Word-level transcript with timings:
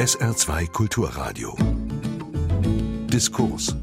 SR2 0.00 0.72
Kulturradio. 0.72 1.54
Diskurs. 3.12 3.76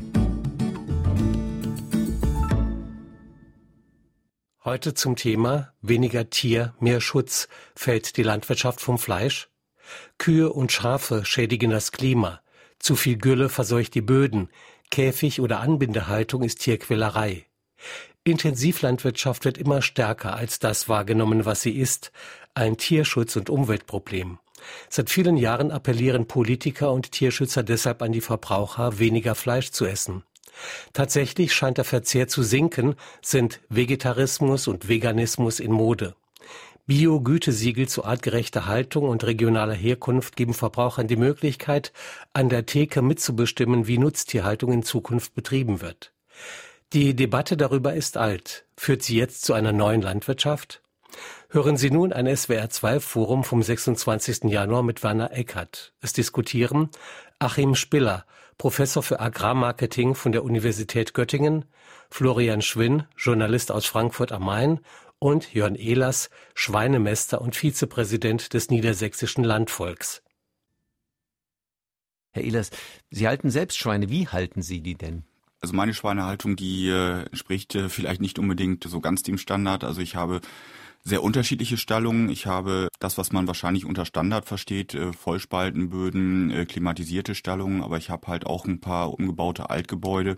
Heute 4.65 4.95
zum 4.95 5.15
Thema 5.15 5.73
Weniger 5.81 6.31
Tier, 6.31 6.73
mehr 6.79 7.01
Schutz. 7.01 7.47
Fällt 7.75 8.17
die 8.17 8.23
Landwirtschaft 8.23 8.81
vom 8.81 8.97
Fleisch? 8.97 9.49
Kühe 10.17 10.51
und 10.51 10.71
Schafe 10.71 11.23
schädigen 11.23 11.69
das 11.69 11.91
Klima. 11.91 12.41
Zu 12.79 12.95
viel 12.95 13.17
Gülle 13.17 13.47
verseucht 13.47 13.93
die 13.93 14.01
Böden. 14.01 14.49
Käfig- 14.89 15.39
oder 15.39 15.59
Anbindehaltung 15.59 16.41
ist 16.41 16.61
Tierquälerei. 16.61 17.45
Intensivlandwirtschaft 18.23 19.45
wird 19.45 19.59
immer 19.59 19.83
stärker 19.83 20.35
als 20.35 20.57
das 20.57 20.89
wahrgenommen, 20.89 21.45
was 21.45 21.61
sie 21.61 21.77
ist. 21.77 22.11
Ein 22.55 22.75
Tierschutz- 22.75 23.37
und 23.37 23.51
Umweltproblem. 23.51 24.39
Seit 24.89 25.09
vielen 25.09 25.37
Jahren 25.37 25.71
appellieren 25.71 26.27
Politiker 26.27 26.91
und 26.91 27.11
Tierschützer 27.11 27.63
deshalb 27.63 28.01
an 28.01 28.11
die 28.11 28.21
Verbraucher, 28.21 28.99
weniger 28.99 29.35
Fleisch 29.35 29.71
zu 29.71 29.85
essen. 29.85 30.23
Tatsächlich 30.93 31.53
scheint 31.53 31.77
der 31.77 31.85
Verzehr 31.85 32.27
zu 32.27 32.43
sinken, 32.43 32.95
sind 33.21 33.59
Vegetarismus 33.69 34.67
und 34.67 34.87
Veganismus 34.87 35.59
in 35.59 35.71
Mode. 35.71 36.15
Bio-Gütesiegel 36.87 37.89
zu 37.89 38.05
artgerechter 38.05 38.65
Haltung 38.65 39.09
und 39.09 39.25
regionaler 39.25 39.73
Herkunft 39.73 40.37
geben 40.37 40.53
Verbrauchern 40.53 41.07
die 41.07 41.17
Möglichkeit, 41.17 41.91
an 42.31 42.47
der 42.47 42.65
Theke 42.65 43.01
mitzubestimmen, 43.01 43.87
wie 43.87 43.97
Nutztierhaltung 43.97 44.71
in 44.71 44.83
Zukunft 44.83 45.35
betrieben 45.35 45.81
wird. 45.81 46.13
Die 46.93 47.13
Debatte 47.13 47.57
darüber 47.57 47.93
ist 47.93 48.15
alt. 48.15 48.65
Führt 48.77 49.03
sie 49.03 49.17
jetzt 49.17 49.43
zu 49.43 49.53
einer 49.53 49.73
neuen 49.73 50.01
Landwirtschaft? 50.01 50.81
Hören 51.49 51.77
Sie 51.77 51.91
nun 51.91 52.11
ein 52.11 52.27
SWR2-Forum 52.27 53.45
vom 53.45 53.63
26. 53.63 54.51
Januar 54.51 54.83
mit 54.83 55.01
Werner 55.01 55.31
Eckert. 55.31 55.93
Es 56.01 56.11
diskutieren 56.11 56.89
Achim 57.39 57.73
Spiller, 57.73 58.25
Professor 58.57 59.01
für 59.01 59.21
Agrarmarketing 59.21 60.13
von 60.13 60.33
der 60.33 60.43
Universität 60.43 61.13
Göttingen, 61.13 61.63
Florian 62.09 62.61
Schwinn, 62.61 63.03
Journalist 63.15 63.71
aus 63.71 63.85
Frankfurt 63.85 64.33
am 64.33 64.43
Main 64.43 64.81
und 65.19 65.53
Jörn 65.53 65.75
Ehlers, 65.75 66.29
Schweinemester 66.53 67.39
und 67.39 67.55
Vizepräsident 67.55 68.53
des 68.53 68.69
Niedersächsischen 68.69 69.45
Landvolks. 69.45 70.23
Herr 72.31 72.43
Ehlers, 72.43 72.71
Sie 73.09 73.25
halten 73.25 73.51
selbst 73.51 73.77
Schweine. 73.77 74.09
Wie 74.09 74.27
halten 74.27 74.61
Sie 74.61 74.81
die 74.81 74.95
denn? 74.95 75.23
Also 75.61 75.73
meine 75.73 75.93
Schweinehaltung, 75.93 76.57
die 76.57 76.89
äh, 76.89 77.23
entspricht 77.23 77.73
äh, 77.73 77.87
vielleicht 77.87 78.21
nicht 78.21 78.37
unbedingt 78.37 78.83
so 78.83 78.99
ganz 78.99 79.23
dem 79.23 79.37
Standard. 79.37 79.85
Also 79.85 80.01
ich 80.01 80.15
habe 80.15 80.41
sehr 81.03 81.23
unterschiedliche 81.23 81.77
Stallungen. 81.77 82.29
Ich 82.29 82.45
habe 82.45 82.89
das, 82.99 83.17
was 83.17 83.31
man 83.31 83.47
wahrscheinlich 83.47 83.85
unter 83.85 84.05
Standard 84.05 84.45
versteht, 84.45 84.93
äh, 84.93 85.13
Vollspaltenböden, 85.13 86.51
äh, 86.51 86.65
klimatisierte 86.65 87.35
Stallungen, 87.35 87.81
aber 87.81 87.97
ich 87.97 88.09
habe 88.09 88.27
halt 88.27 88.45
auch 88.45 88.65
ein 88.65 88.79
paar 88.79 89.13
umgebaute 89.13 89.69
Altgebäude, 89.69 90.37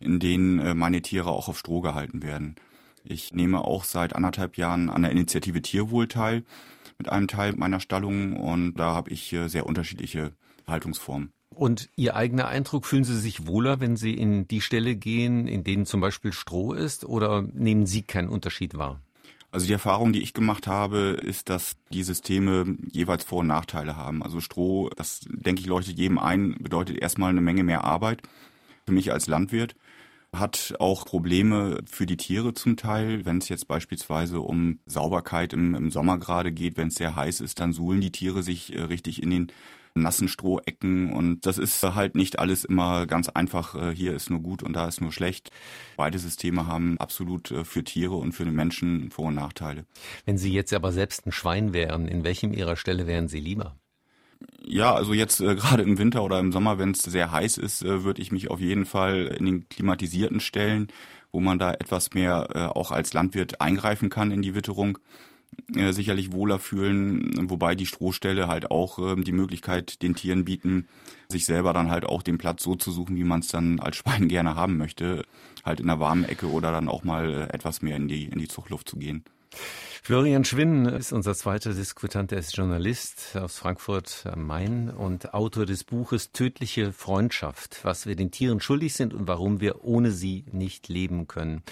in 0.00 0.18
denen 0.18 0.58
äh, 0.58 0.74
meine 0.74 1.02
Tiere 1.02 1.30
auch 1.30 1.48
auf 1.48 1.58
Stroh 1.58 1.80
gehalten 1.80 2.22
werden. 2.22 2.56
Ich 3.04 3.32
nehme 3.32 3.64
auch 3.64 3.84
seit 3.84 4.14
anderthalb 4.14 4.56
Jahren 4.56 4.90
an 4.90 5.02
der 5.02 5.12
Initiative 5.12 5.62
Tierwohl 5.62 6.08
teil 6.08 6.44
mit 6.98 7.08
einem 7.08 7.28
Teil 7.28 7.54
meiner 7.54 7.80
Stallungen 7.80 8.36
und 8.36 8.74
da 8.74 8.94
habe 8.94 9.10
ich 9.10 9.34
sehr 9.46 9.64
unterschiedliche 9.64 10.32
Haltungsformen. 10.66 11.32
Und 11.54 11.88
Ihr 11.96 12.16
eigener 12.16 12.48
Eindruck, 12.48 12.86
fühlen 12.86 13.04
Sie 13.04 13.18
sich 13.18 13.46
wohler, 13.46 13.80
wenn 13.80 13.96
Sie 13.96 14.14
in 14.14 14.46
die 14.46 14.60
Stelle 14.60 14.96
gehen, 14.96 15.48
in 15.48 15.64
denen 15.64 15.84
zum 15.84 16.00
Beispiel 16.00 16.32
Stroh 16.32 16.72
ist, 16.72 17.04
oder 17.04 17.42
nehmen 17.42 17.86
Sie 17.86 18.02
keinen 18.02 18.28
Unterschied 18.28 18.76
wahr? 18.78 19.00
Also 19.52 19.66
die 19.66 19.72
Erfahrung, 19.72 20.12
die 20.12 20.22
ich 20.22 20.32
gemacht 20.32 20.68
habe, 20.68 21.18
ist, 21.22 21.48
dass 21.48 21.76
die 21.92 22.04
Systeme 22.04 22.76
jeweils 22.92 23.24
Vor- 23.24 23.40
und 23.40 23.48
Nachteile 23.48 23.96
haben. 23.96 24.22
Also 24.22 24.40
Stroh, 24.40 24.90
das 24.90 25.20
denke 25.28 25.60
ich 25.60 25.66
leuchtet 25.66 25.98
jedem 25.98 26.18
ein, 26.18 26.56
bedeutet 26.60 26.98
erstmal 26.98 27.30
eine 27.30 27.40
Menge 27.40 27.64
mehr 27.64 27.82
Arbeit. 27.82 28.22
Für 28.86 28.92
mich 28.92 29.12
als 29.12 29.26
Landwirt 29.26 29.74
hat 30.34 30.74
auch 30.78 31.04
Probleme 31.04 31.80
für 31.86 32.06
die 32.06 32.16
Tiere 32.16 32.54
zum 32.54 32.76
Teil. 32.76 33.24
Wenn 33.24 33.38
es 33.38 33.48
jetzt 33.48 33.66
beispielsweise 33.66 34.40
um 34.40 34.78
Sauberkeit 34.86 35.52
im, 35.52 35.74
im 35.74 35.90
Sommer 35.90 36.18
gerade 36.18 36.52
geht, 36.52 36.76
wenn 36.76 36.88
es 36.88 36.94
sehr 36.94 37.16
heiß 37.16 37.40
ist, 37.40 37.58
dann 37.58 37.72
suhlen 37.72 38.00
die 38.00 38.12
Tiere 38.12 38.44
sich 38.44 38.74
äh, 38.74 38.82
richtig 38.82 39.22
in 39.22 39.30
den 39.30 39.52
nassen 39.94 40.28
Strohecken 40.28 41.12
und 41.12 41.46
das 41.46 41.58
ist 41.58 41.82
halt 41.82 42.14
nicht 42.14 42.38
alles 42.38 42.64
immer 42.64 43.06
ganz 43.06 43.28
einfach, 43.28 43.74
äh, 43.74 43.94
hier 43.94 44.14
ist 44.14 44.30
nur 44.30 44.40
gut 44.40 44.62
und 44.62 44.74
da 44.74 44.88
ist 44.88 45.00
nur 45.00 45.12
schlecht. 45.12 45.50
Beide 45.96 46.18
Systeme 46.18 46.66
haben 46.66 46.98
absolut 46.98 47.50
äh, 47.50 47.64
für 47.64 47.84
Tiere 47.84 48.14
und 48.14 48.32
für 48.32 48.44
den 48.44 48.54
Menschen 48.54 49.10
Vor- 49.10 49.26
und 49.26 49.34
Nachteile. 49.34 49.84
Wenn 50.24 50.38
Sie 50.38 50.52
jetzt 50.52 50.72
aber 50.72 50.92
selbst 50.92 51.26
ein 51.26 51.32
Schwein 51.32 51.72
wären, 51.72 52.08
in 52.08 52.24
welchem 52.24 52.52
Ihrer 52.52 52.76
Stelle 52.76 53.06
wären 53.06 53.28
Sie 53.28 53.40
lieber? 53.40 53.76
Ja, 54.62 54.94
also 54.94 55.12
jetzt 55.12 55.40
äh, 55.40 55.54
gerade 55.54 55.82
im 55.82 55.98
Winter 55.98 56.22
oder 56.22 56.38
im 56.38 56.52
Sommer, 56.52 56.78
wenn 56.78 56.92
es 56.92 57.00
sehr 57.00 57.30
heiß 57.30 57.58
ist, 57.58 57.82
äh, 57.82 58.04
würde 58.04 58.22
ich 58.22 58.32
mich 58.32 58.50
auf 58.50 58.60
jeden 58.60 58.86
Fall 58.86 59.26
in 59.26 59.44
den 59.44 59.68
klimatisierten 59.68 60.40
Stellen, 60.40 60.88
wo 61.32 61.40
man 61.40 61.58
da 61.58 61.72
etwas 61.72 62.12
mehr 62.14 62.48
äh, 62.54 62.58
auch 62.66 62.90
als 62.90 63.12
Landwirt 63.12 63.60
eingreifen 63.60 64.10
kann 64.10 64.30
in 64.30 64.42
die 64.42 64.54
Witterung, 64.54 64.98
äh, 65.74 65.92
sicherlich 65.92 66.32
wohler 66.32 66.58
fühlen, 66.58 67.48
wobei 67.48 67.74
die 67.74 67.86
Strohställe 67.86 68.48
halt 68.48 68.70
auch 68.70 68.98
äh, 68.98 69.20
die 69.20 69.32
Möglichkeit 69.32 70.02
den 70.02 70.14
Tieren 70.14 70.44
bieten, 70.44 70.88
sich 71.28 71.44
selber 71.44 71.72
dann 71.72 71.90
halt 71.90 72.04
auch 72.04 72.22
den 72.22 72.38
Platz 72.38 72.62
so 72.62 72.74
zu 72.74 72.90
suchen, 72.90 73.16
wie 73.16 73.24
man 73.24 73.40
es 73.40 73.48
dann 73.48 73.78
als 73.80 73.96
Schwein 73.96 74.28
gerne 74.28 74.54
haben 74.54 74.76
möchte, 74.76 75.24
halt 75.64 75.80
in 75.80 75.86
der 75.86 76.00
warmen 76.00 76.24
Ecke 76.24 76.50
oder 76.50 76.72
dann 76.72 76.88
auch 76.88 77.04
mal 77.04 77.32
äh, 77.32 77.54
etwas 77.54 77.82
mehr 77.82 77.96
in 77.96 78.08
die 78.08 78.24
in 78.24 78.38
die 78.38 78.48
Zuchtluft 78.48 78.88
zu 78.88 78.96
gehen. 78.96 79.24
Florian 80.02 80.44
Schwinn 80.44 80.86
ist 80.86 81.12
unser 81.12 81.34
zweiter 81.34 81.74
Diskutant. 81.74 82.32
Er 82.32 82.38
ist 82.38 82.56
Journalist 82.56 83.36
aus 83.36 83.58
Frankfurt 83.58 84.24
am 84.24 84.46
Main 84.46 84.90
und 84.90 85.34
Autor 85.34 85.66
des 85.66 85.84
Buches 85.84 86.32
Tödliche 86.32 86.92
Freundschaft, 86.92 87.80
was 87.82 88.06
wir 88.06 88.16
den 88.16 88.30
Tieren 88.30 88.60
schuldig 88.60 88.94
sind 88.94 89.12
und 89.12 89.28
warum 89.28 89.60
wir 89.60 89.84
ohne 89.84 90.10
sie 90.10 90.44
nicht 90.52 90.88
leben 90.88 91.28
können. 91.28 91.62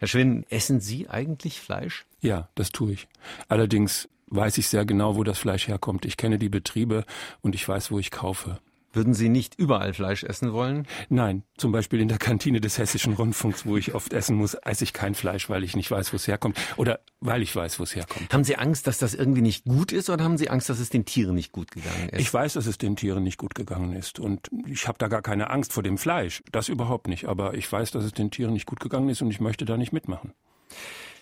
Herr 0.00 0.08
Schwinn, 0.08 0.46
essen 0.48 0.80
Sie 0.80 1.10
eigentlich 1.10 1.60
Fleisch? 1.60 2.06
Ja, 2.22 2.48
das 2.54 2.72
tue 2.72 2.92
ich. 2.92 3.06
Allerdings 3.48 4.08
weiß 4.28 4.56
ich 4.56 4.66
sehr 4.66 4.86
genau, 4.86 5.16
wo 5.16 5.24
das 5.24 5.38
Fleisch 5.38 5.68
herkommt. 5.68 6.06
Ich 6.06 6.16
kenne 6.16 6.38
die 6.38 6.48
Betriebe 6.48 7.04
und 7.42 7.54
ich 7.54 7.68
weiß, 7.68 7.90
wo 7.90 7.98
ich 7.98 8.10
kaufe. 8.10 8.58
Würden 8.92 9.14
Sie 9.14 9.28
nicht 9.28 9.54
überall 9.56 9.94
Fleisch 9.94 10.24
essen 10.24 10.52
wollen? 10.52 10.86
Nein, 11.08 11.44
zum 11.56 11.70
Beispiel 11.70 12.00
in 12.00 12.08
der 12.08 12.18
Kantine 12.18 12.60
des 12.60 12.76
Hessischen 12.76 13.12
Rundfunks, 13.12 13.64
wo 13.64 13.76
ich 13.76 13.94
oft 13.94 14.12
essen 14.12 14.36
muss, 14.36 14.54
esse 14.54 14.82
ich 14.82 14.92
kein 14.92 15.14
Fleisch, 15.14 15.48
weil 15.48 15.62
ich 15.62 15.76
nicht 15.76 15.90
weiß, 15.90 16.12
wo 16.12 16.16
es 16.16 16.26
herkommt. 16.26 16.58
Oder 16.76 17.00
weil 17.20 17.42
ich 17.42 17.54
weiß, 17.54 17.78
wo 17.78 17.84
es 17.84 17.94
herkommt. 17.94 18.32
Haben 18.32 18.42
Sie 18.42 18.56
Angst, 18.56 18.88
dass 18.88 18.98
das 18.98 19.14
irgendwie 19.14 19.42
nicht 19.42 19.64
gut 19.64 19.92
ist 19.92 20.10
oder 20.10 20.24
haben 20.24 20.38
Sie 20.38 20.50
Angst, 20.50 20.68
dass 20.68 20.80
es 20.80 20.90
den 20.90 21.04
Tieren 21.04 21.36
nicht 21.36 21.52
gut 21.52 21.70
gegangen 21.70 22.08
ist? 22.08 22.20
Ich 22.20 22.34
weiß, 22.34 22.54
dass 22.54 22.66
es 22.66 22.78
den 22.78 22.96
Tieren 22.96 23.22
nicht 23.22 23.38
gut 23.38 23.54
gegangen 23.54 23.92
ist. 23.92 24.18
Und 24.18 24.48
ich 24.66 24.88
habe 24.88 24.98
da 24.98 25.06
gar 25.06 25.22
keine 25.22 25.50
Angst 25.50 25.72
vor 25.72 25.84
dem 25.84 25.96
Fleisch. 25.96 26.42
Das 26.50 26.68
überhaupt 26.68 27.06
nicht. 27.06 27.26
Aber 27.26 27.54
ich 27.54 27.70
weiß, 27.70 27.92
dass 27.92 28.04
es 28.04 28.12
den 28.12 28.32
Tieren 28.32 28.54
nicht 28.54 28.66
gut 28.66 28.80
gegangen 28.80 29.08
ist 29.08 29.22
und 29.22 29.30
ich 29.30 29.40
möchte 29.40 29.64
da 29.64 29.76
nicht 29.76 29.92
mitmachen. 29.92 30.32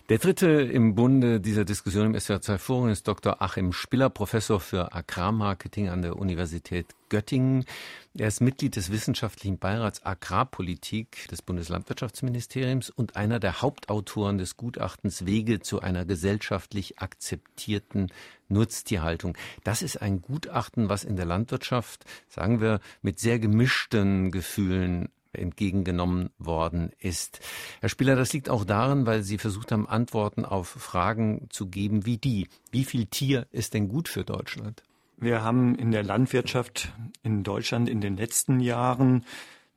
Der 0.09 0.17
dritte 0.17 0.47
im 0.49 0.95
Bunde 0.95 1.39
dieser 1.39 1.67
Diskussion 1.67 2.07
im 2.07 2.15
SWR2 2.15 2.57
Forum 2.57 2.89
ist 2.89 3.07
Dr. 3.07 3.43
Achim 3.43 3.75
Spiller, 3.75 4.09
Professor 4.09 4.59
für 4.59 4.95
Agrarmarketing 4.95 5.91
an 5.91 6.01
der 6.01 6.17
Universität 6.17 6.87
Göttingen. 7.11 7.67
Er 8.15 8.29
ist 8.29 8.41
Mitglied 8.41 8.77
des 8.77 8.91
wissenschaftlichen 8.91 9.59
Beirats 9.59 10.07
Agrarpolitik 10.07 11.29
des 11.29 11.43
Bundeslandwirtschaftsministeriums 11.43 12.89
und 12.89 13.17
einer 13.17 13.39
der 13.39 13.61
Hauptautoren 13.61 14.39
des 14.39 14.57
Gutachtens 14.57 15.27
Wege 15.27 15.61
zu 15.61 15.83
einer 15.83 16.07
gesellschaftlich 16.07 17.01
akzeptierten 17.01 18.11
Nutztierhaltung. 18.49 19.37
Das 19.63 19.83
ist 19.83 20.01
ein 20.01 20.23
Gutachten, 20.23 20.89
was 20.89 21.05
in 21.05 21.17
der 21.17 21.27
Landwirtschaft, 21.27 22.07
sagen 22.31 22.63
wir, 22.63 22.81
mit 23.03 23.19
sehr 23.21 23.39
gemischten 23.39 24.31
Gefühlen 24.31 25.11
entgegengenommen 25.39 26.31
worden 26.39 26.91
ist. 26.99 27.41
Herr 27.81 27.89
Spieler, 27.89 28.17
das 28.17 28.33
liegt 28.33 28.51
auch 28.51 28.65
daran, 28.65 29.07
weil 29.07 29.23
Sie 29.23 29.39
versucht 29.39 29.73
haben, 29.73 29.89
Antworten 29.89 30.45
auf 30.45 30.69
Fragen 30.69 31.47
zu 31.51 31.69
geben 31.69 32.07
wie 32.07 32.19
die. 32.19 32.49
Wie 32.71 32.85
viel 32.85 33.07
Tier 33.07 33.47
ist 33.53 33.75
denn 33.75 33.89
gut 33.89 34.09
für 34.09 34.25
Deutschland? 34.25 34.83
Wir 35.17 35.43
haben 35.43 35.75
in 35.75 35.91
der 35.91 36.05
Landwirtschaft 36.05 36.93
in 37.23 37.43
Deutschland 37.43 37.89
in 37.89 38.01
den 38.01 38.17
letzten 38.17 38.61
Jahren 38.61 39.25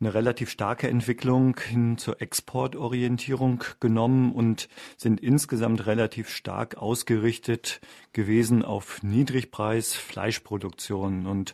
eine 0.02 0.14
relativ 0.14 0.50
starke 0.50 0.88
Entwicklung 0.88 1.60
hin 1.60 1.98
zur 1.98 2.22
Exportorientierung 2.22 3.64
genommen 3.80 4.32
und 4.34 4.68
sind 4.98 5.20
insgesamt 5.20 5.86
relativ 5.86 6.30
stark 6.30 6.78
ausgerichtet 6.78 7.82
gewesen 8.12 8.64
auf 8.64 9.04
Niedrigpreis 9.04 9.94
Fleischproduktion 9.94 11.28
und 11.28 11.54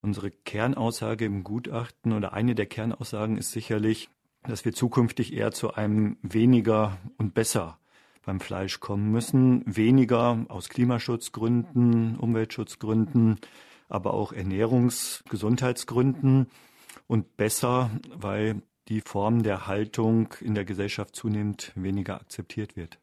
Unsere 0.00 0.30
Kernaussage 0.30 1.24
im 1.24 1.42
Gutachten 1.42 2.12
oder 2.12 2.32
eine 2.32 2.54
der 2.54 2.66
Kernaussagen 2.66 3.36
ist 3.36 3.50
sicherlich, 3.50 4.08
dass 4.44 4.64
wir 4.64 4.72
zukünftig 4.72 5.32
eher 5.32 5.50
zu 5.50 5.74
einem 5.74 6.16
weniger 6.22 6.98
und 7.16 7.34
besser 7.34 7.78
beim 8.24 8.40
Fleisch 8.40 8.78
kommen 8.78 9.10
müssen. 9.10 9.62
Weniger 9.66 10.44
aus 10.48 10.68
Klimaschutzgründen, 10.68 12.16
Umweltschutzgründen, 12.16 13.40
aber 13.88 14.14
auch 14.14 14.32
Ernährungs-, 14.32 15.24
Gesundheitsgründen 15.28 16.46
und 17.06 17.36
besser, 17.36 17.90
weil 18.14 18.62
die 18.88 19.00
Form 19.00 19.42
der 19.42 19.66
Haltung 19.66 20.34
in 20.40 20.54
der 20.54 20.64
Gesellschaft 20.64 21.16
zunehmend 21.16 21.72
weniger 21.74 22.16
akzeptiert 22.16 22.76
wird. 22.76 22.98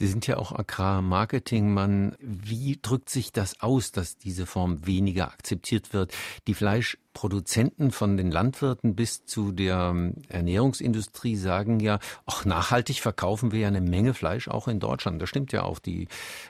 Sie 0.00 0.06
sind 0.06 0.28
ja 0.28 0.36
auch 0.36 0.52
Agrarmarketingmann. 0.52 2.14
Wie 2.20 2.78
drückt 2.80 3.10
sich 3.10 3.32
das 3.32 3.60
aus, 3.60 3.90
dass 3.90 4.16
diese 4.16 4.46
Form 4.46 4.86
weniger 4.86 5.32
akzeptiert 5.32 5.92
wird? 5.92 6.14
Die 6.46 6.54
Fleischproduzenten 6.54 7.90
von 7.90 8.16
den 8.16 8.30
Landwirten 8.30 8.94
bis 8.94 9.24
zu 9.24 9.50
der 9.50 9.90
ähm, 9.90 10.14
Ernährungsindustrie 10.28 11.34
sagen 11.34 11.80
ja, 11.80 11.98
ach, 12.26 12.44
nachhaltig 12.44 13.00
verkaufen 13.00 13.50
wir 13.50 13.58
ja 13.58 13.68
eine 13.68 13.80
Menge 13.80 14.14
Fleisch 14.14 14.46
auch 14.46 14.68
in 14.68 14.78
Deutschland. 14.78 15.20
Das 15.20 15.30
stimmt 15.30 15.50
ja 15.50 15.64
auch. 15.64 15.80
Die 15.80 16.06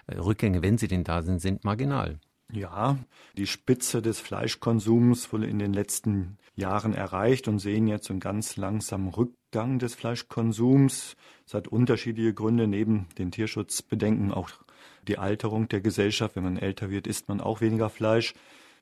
äh, 0.08 0.16
Rückgänge, 0.16 0.60
wenn 0.60 0.76
sie 0.76 0.88
denn 0.88 1.04
da 1.04 1.22
sind, 1.22 1.40
sind 1.40 1.64
marginal. 1.64 2.20
Ja, 2.52 2.98
die 3.38 3.46
Spitze 3.46 4.02
des 4.02 4.20
Fleischkonsums 4.20 5.32
wurde 5.32 5.46
in 5.46 5.58
den 5.58 5.72
letzten 5.72 6.36
Jahren 6.54 6.92
erreicht 6.92 7.48
und 7.48 7.60
sehen 7.60 7.86
jetzt 7.86 8.10
einen 8.10 8.20
ganz 8.20 8.56
langsamen 8.56 9.08
Rückgang 9.08 9.37
des 9.52 9.94
Fleischkonsums. 9.94 11.16
Es 11.46 11.54
hat 11.54 11.68
unterschiedliche 11.68 12.34
Gründe, 12.34 12.66
neben 12.66 13.06
den 13.18 13.30
Tierschutzbedenken 13.30 14.32
auch 14.32 14.50
die 15.06 15.18
Alterung 15.18 15.68
der 15.68 15.80
Gesellschaft. 15.80 16.36
Wenn 16.36 16.44
man 16.44 16.58
älter 16.58 16.90
wird, 16.90 17.06
isst 17.06 17.28
man 17.28 17.40
auch 17.40 17.60
weniger 17.60 17.90
Fleisch. 17.90 18.34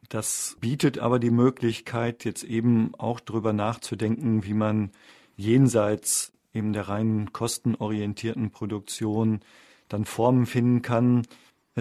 Das 0.08 0.56
bietet 0.60 0.98
aber 0.98 1.18
die 1.18 1.30
Möglichkeit, 1.30 2.24
jetzt 2.24 2.44
eben 2.44 2.94
auch 2.96 3.20
darüber 3.20 3.52
nachzudenken, 3.52 4.44
wie 4.44 4.54
man 4.54 4.90
jenseits 5.36 6.32
eben 6.52 6.72
der 6.72 6.88
reinen 6.88 7.32
kostenorientierten 7.32 8.50
Produktion 8.50 9.40
dann 9.88 10.04
Formen 10.04 10.46
finden 10.46 10.82
kann, 10.82 11.22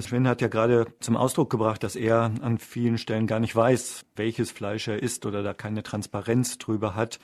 Sven 0.02 0.28
hat 0.28 0.42
ja 0.42 0.50
gerade 0.50 0.88
zum 1.00 1.16
Ausdruck 1.16 1.50
gebracht, 1.50 1.82
dass 1.82 1.96
er 1.96 2.32
an 2.42 2.58
vielen 2.58 2.98
Stellen 2.98 3.28
gar 3.28 3.40
nicht 3.40 3.56
weiß, 3.56 4.06
welches 4.18 4.52
Fleisch 4.52 4.90
er 4.90 5.02
isst 5.02 5.26
oder 5.26 5.42
da 5.42 5.54
keine 5.54 5.84
Transparenz 5.84 6.58
drüber 6.58 6.96
hat. 6.96 7.20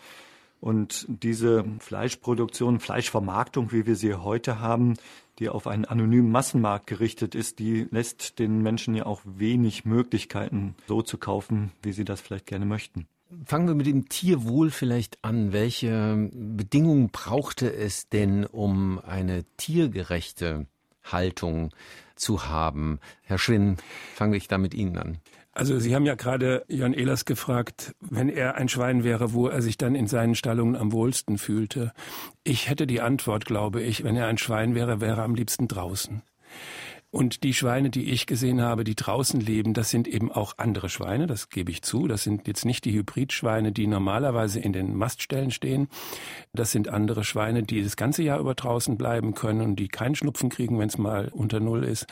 Und 0.62 1.08
diese 1.10 1.66
Fleischproduktion, 1.80 2.80
Fleischvermarktung, 2.80 3.72
wie 3.72 3.88
wir 3.88 3.96
sie 3.96 4.14
heute 4.14 4.60
haben, 4.60 4.94
die 5.40 5.50
auf 5.50 5.66
einen 5.66 5.86
anonymen 5.86 6.32
Massenmarkt 6.32 6.86
gerichtet 6.86 7.34
ist, 7.34 7.58
die 7.58 7.88
lässt 7.90 8.38
den 8.38 8.62
Menschen 8.62 8.94
ja 8.94 9.08
auch 9.08 9.22
wenig 9.26 9.86
Möglichkeiten, 9.86 10.76
so 10.88 11.02
zu 11.02 11.18
kaufen, 11.18 11.72
wie 11.82 11.94
sie 11.94 12.06
das 12.06 12.22
vielleicht 12.22 12.46
gerne 12.46 12.66
möchten. 12.66 13.08
Fangen 13.46 13.68
wir 13.68 13.76
mit 13.76 13.88
dem 13.88 14.08
Tierwohl 14.08 14.70
vielleicht 14.70 15.24
an. 15.24 15.52
Welche 15.52 16.30
Bedingungen 16.32 17.10
brauchte 17.10 17.74
es 17.74 18.08
denn, 18.10 18.46
um 18.46 19.00
eine 19.00 19.46
tiergerechte 19.58 20.68
Haltung 21.04 21.72
zu 22.16 22.48
haben. 22.48 23.00
Herr 23.24 23.40
Schwinn, 23.40 23.78
fange 24.14 24.38
ich 24.38 24.48
da 24.48 24.60
mit 24.60 24.76
Ihnen 24.76 24.98
an. 24.98 25.18
Also 25.54 25.80
Sie 25.80 25.94
haben 25.94 26.06
ja 26.06 26.16
gerade 26.16 26.64
Jörn 26.70 26.94
Ehlers 26.94 27.26
gefragt, 27.26 27.94
wenn 28.00 28.30
er 28.30 28.56
ein 28.56 28.70
Schwein 28.70 29.04
wäre, 29.04 29.34
wo 29.34 29.48
er 29.48 29.62
sich 29.62 29.78
dann 29.78 29.96
in 29.96 30.08
seinen 30.08 30.36
Stallungen 30.36 30.78
am 30.78 30.94
wohlsten 30.94 31.38
fühlte. 31.38 31.92
Ich 32.44 32.70
hätte 32.70 32.88
die 32.88 33.02
Antwort, 33.02 33.46
glaube 33.46 33.82
ich, 33.82 34.04
wenn 34.04 34.16
er 34.16 34.28
ein 34.28 34.38
Schwein 34.38 34.76
wäre, 34.76 35.02
wäre 35.02 35.22
er 35.22 35.26
am 35.26 35.36
liebsten 35.36 35.68
draußen. 35.68 36.22
Und 37.12 37.44
die 37.44 37.54
Schweine, 37.54 37.90
die 37.90 38.10
ich 38.10 38.26
gesehen 38.26 38.62
habe, 38.62 38.86
die 38.86 38.96
draußen 38.96 39.42
leben, 39.42 39.74
das 39.74 39.90
sind 39.90 40.08
eben 40.08 40.32
auch 40.32 40.54
andere 40.58 40.88
Schweine, 40.88 41.28
das 41.28 41.50
gebe 41.50 41.70
ich 41.70 41.82
zu. 41.82 42.08
Das 42.08 42.24
sind 42.24 42.48
jetzt 42.48 42.64
nicht 42.64 42.86
die 42.86 42.94
Hybridschweine, 42.94 43.74
die 43.74 43.86
normalerweise 43.86 44.62
in 44.62 44.72
den 44.72 44.96
Maststellen 44.96 45.52
stehen. 45.52 45.90
Das 46.54 46.72
sind 46.72 46.88
andere 46.88 47.26
Schweine, 47.26 47.64
die 47.64 47.84
das 47.84 47.98
ganze 47.98 48.24
Jahr 48.24 48.40
über 48.40 48.56
draußen 48.56 48.98
bleiben 48.98 49.34
können 49.34 49.60
und 49.60 49.76
die 49.76 49.90
keinen 49.90 50.16
Schnupfen 50.16 50.50
kriegen, 50.50 50.80
wenn 50.80 50.88
es 50.88 50.98
mal 50.98 51.28
unter 51.34 51.60
Null 51.60 51.84
ist. 51.84 52.08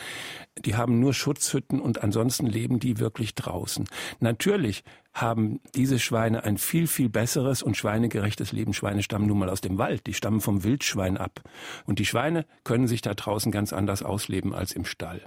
Die 0.66 0.76
haben 0.76 1.00
nur 1.00 1.14
Schutzhütten 1.14 1.80
und 1.80 2.04
ansonsten 2.04 2.46
leben 2.46 2.80
die 2.80 3.00
wirklich 3.00 3.36
draußen. 3.36 3.88
Natürlich 4.20 4.84
haben 5.14 5.60
diese 5.76 6.00
Schweine 6.00 6.44
ein 6.44 6.58
viel, 6.58 6.88
viel 6.88 7.10
besseres 7.10 7.64
und 7.64 7.76
schweinegerechtes 7.76 8.52
Leben. 8.52 8.74
Schweine 8.74 9.04
stammen 9.04 9.28
nun 9.28 9.40
mal 9.40 9.50
aus 9.50 9.62
dem 9.62 9.78
Wald, 9.78 10.08
die 10.08 10.14
stammen 10.14 10.42
vom 10.42 10.64
Wildschwein 10.64 11.18
ab. 11.18 11.42
Und 11.86 12.00
die 12.00 12.06
Schweine 12.06 12.46
können 12.64 12.88
sich 12.88 13.02
da 13.02 13.14
draußen 13.14 13.52
ganz 13.52 13.74
anders 13.74 14.04
ausleben 14.04 14.54
als 14.54 14.74
im 14.74 14.86
Stall. 14.86 15.22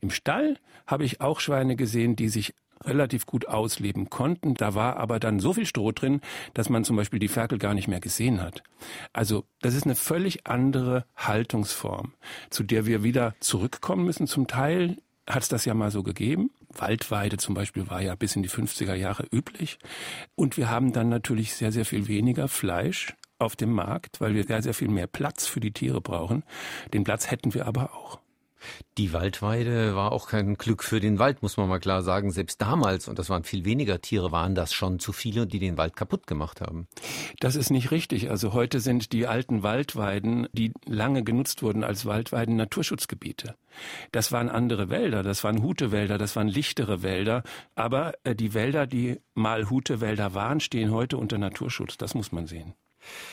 Im 0.00 0.10
Stall 0.10 0.56
habe 0.86 1.04
ich 1.04 1.20
auch 1.20 1.40
Schweine 1.40 1.76
gesehen, 1.76 2.16
die 2.16 2.28
sich 2.28 2.54
relativ 2.84 3.26
gut 3.26 3.48
ausleben 3.48 4.10
konnten. 4.10 4.54
Da 4.54 4.74
war 4.74 4.96
aber 4.96 5.18
dann 5.18 5.40
so 5.40 5.52
viel 5.52 5.66
Stroh 5.66 5.92
drin, 5.92 6.20
dass 6.54 6.68
man 6.68 6.84
zum 6.84 6.96
Beispiel 6.96 7.18
die 7.18 7.28
Ferkel 7.28 7.58
gar 7.58 7.74
nicht 7.74 7.88
mehr 7.88 8.00
gesehen 8.00 8.40
hat. 8.40 8.62
Also 9.12 9.44
das 9.60 9.74
ist 9.74 9.84
eine 9.84 9.94
völlig 9.94 10.46
andere 10.46 11.04
Haltungsform, 11.16 12.12
zu 12.50 12.62
der 12.62 12.86
wir 12.86 13.02
wieder 13.02 13.34
zurückkommen 13.40 14.04
müssen. 14.04 14.26
Zum 14.26 14.46
Teil 14.46 14.98
hat 15.28 15.42
es 15.42 15.48
das 15.48 15.64
ja 15.64 15.74
mal 15.74 15.90
so 15.90 16.02
gegeben. 16.02 16.50
Waldweide 16.70 17.36
zum 17.38 17.54
Beispiel 17.54 17.88
war 17.88 18.00
ja 18.00 18.14
bis 18.14 18.36
in 18.36 18.42
die 18.42 18.50
50er 18.50 18.94
Jahre 18.94 19.26
üblich. 19.32 19.78
Und 20.34 20.56
wir 20.56 20.70
haben 20.70 20.92
dann 20.92 21.08
natürlich 21.08 21.54
sehr, 21.54 21.72
sehr 21.72 21.84
viel 21.84 22.08
weniger 22.08 22.48
Fleisch 22.48 23.14
auf 23.38 23.56
dem 23.56 23.72
Markt, 23.72 24.20
weil 24.20 24.34
wir 24.34 24.44
sehr, 24.44 24.62
sehr 24.62 24.74
viel 24.74 24.88
mehr 24.88 25.06
Platz 25.06 25.46
für 25.46 25.60
die 25.60 25.72
Tiere 25.72 26.00
brauchen. 26.00 26.44
Den 26.92 27.04
Platz 27.04 27.30
hätten 27.30 27.54
wir 27.54 27.66
aber 27.66 27.94
auch. 27.94 28.20
Die 28.96 29.12
Waldweide 29.12 29.94
war 29.94 30.12
auch 30.12 30.28
kein 30.28 30.54
Glück 30.56 30.82
für 30.82 31.00
den 31.00 31.18
Wald, 31.18 31.42
muss 31.42 31.56
man 31.56 31.68
mal 31.68 31.78
klar 31.78 32.02
sagen. 32.02 32.30
Selbst 32.30 32.60
damals, 32.60 33.08
und 33.08 33.18
das 33.18 33.30
waren 33.30 33.44
viel 33.44 33.64
weniger 33.64 34.00
Tiere, 34.00 34.32
waren 34.32 34.54
das 34.54 34.72
schon 34.72 34.98
zu 34.98 35.12
viele, 35.12 35.46
die 35.46 35.58
den 35.58 35.76
Wald 35.76 35.96
kaputt 35.96 36.26
gemacht 36.26 36.60
haben. 36.60 36.88
Das 37.40 37.56
ist 37.56 37.70
nicht 37.70 37.90
richtig. 37.90 38.30
Also 38.30 38.52
heute 38.52 38.80
sind 38.80 39.12
die 39.12 39.26
alten 39.26 39.62
Waldweiden, 39.62 40.48
die 40.52 40.72
lange 40.84 41.22
genutzt 41.22 41.62
wurden 41.62 41.84
als 41.84 42.06
Waldweiden, 42.06 42.56
Naturschutzgebiete. 42.56 43.54
Das 44.12 44.32
waren 44.32 44.48
andere 44.48 44.90
Wälder, 44.90 45.22
das 45.22 45.44
waren 45.44 45.62
Hutewälder, 45.62 46.18
das 46.18 46.34
waren 46.34 46.48
lichtere 46.48 47.02
Wälder. 47.02 47.42
Aber 47.74 48.14
äh, 48.24 48.34
die 48.34 48.54
Wälder, 48.54 48.86
die 48.86 49.20
mal 49.34 49.70
Hutewälder 49.70 50.34
waren, 50.34 50.60
stehen 50.60 50.90
heute 50.90 51.16
unter 51.16 51.38
Naturschutz. 51.38 51.96
Das 51.96 52.14
muss 52.14 52.32
man 52.32 52.46
sehen. 52.46 52.74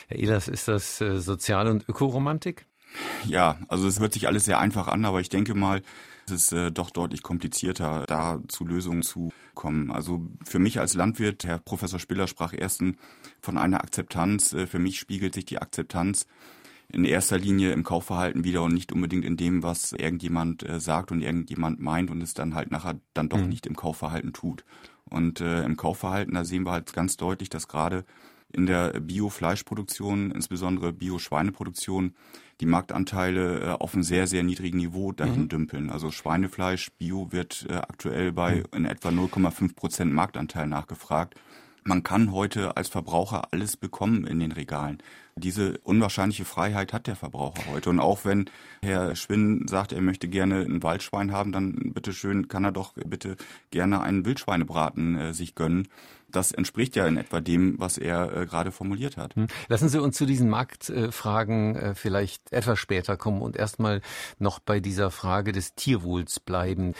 Herr 0.08 0.18
Ehlers, 0.18 0.48
ist 0.48 0.68
das 0.68 1.00
äh, 1.00 1.18
Sozial- 1.18 1.68
und 1.68 1.88
Ökoromantik? 1.88 2.66
Ja, 3.26 3.58
also 3.68 3.86
es 3.86 4.00
hört 4.00 4.12
sich 4.12 4.26
alles 4.26 4.44
sehr 4.44 4.58
einfach 4.58 4.88
an, 4.88 5.04
aber 5.04 5.20
ich 5.20 5.28
denke 5.28 5.54
mal, 5.54 5.82
es 6.26 6.32
ist 6.32 6.52
äh, 6.52 6.72
doch 6.72 6.90
deutlich 6.90 7.22
komplizierter, 7.22 8.04
da 8.06 8.40
zu 8.48 8.66
Lösungen 8.66 9.02
zu 9.02 9.32
kommen. 9.54 9.90
Also 9.92 10.26
für 10.44 10.58
mich 10.58 10.80
als 10.80 10.94
Landwirt, 10.94 11.44
Herr 11.44 11.58
Professor 11.58 12.00
Spiller 12.00 12.26
sprach 12.26 12.52
erst 12.56 12.82
von 13.40 13.58
einer 13.58 13.80
Akzeptanz. 13.80 14.52
Äh, 14.52 14.66
für 14.66 14.80
mich 14.80 14.98
spiegelt 14.98 15.34
sich 15.34 15.44
die 15.44 15.58
Akzeptanz 15.58 16.26
in 16.92 17.04
erster 17.04 17.38
Linie 17.38 17.72
im 17.72 17.84
Kaufverhalten 17.84 18.44
wieder 18.44 18.62
und 18.62 18.74
nicht 18.74 18.92
unbedingt 18.92 19.24
in 19.24 19.36
dem, 19.36 19.62
was 19.62 19.92
irgendjemand 19.92 20.68
äh, 20.68 20.80
sagt 20.80 21.12
und 21.12 21.20
irgendjemand 21.20 21.80
meint 21.80 22.10
und 22.10 22.20
es 22.22 22.34
dann 22.34 22.54
halt 22.54 22.70
nachher 22.70 22.98
dann 23.14 23.28
doch 23.28 23.38
mhm. 23.38 23.48
nicht 23.48 23.66
im 23.66 23.76
Kaufverhalten 23.76 24.32
tut. 24.32 24.64
Und 25.08 25.40
äh, 25.40 25.64
im 25.64 25.76
Kaufverhalten, 25.76 26.34
da 26.34 26.44
sehen 26.44 26.64
wir 26.64 26.72
halt 26.72 26.92
ganz 26.92 27.16
deutlich, 27.16 27.48
dass 27.48 27.68
gerade 27.68 28.04
in 28.56 28.66
der 28.66 29.00
Bio-Fleischproduktion, 29.00 30.30
insbesondere 30.30 30.92
Bio-Schweineproduktion, 30.92 32.14
die 32.60 32.66
Marktanteile 32.66 33.60
äh, 33.60 33.68
auf 33.72 33.92
einem 33.92 34.02
sehr, 34.02 34.26
sehr 34.26 34.42
niedrigen 34.42 34.78
Niveau 34.78 35.12
dahin 35.12 35.42
mhm. 35.42 35.48
dümpeln. 35.48 35.90
Also 35.90 36.10
Schweinefleisch, 36.10 36.90
Bio 36.98 37.30
wird 37.32 37.66
äh, 37.68 37.74
aktuell 37.74 38.32
bei 38.32 38.56
mhm. 38.56 38.64
in 38.72 38.84
etwa 38.86 39.10
0,5 39.10 39.74
Prozent 39.74 40.12
Marktanteil 40.12 40.66
nachgefragt. 40.66 41.34
Man 41.86 42.02
kann 42.02 42.32
heute 42.32 42.76
als 42.76 42.88
Verbraucher 42.88 43.52
alles 43.52 43.76
bekommen 43.76 44.26
in 44.26 44.40
den 44.40 44.50
Regalen. 44.50 44.98
Diese 45.36 45.78
unwahrscheinliche 45.84 46.44
Freiheit 46.44 46.92
hat 46.92 47.06
der 47.06 47.14
Verbraucher 47.14 47.62
heute. 47.70 47.90
Und 47.90 48.00
auch 48.00 48.24
wenn 48.24 48.50
Herr 48.82 49.14
Schwinn 49.14 49.68
sagt, 49.68 49.92
er 49.92 50.00
möchte 50.00 50.26
gerne 50.26 50.62
ein 50.62 50.82
Waldschwein 50.82 51.30
haben, 51.30 51.52
dann 51.52 51.92
bitteschön 51.94 52.48
kann 52.48 52.64
er 52.64 52.72
doch 52.72 52.94
bitte 52.94 53.36
gerne 53.70 54.00
einen 54.00 54.24
Wildschweinebraten 54.24 55.16
äh, 55.16 55.32
sich 55.32 55.54
gönnen 55.54 55.86
das 56.28 56.52
entspricht 56.52 56.96
ja 56.96 57.06
in 57.06 57.16
etwa 57.16 57.40
dem, 57.40 57.78
was 57.78 57.98
er 57.98 58.36
äh, 58.36 58.46
gerade 58.46 58.72
formuliert 58.72 59.16
hat. 59.16 59.36
Hm. 59.36 59.46
Lassen 59.68 59.88
Sie 59.88 60.02
uns 60.02 60.16
zu 60.16 60.26
diesen 60.26 60.50
Marktfragen 60.50 61.76
äh, 61.76 61.94
vielleicht 61.94 62.52
etwas 62.52 62.78
später 62.78 63.16
kommen 63.16 63.42
und 63.42 63.56
erstmal 63.56 64.02
noch 64.38 64.58
bei 64.58 64.80
dieser 64.80 65.10
Frage 65.10 65.52
des 65.52 65.74
Tierwohls 65.74 66.40
bleiben. 66.40 66.94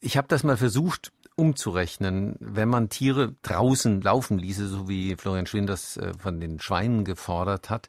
Ich 0.00 0.16
habe 0.16 0.28
das 0.28 0.44
mal 0.44 0.56
versucht 0.56 1.12
umzurechnen, 1.36 2.36
wenn 2.40 2.68
man 2.68 2.88
Tiere 2.88 3.34
draußen 3.42 4.00
laufen 4.00 4.38
ließe, 4.38 4.68
so 4.68 4.88
wie 4.88 5.16
Florian 5.16 5.46
Schwinn 5.46 5.66
das 5.66 5.96
äh, 5.98 6.12
von 6.18 6.40
den 6.40 6.58
Schweinen 6.60 7.04
gefordert 7.04 7.70
hat, 7.70 7.88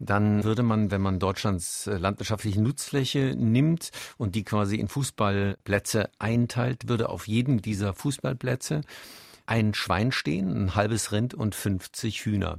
dann 0.00 0.44
würde 0.44 0.62
man, 0.62 0.90
wenn 0.90 1.00
man 1.00 1.18
Deutschlands 1.18 1.86
äh, 1.86 1.96
landwirtschaftliche 1.96 2.60
Nutzfläche 2.60 3.34
nimmt 3.36 3.90
und 4.18 4.34
die 4.34 4.44
quasi 4.44 4.76
in 4.76 4.88
Fußballplätze 4.88 6.10
einteilt, 6.18 6.88
würde 6.88 7.08
auf 7.08 7.28
jedem 7.28 7.62
dieser 7.62 7.94
Fußballplätze 7.94 8.80
ein 9.46 9.74
Schwein 9.74 10.12
stehen, 10.12 10.64
ein 10.64 10.74
halbes 10.74 11.12
Rind 11.12 11.34
und 11.34 11.54
50 11.54 12.24
Hühner. 12.24 12.58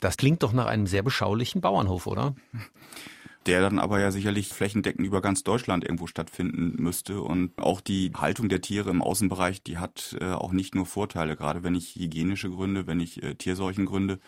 Das 0.00 0.16
klingt 0.16 0.42
doch 0.42 0.52
nach 0.52 0.66
einem 0.66 0.86
sehr 0.86 1.02
beschaulichen 1.02 1.60
Bauernhof, 1.60 2.06
oder? 2.06 2.34
der 3.46 3.60
dann 3.60 3.78
aber 3.78 4.00
ja 4.00 4.10
sicherlich 4.10 4.48
flächendeckend 4.48 5.06
über 5.06 5.20
ganz 5.20 5.42
Deutschland 5.42 5.84
irgendwo 5.84 6.06
stattfinden 6.06 6.82
müsste. 6.82 7.20
Und 7.20 7.58
auch 7.58 7.80
die 7.80 8.12
Haltung 8.14 8.48
der 8.48 8.60
Tiere 8.60 8.90
im 8.90 9.02
Außenbereich, 9.02 9.62
die 9.62 9.78
hat 9.78 10.16
äh, 10.20 10.32
auch 10.32 10.52
nicht 10.52 10.74
nur 10.74 10.86
Vorteile, 10.86 11.36
gerade 11.36 11.62
wenn 11.62 11.74
ich 11.74 11.96
hygienische 11.96 12.50
Gründe, 12.50 12.86
wenn 12.86 13.00
ich 13.00 13.22
äh, 13.22 13.34
Tierseuchengründe 13.34 14.18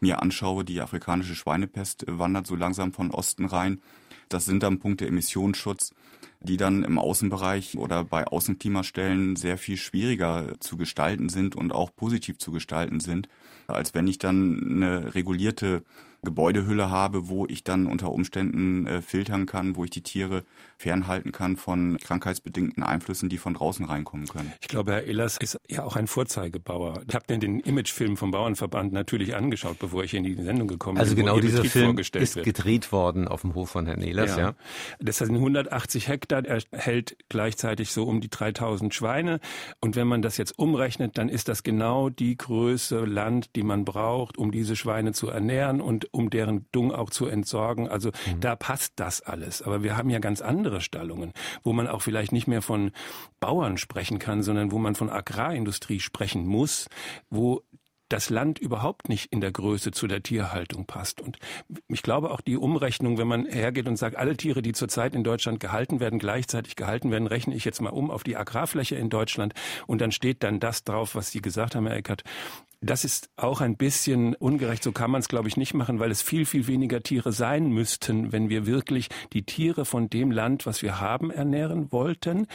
mir 0.00 0.20
anschaue, 0.20 0.64
die 0.64 0.80
afrikanische 0.80 1.34
Schweinepest 1.34 2.08
äh, 2.08 2.18
wandert 2.18 2.46
so 2.46 2.56
langsam 2.56 2.92
von 2.92 3.10
Osten 3.10 3.44
rein. 3.44 3.80
Das 4.28 4.44
sind 4.44 4.62
dann 4.62 4.78
Punkte 4.78 5.06
Emissionsschutz, 5.06 5.94
die 6.40 6.56
dann 6.56 6.82
im 6.82 6.98
Außenbereich 6.98 7.78
oder 7.78 8.04
bei 8.04 8.26
Außenklimastellen 8.26 9.36
sehr 9.36 9.58
viel 9.58 9.76
schwieriger 9.76 10.54
zu 10.60 10.76
gestalten 10.76 11.28
sind 11.28 11.54
und 11.54 11.72
auch 11.72 11.94
positiv 11.94 12.38
zu 12.38 12.50
gestalten 12.50 13.00
sind, 13.00 13.28
als 13.66 13.94
wenn 13.94 14.06
ich 14.06 14.18
dann 14.18 14.62
eine 14.64 15.14
regulierte 15.14 15.84
Gebäudehülle 16.24 16.90
habe, 16.90 17.28
wo 17.28 17.46
ich 17.46 17.64
dann 17.64 17.86
unter 17.86 18.10
Umständen 18.12 18.86
äh, 18.86 19.02
filtern 19.02 19.46
kann, 19.46 19.76
wo 19.76 19.84
ich 19.84 19.90
die 19.90 20.02
Tiere 20.02 20.44
fernhalten 20.76 21.32
kann 21.32 21.56
von 21.56 21.98
krankheitsbedingten 21.98 22.82
Einflüssen, 22.82 23.28
die 23.28 23.38
von 23.38 23.54
draußen 23.54 23.84
reinkommen 23.84 24.26
können. 24.26 24.52
Ich 24.60 24.68
glaube, 24.68 24.92
Herr 24.92 25.04
Ehlers 25.04 25.36
ist 25.38 25.58
ja 25.68 25.84
auch 25.84 25.96
ein 25.96 26.06
Vorzeigebauer. 26.06 27.02
Ich 27.08 27.14
habe 27.14 27.24
mir 27.28 27.38
den 27.38 27.60
Imagefilm 27.60 28.16
vom 28.16 28.30
Bauernverband 28.30 28.92
natürlich 28.92 29.34
angeschaut, 29.34 29.78
bevor 29.78 30.04
ich 30.04 30.14
in 30.14 30.24
die 30.24 30.34
Sendung 30.34 30.68
gekommen 30.68 30.98
also 30.98 31.14
bin. 31.14 31.28
Also 31.28 31.40
genau 31.40 31.46
dieser 31.46 31.64
Film 31.64 31.98
ist 31.98 32.14
wird. 32.14 32.44
gedreht 32.44 32.92
worden 32.92 33.28
auf 33.28 33.42
dem 33.42 33.54
Hof 33.54 33.70
von 33.70 33.86
Herrn 33.86 34.02
Ehlers, 34.02 34.36
ja. 34.36 34.38
ja. 34.38 34.54
Das 35.00 35.18
sind 35.18 35.34
180 35.34 36.08
Hektar, 36.08 36.44
er 36.44 36.62
hält 36.72 37.16
gleichzeitig 37.28 37.92
so 37.92 38.04
um 38.04 38.20
die 38.20 38.30
3000 38.30 38.94
Schweine. 38.94 39.40
Und 39.80 39.96
wenn 39.96 40.06
man 40.06 40.22
das 40.22 40.36
jetzt 40.36 40.58
umrechnet, 40.58 41.18
dann 41.18 41.28
ist 41.28 41.48
das 41.48 41.62
genau 41.62 42.08
die 42.10 42.36
Größe 42.36 43.04
Land, 43.04 43.56
die 43.56 43.62
man 43.62 43.84
braucht, 43.84 44.38
um 44.38 44.50
diese 44.50 44.76
Schweine 44.76 45.12
zu 45.12 45.28
ernähren 45.28 45.80
und 45.80 46.12
um 46.14 46.30
deren 46.30 46.66
Dung 46.72 46.92
auch 46.92 47.10
zu 47.10 47.26
entsorgen. 47.26 47.88
Also 47.88 48.10
mhm. 48.10 48.40
da 48.40 48.56
passt 48.56 48.94
das 48.96 49.20
alles. 49.20 49.62
Aber 49.62 49.82
wir 49.82 49.96
haben 49.96 50.10
ja 50.10 50.18
ganz 50.18 50.40
andere 50.40 50.80
Stallungen, 50.80 51.32
wo 51.62 51.72
man 51.72 51.88
auch 51.88 52.02
vielleicht 52.02 52.32
nicht 52.32 52.46
mehr 52.46 52.62
von 52.62 52.92
Bauern 53.40 53.76
sprechen 53.76 54.18
kann, 54.18 54.42
sondern 54.42 54.72
wo 54.72 54.78
man 54.78 54.94
von 54.94 55.10
Agrarindustrie 55.10 56.00
sprechen 56.00 56.46
muss, 56.46 56.88
wo 57.30 57.62
das 58.08 58.30
Land 58.30 58.58
überhaupt 58.58 59.08
nicht 59.08 59.32
in 59.32 59.40
der 59.40 59.50
Größe 59.50 59.90
zu 59.90 60.06
der 60.06 60.22
Tierhaltung 60.22 60.86
passt. 60.86 61.20
Und 61.20 61.38
ich 61.88 62.02
glaube 62.02 62.30
auch 62.30 62.40
die 62.40 62.56
Umrechnung, 62.56 63.18
wenn 63.18 63.26
man 63.26 63.46
hergeht 63.46 63.88
und 63.88 63.96
sagt, 63.96 64.16
alle 64.16 64.36
Tiere, 64.36 64.62
die 64.62 64.72
zurzeit 64.72 65.14
in 65.14 65.24
Deutschland 65.24 65.58
gehalten 65.58 66.00
werden, 66.00 66.18
gleichzeitig 66.18 66.76
gehalten 66.76 67.10
werden, 67.10 67.26
rechne 67.26 67.54
ich 67.54 67.64
jetzt 67.64 67.80
mal 67.80 67.90
um 67.90 68.10
auf 68.10 68.22
die 68.22 68.36
Agrarfläche 68.36 68.96
in 68.96 69.08
Deutschland 69.08 69.54
und 69.86 70.00
dann 70.00 70.12
steht 70.12 70.42
dann 70.42 70.60
das 70.60 70.84
drauf, 70.84 71.14
was 71.14 71.30
Sie 71.30 71.40
gesagt 71.40 71.74
haben, 71.74 71.86
Herr 71.86 71.96
Eckert. 71.96 72.22
Das 72.84 73.02
ist 73.06 73.30
auch 73.36 73.62
ein 73.62 73.78
bisschen 73.78 74.34
ungerecht. 74.34 74.82
So 74.82 74.92
kann 74.92 75.10
man 75.10 75.20
es, 75.20 75.28
glaube 75.28 75.48
ich, 75.48 75.56
nicht 75.56 75.72
machen, 75.72 76.00
weil 76.00 76.10
es 76.10 76.20
viel, 76.20 76.44
viel 76.44 76.66
weniger 76.66 77.02
Tiere 77.02 77.32
sein 77.32 77.68
müssten, 77.68 78.30
wenn 78.30 78.50
wir 78.50 78.66
wirklich 78.66 79.08
die 79.32 79.42
Tiere 79.42 79.86
von 79.86 80.10
dem 80.10 80.30
Land, 80.30 80.66
was 80.66 80.82
wir 80.82 81.00
haben, 81.00 81.30
ernähren 81.30 81.90
wollten. 81.92 82.46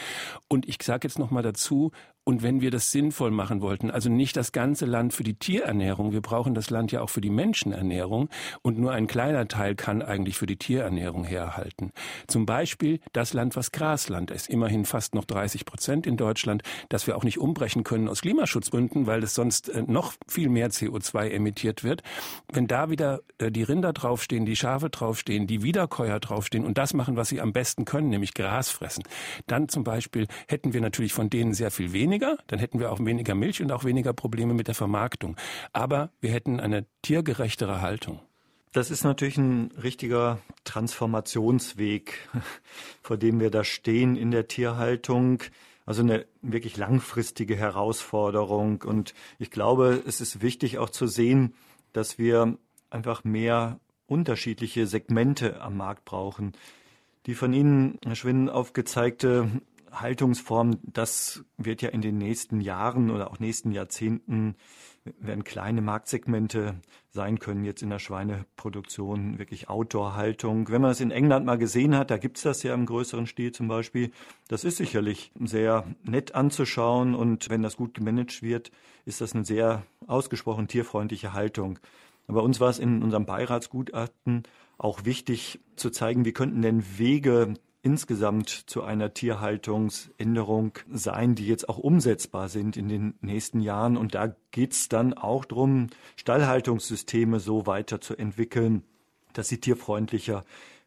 Und 0.47 0.69
ich 0.69 0.77
sage 0.83 1.07
jetzt 1.07 1.17
noch 1.17 1.31
mal 1.31 1.41
dazu, 1.41 1.91
und 2.29 2.43
wenn 2.43 2.61
wir 2.61 2.69
das 2.69 2.91
sinnvoll 2.91 3.31
machen 3.31 3.63
wollten, 3.63 3.89
also 3.89 4.07
nicht 4.07 4.37
das 4.37 4.51
ganze 4.51 4.85
Land 4.85 5.13
für 5.13 5.23
die 5.23 5.33
Tierernährung, 5.33 6.11
wir 6.11 6.21
brauchen 6.21 6.53
das 6.53 6.69
Land 6.69 6.91
ja 6.91 7.01
auch 7.01 7.09
für 7.09 7.21
die 7.21 7.31
Menschenernährung 7.31 8.29
und 8.61 8.77
nur 8.77 8.91
ein 8.91 9.07
kleiner 9.07 9.47
Teil 9.47 9.73
kann 9.73 10.03
eigentlich 10.03 10.37
für 10.37 10.45
die 10.45 10.57
Tierernährung 10.57 11.23
herhalten. 11.23 11.91
Zum 12.27 12.45
Beispiel 12.45 12.99
das 13.13 13.33
Land, 13.33 13.55
was 13.55 13.71
Grasland 13.71 14.29
ist, 14.29 14.47
immerhin 14.47 14.85
fast 14.85 15.15
noch 15.15 15.25
30 15.25 15.65
Prozent 15.65 16.05
in 16.05 16.17
Deutschland, 16.17 16.61
das 16.89 17.07
wir 17.07 17.17
auch 17.17 17.23
nicht 17.23 17.39
umbrechen 17.39 17.83
können 17.83 18.07
aus 18.07 18.21
Klimaschutzgründen, 18.21 19.07
weil 19.07 19.23
es 19.23 19.33
sonst 19.33 19.69
äh, 19.69 19.81
noch 19.87 20.13
viel 20.27 20.49
mehr 20.49 20.69
CO2 20.69 21.31
emittiert 21.31 21.83
wird. 21.83 22.03
Wenn 22.53 22.67
da 22.67 22.91
wieder 22.91 23.21
äh, 23.39 23.49
die 23.49 23.63
Rinder 23.63 23.91
draufstehen, 23.91 24.45
die 24.45 24.55
Schafe 24.55 24.91
draufstehen, 24.91 25.47
die 25.47 25.63
Wiederkäuer 25.63 26.19
draufstehen 26.19 26.63
und 26.63 26.77
das 26.77 26.93
machen, 26.93 27.15
was 27.15 27.29
sie 27.29 27.41
am 27.41 27.53
besten 27.53 27.85
können, 27.85 28.09
nämlich 28.09 28.35
Gras 28.35 28.69
fressen, 28.69 29.01
dann 29.47 29.67
zum 29.67 29.83
Beispiel 29.83 30.27
hätten 30.47 30.73
wir 30.73 30.81
natürlich 30.81 31.13
von 31.13 31.31
denen 31.31 31.55
sehr 31.55 31.71
viel 31.71 31.91
weniger 31.91 32.18
weniger, 32.19 32.37
dann 32.47 32.59
hätten 32.59 32.79
wir 32.79 32.91
auch 32.91 32.99
weniger 32.99 33.35
Milch 33.35 33.61
und 33.61 33.71
auch 33.71 33.83
weniger 33.83 34.13
Probleme 34.13 34.53
mit 34.53 34.67
der 34.67 34.75
Vermarktung. 34.75 35.35
Aber 35.73 36.11
wir 36.21 36.31
hätten 36.31 36.59
eine 36.59 36.85
tiergerechtere 37.01 37.81
Haltung. 37.81 38.19
Das 38.71 38.91
ist 38.91 39.03
natürlich 39.03 39.37
ein 39.37 39.71
richtiger 39.81 40.39
Transformationsweg, 40.63 42.29
vor 43.01 43.17
dem 43.17 43.39
wir 43.39 43.49
da 43.49 43.63
stehen 43.63 44.15
in 44.15 44.31
der 44.31 44.47
Tierhaltung. 44.47 45.43
Also 45.85 46.03
eine 46.03 46.25
wirklich 46.41 46.77
langfristige 46.77 47.55
Herausforderung. 47.55 48.83
Und 48.83 49.15
ich 49.39 49.49
glaube, 49.49 50.03
es 50.05 50.21
ist 50.21 50.41
wichtig 50.41 50.77
auch 50.77 50.89
zu 50.89 51.07
sehen, 51.07 51.55
dass 51.93 52.19
wir 52.19 52.57
einfach 52.91 53.23
mehr 53.23 53.79
unterschiedliche 54.05 54.85
Segmente 54.85 55.61
am 55.61 55.77
Markt 55.77 56.05
brauchen. 56.05 56.53
Die 57.25 57.33
von 57.33 57.53
Ihnen, 57.53 57.97
Herr 58.03 58.15
Schwinn, 58.15 58.49
aufgezeigte 58.49 59.49
Haltungsform, 59.91 60.79
das 60.83 61.43
wird 61.57 61.81
ja 61.81 61.89
in 61.89 62.01
den 62.01 62.17
nächsten 62.17 62.61
Jahren 62.61 63.09
oder 63.09 63.29
auch 63.29 63.39
nächsten 63.39 63.71
Jahrzehnten 63.71 64.55
werden 65.19 65.43
kleine 65.43 65.81
Marktsegmente 65.81 66.75
sein 67.09 67.39
können, 67.39 67.63
jetzt 67.63 67.81
in 67.81 67.89
der 67.89 67.99
Schweineproduktion, 67.99 69.39
wirklich 69.39 69.69
Outdoor-Haltung. 69.69 70.69
Wenn 70.69 70.81
man 70.81 70.91
das 70.91 71.01
in 71.01 71.11
England 71.11 71.45
mal 71.45 71.57
gesehen 71.57 71.95
hat, 71.95 72.11
da 72.11 72.17
gibt's 72.17 72.43
das 72.43 72.63
ja 72.63 72.73
im 72.73 72.85
größeren 72.85 73.25
Stil 73.25 73.51
zum 73.51 73.67
Beispiel, 73.67 74.11
das 74.47 74.63
ist 74.63 74.77
sicherlich 74.77 75.31
sehr 75.39 75.85
nett 76.03 76.35
anzuschauen 76.35 77.15
und 77.15 77.49
wenn 77.49 77.63
das 77.63 77.77
gut 77.77 77.93
gemanagt 77.93 78.43
wird, 78.43 78.71
ist 79.05 79.21
das 79.21 79.33
eine 79.33 79.45
sehr 79.45 79.83
ausgesprochen 80.05 80.67
tierfreundliche 80.67 81.33
Haltung. 81.33 81.79
Aber 82.27 82.43
uns 82.43 82.59
war 82.59 82.69
es 82.69 82.77
in 82.77 83.01
unserem 83.01 83.25
Beiratsgutachten 83.25 84.43
auch 84.77 85.05
wichtig 85.05 85.59
zu 85.75 85.89
zeigen, 85.89 86.25
wie 86.25 86.31
könnten 86.31 86.61
denn 86.61 86.83
Wege 86.97 87.55
insgesamt 87.81 88.49
zu 88.49 88.83
einer 88.83 89.13
Tierhaltungsänderung 89.13 90.73
sein, 90.91 91.35
die 91.35 91.47
jetzt 91.47 91.69
auch 91.69 91.77
umsetzbar 91.77 92.49
sind 92.49 92.75
in 92.77 92.89
den 92.89 93.13
nächsten 93.21 93.61
Jahren. 93.61 93.95
Und 93.97 94.15
da 94.15 94.35
geht's 94.51 94.89
dann 94.89 95.13
auch 95.13 95.45
drum, 95.45 95.87
Stallhaltungssysteme 96.17 97.39
so 97.39 97.65
weiterzuentwickeln, 97.65 98.83
dass 99.33 99.47
sie 99.47 99.59
tierfreundlicher 99.59 100.43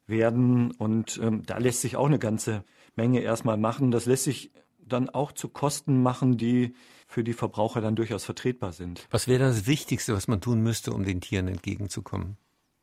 werden. 0.06 0.70
Und 0.72 1.18
ähm, 1.22 1.42
da 1.46 1.58
lässt 1.58 1.80
sich 1.80 1.96
auch 1.96 2.06
eine 2.06 2.18
ganze 2.18 2.64
Menge 2.94 3.20
erstmal 3.20 3.56
machen. 3.56 3.90
Das 3.90 4.06
lässt 4.06 4.25
sich 4.25 4.50
dann 4.87 5.08
auch 5.08 5.32
zu 5.32 5.49
Kosten 5.49 6.02
machen, 6.02 6.37
die 6.37 6.75
für 7.06 7.25
die 7.25 7.32
Verbraucher 7.32 7.80
dann 7.80 7.96
durchaus 7.96 8.25
vertretbar 8.25 8.72
sind. 8.72 9.06
Was 9.11 9.28
wäre 9.28 9.44
das 9.44 9.66
Wichtigste, 9.66 10.14
was 10.14 10.28
man 10.28 10.40
tun 10.40 10.62
müsste, 10.62 10.92
um 10.92 11.04
den 11.04 11.20
Tieren 11.20 11.49
entgegenzukommen? 11.49 12.37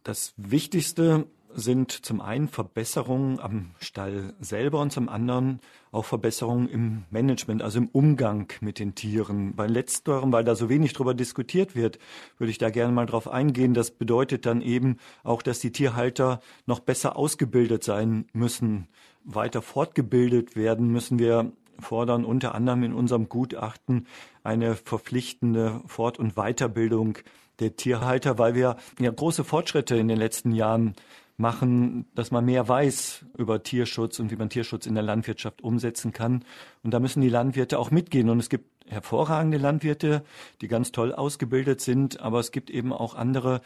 Das 0.04 0.34
Wichtigste 0.38 1.28
sind 1.54 1.92
zum 1.92 2.22
einen 2.22 2.48
Verbesserungen 2.48 3.40
am 3.40 3.72
Stall 3.80 4.34
selber 4.40 4.82
und 4.82 4.92
zum 4.92 5.10
anderen 5.10 5.60
auch 5.92 6.06
Verbesserungen 6.06 6.70
im 6.70 7.04
Management, 7.10 7.62
also 7.62 7.80
im 7.80 7.88
Umgang 7.88 8.52
mit 8.62 8.80
den 8.80 8.96
Tieren. 8.96 9.56
Bei 9.56 9.66
letzterem, 9.66 10.32
weil 10.32 10.44
da 10.44 10.56
so 10.56 10.70
wenig 10.70 10.94
drüber 10.94 11.14
diskutiert 11.14 11.76
wird, 11.76 11.98
würde 12.38 12.52
ich 12.52 12.58
da 12.58 12.70
gerne 12.70 12.94
mal 12.94 13.06
drauf 13.06 13.28
eingehen. 13.28 13.74
Das 13.74 13.92
bedeutet 13.92 14.46
dann 14.46 14.62
eben 14.62 14.98
auch, 15.24 15.42
dass 15.42 15.60
die 15.60 15.72
Tierhalter 15.72 16.40
noch 16.66 16.80
besser 16.80 17.16
ausgebildet 17.16 17.84
sein 17.84 18.26
müssen, 18.34 18.88
weiter 19.24 19.62
fortgebildet 19.62 20.56
werden 20.56 20.88
müssen. 20.88 21.20
Wir 21.20 21.52
fordern 21.80 22.26
unter 22.26 22.56
anderem 22.56 22.84
in 22.84 22.94
unserem 22.94 23.30
Gutachten 23.30 24.08
eine 24.44 24.76
verpflichtende 24.76 25.82
Fort- 25.88 26.20
und 26.20 26.36
Weiterbildung 26.36 27.18
der 27.60 27.76
Tierhalter, 27.76 28.38
weil 28.38 28.56
wir 28.56 28.78
ja 29.00 29.12
große 29.12 29.44
Fortschritte 29.44 29.98
in 29.98 30.08
den 30.08 30.18
letzten 30.18 30.54
Jahren 30.54 30.96
machen, 31.40 32.06
dass 32.16 32.32
man 32.32 32.46
mehr 32.46 32.68
weiß 32.68 33.26
über 33.38 33.64
Tierschutz 33.64 34.20
und 34.20 34.30
wie 34.30 34.36
man 34.36 34.50
Tierschutz 34.50 34.86
in 34.86 34.94
der 34.94 35.04
Landwirtschaft 35.04 35.62
umsetzen 35.62 36.12
kann. 36.12 36.44
Und 36.84 36.92
da 36.94 37.00
müssen 37.00 37.22
die 37.22 37.30
Landwirte 37.30 37.80
auch 37.80 37.92
mitgehen. 37.92 38.30
Und 38.30 38.40
es 38.40 38.50
gibt 38.50 38.66
hervorragende 38.88 39.58
Landwirte, 39.58 40.24
die 40.62 40.68
ganz 40.68 40.92
toll 40.92 41.14
ausgebildet 41.14 41.82
sind, 41.82 42.20
aber 42.20 42.40
es 42.40 42.52
gibt 42.52 42.70
eben 42.70 42.92
auch 42.92 43.16
andere, 43.16 43.62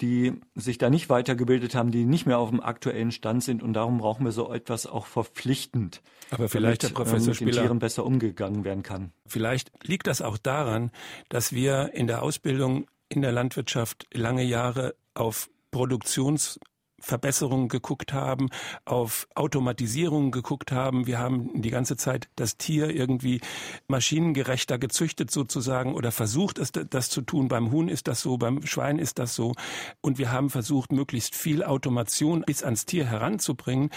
die 0.00 0.34
sich 0.54 0.78
da 0.78 0.90
nicht 0.90 1.08
weitergebildet 1.08 1.74
haben, 1.74 1.90
die 1.90 2.04
nicht 2.04 2.26
mehr 2.26 2.38
auf 2.38 2.50
dem 2.50 2.60
aktuellen 2.60 3.10
Stand 3.10 3.42
sind 3.42 3.62
und 3.62 3.72
darum 3.72 3.98
brauchen 3.98 4.24
wir 4.24 4.32
so 4.32 4.52
etwas 4.52 4.86
auch 4.86 5.06
verpflichtend. 5.06 6.02
Aber 6.30 6.48
vielleicht, 6.48 6.82
damit, 6.82 6.98
Herr 6.98 7.04
Professor 7.04 7.30
mit 7.30 7.40
den 7.40 7.62
Tieren 7.62 7.78
besser 7.78 8.04
umgegangen 8.04 8.64
werden 8.64 8.82
kann. 8.82 9.12
Vielleicht 9.26 9.72
liegt 9.86 10.06
das 10.06 10.20
auch 10.20 10.36
daran, 10.36 10.90
dass 11.30 11.52
wir 11.52 11.94
in 11.94 12.06
der 12.06 12.22
Ausbildung 12.22 12.86
in 13.08 13.22
der 13.22 13.32
Landwirtschaft 13.32 14.06
lange 14.12 14.44
Jahre 14.44 14.94
auf 15.14 15.48
Produktions 15.70 16.60
Verbesserungen 17.06 17.68
geguckt 17.68 18.12
haben, 18.12 18.48
auf 18.84 19.28
Automatisierung 19.36 20.32
geguckt 20.32 20.72
haben. 20.72 21.06
Wir 21.06 21.18
haben 21.18 21.62
die 21.62 21.70
ganze 21.70 21.96
Zeit 21.96 22.28
das 22.34 22.56
Tier 22.56 22.90
irgendwie 22.90 23.40
maschinengerechter 23.86 24.78
gezüchtet 24.78 25.30
sozusagen 25.30 25.94
oder 25.94 26.10
versucht 26.10 26.58
es 26.58 26.72
das 26.72 27.08
zu 27.08 27.22
tun. 27.22 27.46
Beim 27.46 27.70
Huhn 27.70 27.88
ist 27.88 28.08
das 28.08 28.20
so, 28.20 28.38
beim 28.38 28.66
Schwein 28.66 28.98
ist 28.98 29.20
das 29.20 29.36
so. 29.36 29.54
Und 30.00 30.18
wir 30.18 30.32
haben 30.32 30.50
versucht, 30.50 30.90
möglichst 30.90 31.36
viel 31.36 31.62
Automation 31.62 32.42
bis 32.44 32.64
ans 32.64 32.86
Tier 32.86 33.06
heranzubringen. 33.06 33.90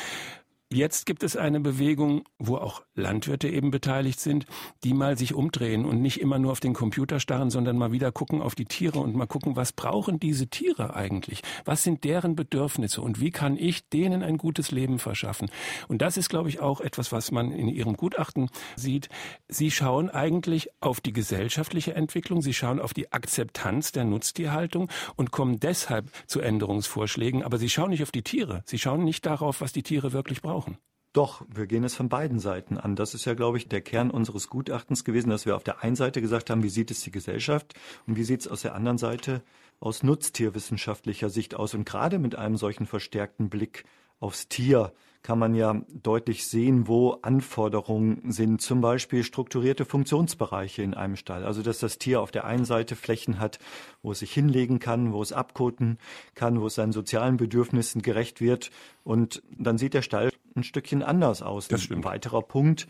Jetzt 0.71 1.07
gibt 1.07 1.23
es 1.23 1.35
eine 1.35 1.59
Bewegung, 1.59 2.25
wo 2.37 2.57
auch 2.57 2.83
Landwirte 2.93 3.49
eben 3.49 3.71
beteiligt 3.71 4.19
sind, 4.19 4.45
die 4.83 4.93
mal 4.93 5.17
sich 5.17 5.33
umdrehen 5.33 5.83
und 5.83 5.99
nicht 5.99 6.21
immer 6.21 6.37
nur 6.37 6.51
auf 6.51 6.59
den 6.59 6.75
Computer 6.75 7.19
starren, 7.19 7.49
sondern 7.49 7.75
mal 7.75 7.91
wieder 7.91 8.11
gucken 8.11 8.39
auf 8.39 8.53
die 8.53 8.65
Tiere 8.65 8.99
und 8.99 9.15
mal 9.15 9.25
gucken, 9.25 9.55
was 9.55 9.71
brauchen 9.71 10.19
diese 10.19 10.45
Tiere 10.45 10.93
eigentlich? 10.93 11.41
Was 11.65 11.81
sind 11.81 12.03
deren 12.03 12.35
Bedürfnisse 12.35 13.01
und 13.01 13.19
wie 13.19 13.31
kann 13.31 13.57
ich 13.57 13.89
denen 13.89 14.21
ein 14.21 14.37
gutes 14.37 14.69
Leben 14.69 14.99
verschaffen? 14.99 15.49
Und 15.87 16.03
das 16.03 16.17
ist, 16.17 16.29
glaube 16.29 16.49
ich, 16.49 16.59
auch 16.59 16.81
etwas, 16.81 17.11
was 17.11 17.31
man 17.31 17.51
in 17.51 17.67
Ihrem 17.67 17.97
Gutachten 17.97 18.51
sieht. 18.75 19.09
Sie 19.47 19.71
schauen 19.71 20.11
eigentlich 20.11 20.69
auf 20.81 21.01
die 21.01 21.13
gesellschaftliche 21.13 21.95
Entwicklung, 21.95 22.43
Sie 22.43 22.53
schauen 22.53 22.79
auf 22.79 22.93
die 22.93 23.11
Akzeptanz 23.11 23.91
der 23.91 24.03
Nutztierhaltung 24.03 24.87
und 25.15 25.31
kommen 25.31 25.59
deshalb 25.59 26.11
zu 26.27 26.41
Änderungsvorschlägen, 26.41 27.41
aber 27.41 27.57
Sie 27.57 27.69
schauen 27.69 27.89
nicht 27.89 28.03
auf 28.03 28.11
die 28.11 28.21
Tiere. 28.21 28.61
Sie 28.65 28.77
schauen 28.77 29.03
nicht 29.03 29.25
darauf, 29.25 29.61
was 29.61 29.73
die 29.73 29.81
Tiere 29.81 30.13
wirklich 30.13 30.43
brauchen 30.43 30.58
brauchen. 30.59 30.77
Doch, 31.11 31.43
wir 31.49 31.65
gehen 31.65 31.83
es 31.83 31.95
von 31.95 32.07
beiden 32.07 32.39
Seiten 32.39 32.77
an. 32.77 32.95
Das 32.95 33.15
ist 33.15 33.25
ja, 33.25 33.33
glaube 33.33 33.57
ich, 33.57 33.67
der 33.67 33.81
Kern 33.81 34.11
unseres 34.11 34.47
Gutachtens 34.47 35.03
gewesen, 35.03 35.31
dass 35.31 35.47
wir 35.47 35.55
auf 35.55 35.63
der 35.63 35.83
einen 35.83 35.95
Seite 35.95 36.21
gesagt 36.21 36.51
haben, 36.51 36.61
wie 36.61 36.69
sieht 36.69 36.91
es 36.91 37.01
die 37.01 37.11
Gesellschaft 37.11 37.73
und 38.05 38.15
wie 38.15 38.23
sieht 38.23 38.41
es 38.41 38.47
aus 38.47 38.61
der 38.61 38.75
anderen 38.75 38.99
Seite 38.99 39.41
aus 39.79 40.03
nutztierwissenschaftlicher 40.03 41.29
Sicht 41.29 41.55
aus. 41.55 41.73
Und 41.73 41.85
gerade 41.85 42.19
mit 42.19 42.35
einem 42.35 42.57
solchen 42.57 42.85
verstärkten 42.85 43.49
Blick 43.49 43.85
aufs 44.19 44.49
Tier 44.49 44.93
kann 45.21 45.37
man 45.37 45.53
ja 45.53 45.81
deutlich 45.89 46.47
sehen, 46.47 46.87
wo 46.87 47.11
Anforderungen 47.21 48.31
sind, 48.31 48.61
zum 48.61 48.81
Beispiel 48.81 49.23
strukturierte 49.23 49.85
Funktionsbereiche 49.85 50.81
in 50.81 50.93
einem 50.93 51.17
Stall. 51.17 51.43
Also 51.45 51.61
dass 51.61 51.79
das 51.79 51.97
Tier 51.97 52.21
auf 52.21 52.31
der 52.31 52.45
einen 52.45 52.65
Seite 52.65 52.95
Flächen 52.95 53.39
hat, 53.39 53.59
wo 54.01 54.13
es 54.13 54.19
sich 54.19 54.33
hinlegen 54.33 54.79
kann, 54.79 55.11
wo 55.11 55.21
es 55.21 55.33
abkoten 55.33 55.97
kann, 56.35 56.61
wo 56.61 56.67
es 56.67 56.75
seinen 56.75 56.93
sozialen 56.93 57.37
Bedürfnissen 57.37 58.01
gerecht 58.01 58.39
wird. 58.39 58.71
Und 59.03 59.43
dann 59.57 59.77
sieht 59.77 59.93
der 59.93 60.01
Stall 60.03 60.31
ein 60.55 60.63
Stückchen 60.63 61.03
anders 61.03 61.41
aus. 61.41 61.67
Das 61.67 61.83
stimmt. 61.83 62.05
Ein 62.05 62.11
weiterer 62.11 62.41
Punkt, 62.41 62.87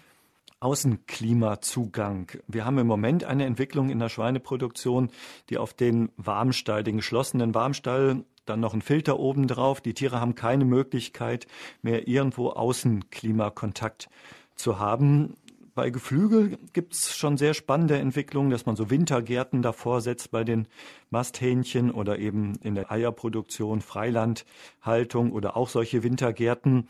Außenklimazugang. 0.59 2.31
Wir 2.47 2.65
haben 2.65 2.77
im 2.79 2.87
Moment 2.87 3.23
eine 3.23 3.45
Entwicklung 3.45 3.89
in 3.89 3.99
der 3.99 4.09
Schweineproduktion, 4.09 5.09
die 5.49 5.57
auf 5.57 5.73
den 5.73 6.09
Warmstall, 6.17 6.83
den 6.83 6.97
geschlossenen 6.97 7.55
Warmstall 7.55 8.23
dann 8.45 8.59
noch 8.59 8.73
ein 8.73 8.81
Filter 8.81 9.19
oben 9.19 9.47
drauf. 9.47 9.79
Die 9.79 9.93
Tiere 9.93 10.19
haben 10.19 10.35
keine 10.35 10.65
Möglichkeit 10.65 11.47
mehr 11.81 12.07
irgendwo 12.07 12.49
Außenklimakontakt 12.49 14.09
zu 14.55 14.79
haben. 14.79 15.35
Bei 15.75 15.91
Geflügel 15.91 16.57
gibt 16.73 16.93
es 16.93 17.15
schon 17.15 17.37
sehr 17.37 17.53
spannende 17.53 17.97
Entwicklungen, 17.97 18.49
dass 18.49 18.65
man 18.65 18.75
so 18.75 18.89
Wintergärten 18.89 19.61
davor 19.61 20.01
setzt 20.01 20.31
bei 20.31 20.43
den 20.43 20.67
Masthähnchen 21.09 21.91
oder 21.91 22.19
eben 22.19 22.55
in 22.61 22.75
der 22.75 22.91
Eierproduktion, 22.91 23.79
Freilandhaltung 23.79 25.31
oder 25.31 25.55
auch 25.55 25.69
solche 25.69 26.03
Wintergärten. 26.03 26.89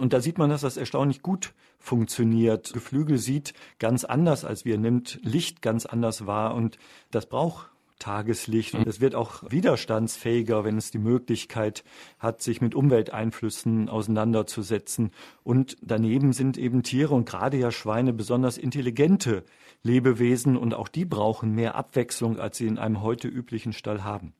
Und 0.00 0.12
da 0.12 0.20
sieht 0.20 0.38
man, 0.38 0.50
dass 0.50 0.62
das 0.62 0.76
erstaunlich 0.76 1.22
gut 1.22 1.52
funktioniert. 1.78 2.72
Geflügel 2.72 3.18
sieht 3.18 3.54
ganz 3.78 4.04
anders 4.04 4.44
als 4.44 4.64
wir, 4.64 4.78
nimmt 4.78 5.20
Licht 5.22 5.62
ganz 5.62 5.86
anders 5.86 6.26
wahr 6.26 6.54
und 6.54 6.78
das 7.10 7.26
braucht 7.26 7.70
Tageslicht. 8.00 8.74
Und 8.74 8.88
es 8.88 9.00
wird 9.00 9.14
auch 9.14 9.44
widerstandsfähiger, 9.48 10.64
wenn 10.64 10.76
es 10.76 10.90
die 10.90 10.98
Möglichkeit 10.98 11.84
hat, 12.18 12.42
sich 12.42 12.60
mit 12.60 12.74
Umwelteinflüssen 12.74 13.88
auseinanderzusetzen. 13.88 15.12
Und 15.44 15.76
daneben 15.82 16.32
sind 16.32 16.58
eben 16.58 16.82
Tiere 16.82 17.14
und 17.14 17.28
gerade 17.28 17.58
ja 17.58 17.70
Schweine 17.70 18.12
besonders 18.12 18.58
intelligente 18.58 19.44
Lebewesen 19.82 20.56
und 20.56 20.74
auch 20.74 20.88
die 20.88 21.04
brauchen 21.04 21.54
mehr 21.54 21.76
Abwechslung, 21.76 22.40
als 22.40 22.58
sie 22.58 22.66
in 22.66 22.78
einem 22.78 23.02
heute 23.02 23.28
üblichen 23.28 23.72
Stall 23.72 24.02
haben. 24.02 24.34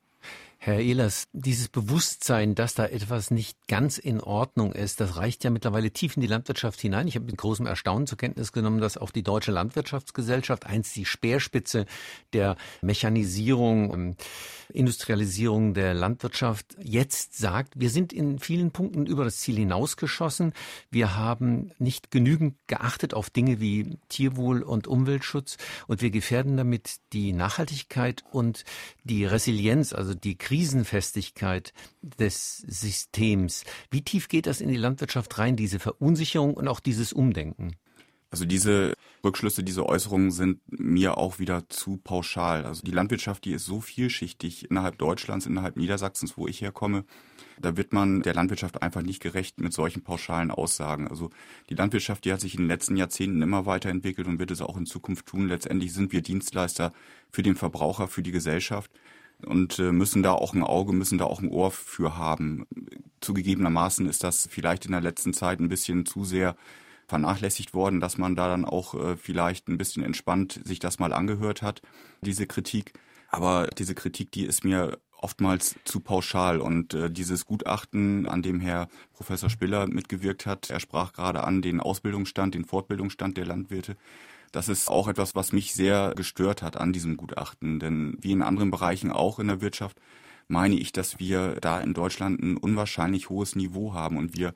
Herr 0.62 0.78
Ehlers, 0.78 1.26
dieses 1.32 1.70
Bewusstsein, 1.70 2.54
dass 2.54 2.74
da 2.74 2.84
etwas 2.84 3.30
nicht 3.30 3.66
ganz 3.66 3.96
in 3.96 4.20
Ordnung 4.20 4.74
ist, 4.74 5.00
das 5.00 5.16
reicht 5.16 5.42
ja 5.42 5.48
mittlerweile 5.48 5.90
tief 5.90 6.16
in 6.16 6.20
die 6.20 6.26
Landwirtschaft 6.26 6.78
hinein. 6.82 7.08
Ich 7.08 7.14
habe 7.14 7.24
mit 7.24 7.38
großem 7.38 7.64
Erstaunen 7.64 8.06
zur 8.06 8.18
Kenntnis 8.18 8.52
genommen, 8.52 8.78
dass 8.78 8.98
auch 8.98 9.10
die 9.10 9.22
Deutsche 9.22 9.52
Landwirtschaftsgesellschaft, 9.52 10.66
einst 10.66 10.94
die 10.96 11.06
Speerspitze 11.06 11.86
der 12.34 12.56
Mechanisierung, 12.82 14.16
Industrialisierung 14.70 15.74
der 15.74 15.94
Landwirtschaft, 15.94 16.76
jetzt 16.82 17.36
sagt, 17.36 17.74
wir 17.76 17.90
sind 17.90 18.12
in 18.12 18.38
vielen 18.38 18.70
Punkten 18.70 19.06
über 19.06 19.24
das 19.24 19.38
Ziel 19.38 19.56
hinausgeschossen. 19.56 20.52
Wir 20.90 21.16
haben 21.16 21.72
nicht 21.78 22.10
genügend 22.10 22.56
geachtet 22.66 23.14
auf 23.14 23.30
Dinge 23.30 23.60
wie 23.60 23.98
Tierwohl 24.08 24.62
und 24.62 24.86
Umweltschutz 24.86 25.56
und 25.86 26.02
wir 26.02 26.10
gefährden 26.10 26.56
damit 26.56 26.96
die 27.12 27.32
Nachhaltigkeit 27.32 28.24
und 28.30 28.64
die 29.04 29.24
Resilienz, 29.24 29.92
also 29.92 30.14
die 30.14 30.36
Krisenfestigkeit 30.36 31.72
des 32.02 32.58
Systems. 32.58 33.64
Wie 33.90 34.02
tief 34.02 34.28
geht 34.28 34.46
das 34.46 34.60
in 34.60 34.68
die 34.68 34.76
Landwirtschaft 34.76 35.38
rein, 35.38 35.56
diese 35.56 35.78
Verunsicherung 35.78 36.54
und 36.54 36.68
auch 36.68 36.80
dieses 36.80 37.12
Umdenken? 37.12 37.76
Also 38.30 38.44
diese 38.44 38.94
Rückschlüsse, 39.25 39.64
diese 39.64 39.87
Äußerungen 39.87 40.30
sind 40.30 40.60
mir 40.68 41.18
auch 41.18 41.40
wieder 41.40 41.68
zu 41.68 41.96
pauschal. 41.96 42.64
Also 42.64 42.82
die 42.82 42.92
Landwirtschaft, 42.92 43.44
die 43.44 43.52
ist 43.52 43.64
so 43.64 43.80
vielschichtig 43.80 44.70
innerhalb 44.70 44.99
Deutschlands, 44.99 45.46
innerhalb 45.46 45.76
Niedersachsens, 45.76 46.37
wo 46.37 46.46
ich 46.46 46.60
herkomme. 46.60 47.04
Da 47.60 47.76
wird 47.76 47.92
man 47.92 48.22
der 48.22 48.34
Landwirtschaft 48.34 48.82
einfach 48.82 49.02
nicht 49.02 49.20
gerecht 49.20 49.60
mit 49.60 49.72
solchen 49.72 50.02
pauschalen 50.02 50.50
Aussagen. 50.50 51.08
Also 51.08 51.30
die 51.68 51.75
Landwirtschaft, 51.75 52.25
die 52.25 52.32
hat 52.32 52.40
sich 52.40 52.54
in 52.54 52.62
den 52.62 52.68
letzten 52.68 52.96
Jahrzehnten 52.96 53.42
immer 53.42 53.66
weiterentwickelt 53.66 54.28
und 54.28 54.38
wird 54.38 54.52
es 54.52 54.62
auch 54.62 54.76
in 54.76 54.87
Zukunft 54.87 55.26
tun. 55.26 55.49
Letztendlich 55.49 55.92
sind 55.92 56.12
wir 56.12 56.22
Dienstleister 56.22 56.92
für 57.30 57.42
den 57.42 57.56
Verbraucher, 57.56 58.06
für 58.06 58.22
die 58.22 58.32
Gesellschaft 58.32 58.92
und 59.45 59.78
äh, 59.78 59.93
müssen 59.93 60.23
da 60.23 60.32
auch 60.32 60.54
ein 60.54 60.62
Auge, 60.62 60.93
müssen 60.93 61.19
da 61.19 61.25
auch 61.25 61.40
ein 61.40 61.49
Ohr 61.49 61.71
für 61.71 62.16
haben. 62.16 62.66
Zugegebenermaßen 63.21 64.08
ist 64.08 64.25
das 64.25 64.49
vielleicht 64.50 64.86
in 64.86 64.93
der 64.93 65.00
letzten 65.00 65.34
Zeit 65.34 65.60
ein 65.60 65.69
bisschen 65.69 66.06
zu 66.06 66.25
sehr 66.25 66.56
vernachlässigt 67.10 67.75
worden, 67.75 68.00
dass 68.00 68.16
man 68.16 68.36
da 68.36 68.49
dann 68.49 68.64
auch 68.64 68.94
äh, 68.94 69.16
vielleicht 69.16 69.68
ein 69.68 69.76
bisschen 69.76 70.02
entspannt 70.02 70.60
sich 70.64 70.78
das 70.78 70.99
mal 70.99 71.12
angehört 71.12 71.60
hat, 71.60 71.82
diese 72.23 72.46
Kritik. 72.46 72.94
Aber 73.28 73.66
diese 73.66 73.94
Kritik, 73.94 74.32
die 74.32 74.44
ist 74.44 74.64
mir 74.64 74.99
oftmals 75.12 75.76
zu 75.84 76.00
pauschal 76.00 76.60
und 76.60 76.94
äh, 76.94 77.10
dieses 77.10 77.44
Gutachten, 77.44 78.26
an 78.26 78.42
dem 78.42 78.60
Herr 78.60 78.88
Professor 79.12 79.50
Spiller 79.50 79.86
mitgewirkt 79.86 80.46
hat, 80.46 80.70
er 80.70 80.80
sprach 80.80 81.12
gerade 81.12 81.44
an 81.44 81.60
den 81.60 81.80
Ausbildungsstand, 81.80 82.54
den 82.54 82.64
Fortbildungsstand 82.64 83.36
der 83.36 83.44
Landwirte. 83.44 83.96
Das 84.52 84.68
ist 84.68 84.88
auch 84.88 85.06
etwas, 85.06 85.34
was 85.34 85.52
mich 85.52 85.75
sehr 85.75 86.14
gestört 86.16 86.62
hat 86.62 86.76
an 86.76 86.92
diesem 86.92 87.16
Gutachten. 87.16 87.78
Denn 87.78 88.16
wie 88.20 88.32
in 88.32 88.42
anderen 88.42 88.70
Bereichen 88.70 89.12
auch 89.12 89.38
in 89.38 89.49
der 89.49 89.60
Wirtschaft 89.60 90.00
meine 90.49 90.75
ich, 90.75 90.92
dass 90.92 91.20
wir 91.20 91.56
da 91.60 91.80
in 91.80 91.94
Deutschland 91.94 92.42
ein 92.42 92.56
unwahrscheinlich 92.56 93.28
hohes 93.28 93.54
Niveau 93.54 93.94
haben 93.94 94.16
und 94.16 94.36
wir 94.36 94.54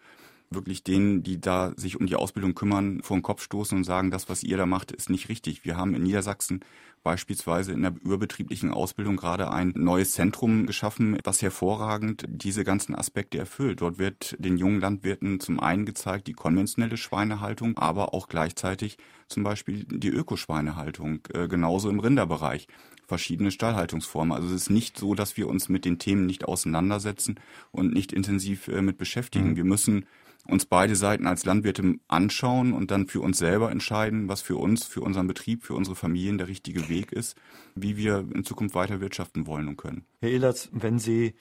wirklich 0.50 0.84
denen, 0.84 1.22
die 1.22 1.40
da 1.40 1.72
sich 1.76 1.98
um 1.98 2.06
die 2.06 2.16
Ausbildung 2.16 2.54
kümmern, 2.54 3.02
vor 3.02 3.16
den 3.16 3.22
Kopf 3.22 3.42
stoßen 3.42 3.78
und 3.78 3.84
sagen, 3.84 4.10
das, 4.10 4.28
was 4.28 4.42
ihr 4.42 4.56
da 4.56 4.66
macht, 4.66 4.92
ist 4.92 5.10
nicht 5.10 5.28
richtig. 5.28 5.64
Wir 5.64 5.76
haben 5.76 5.94
in 5.94 6.02
Niedersachsen 6.02 6.60
beispielsweise 7.02 7.72
in 7.72 7.82
der 7.82 7.94
überbetrieblichen 8.02 8.72
Ausbildung 8.72 9.16
gerade 9.16 9.50
ein 9.50 9.72
neues 9.76 10.12
Zentrum 10.12 10.66
geschaffen, 10.66 11.18
was 11.22 11.42
hervorragend 11.42 12.24
diese 12.26 12.64
ganzen 12.64 12.94
Aspekte 12.94 13.38
erfüllt. 13.38 13.82
Dort 13.82 13.98
wird 13.98 14.34
den 14.38 14.56
jungen 14.56 14.80
Landwirten 14.80 15.38
zum 15.38 15.60
einen 15.60 15.84
gezeigt 15.84 16.26
die 16.26 16.32
konventionelle 16.32 16.96
Schweinehaltung, 16.96 17.76
aber 17.76 18.14
auch 18.14 18.26
gleichzeitig 18.26 18.96
zum 19.28 19.44
Beispiel 19.44 19.84
die 19.84 20.08
Ökoschweinehaltung, 20.08 21.20
äh, 21.34 21.46
genauso 21.46 21.90
im 21.90 22.00
Rinderbereich 22.00 22.66
verschiedene 23.06 23.50
Stallhaltungsformen. 23.50 24.36
Also 24.36 24.48
es 24.48 24.62
ist 24.62 24.70
nicht 24.70 24.98
so, 24.98 25.14
dass 25.14 25.36
wir 25.36 25.48
uns 25.48 25.68
mit 25.68 25.84
den 25.84 25.98
Themen 25.98 26.26
nicht 26.26 26.44
auseinandersetzen 26.44 27.40
und 27.70 27.92
nicht 27.92 28.12
intensiv 28.12 28.68
äh, 28.68 28.82
mit 28.82 28.98
beschäftigen. 28.98 29.50
Mhm. 29.50 29.56
Wir 29.56 29.64
müssen 29.64 30.06
uns 30.46 30.66
beide 30.66 30.94
Seiten 30.94 31.26
als 31.26 31.44
Landwirte 31.44 31.94
anschauen 32.08 32.72
und 32.72 32.90
dann 32.90 33.06
für 33.06 33.20
uns 33.20 33.38
selber 33.38 33.70
entscheiden, 33.70 34.28
was 34.28 34.42
für 34.42 34.56
uns, 34.56 34.84
für 34.84 35.00
unseren 35.00 35.26
Betrieb, 35.26 35.64
für 35.64 35.74
unsere 35.74 35.96
Familien 35.96 36.38
der 36.38 36.48
richtige 36.48 36.88
Weg 36.88 37.12
ist, 37.12 37.36
wie 37.74 37.96
wir 37.96 38.26
in 38.34 38.44
Zukunft 38.44 38.74
weiter 38.74 39.00
wirtschaften 39.00 39.46
wollen 39.46 39.68
und 39.68 39.76
können. 39.76 40.04
Herr 40.20 40.30
Ehlers, 40.30 40.68
wenn 40.72 40.98
Sie 40.98 41.34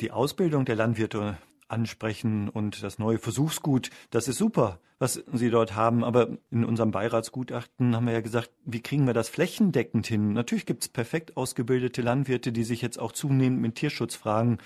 die 0.00 0.10
Ausbildung 0.10 0.64
der 0.64 0.76
Landwirte 0.76 1.38
ansprechen 1.68 2.48
und 2.48 2.82
das 2.82 2.98
neue 2.98 3.18
Versuchsgut, 3.18 3.90
das 4.10 4.28
ist 4.28 4.38
super, 4.38 4.80
was 4.98 5.22
Sie 5.32 5.50
dort 5.50 5.74
haben. 5.74 6.04
Aber 6.04 6.38
in 6.50 6.64
unserem 6.64 6.90
Beiratsgutachten 6.90 7.94
haben 7.94 8.06
wir 8.06 8.14
ja 8.14 8.20
gesagt, 8.20 8.50
wie 8.64 8.80
kriegen 8.80 9.06
wir 9.06 9.14
das 9.14 9.28
flächendeckend 9.28 10.06
hin? 10.06 10.32
Natürlich 10.32 10.66
gibt 10.66 10.82
es 10.84 10.88
perfekt 10.88 11.36
ausgebildete 11.36 12.02
Landwirte, 12.02 12.52
die 12.52 12.64
sich 12.64 12.82
jetzt 12.82 12.98
auch 12.98 13.12
zunehmend 13.12 13.60
mit 13.60 13.74
Tierschutzfragen 13.74 14.58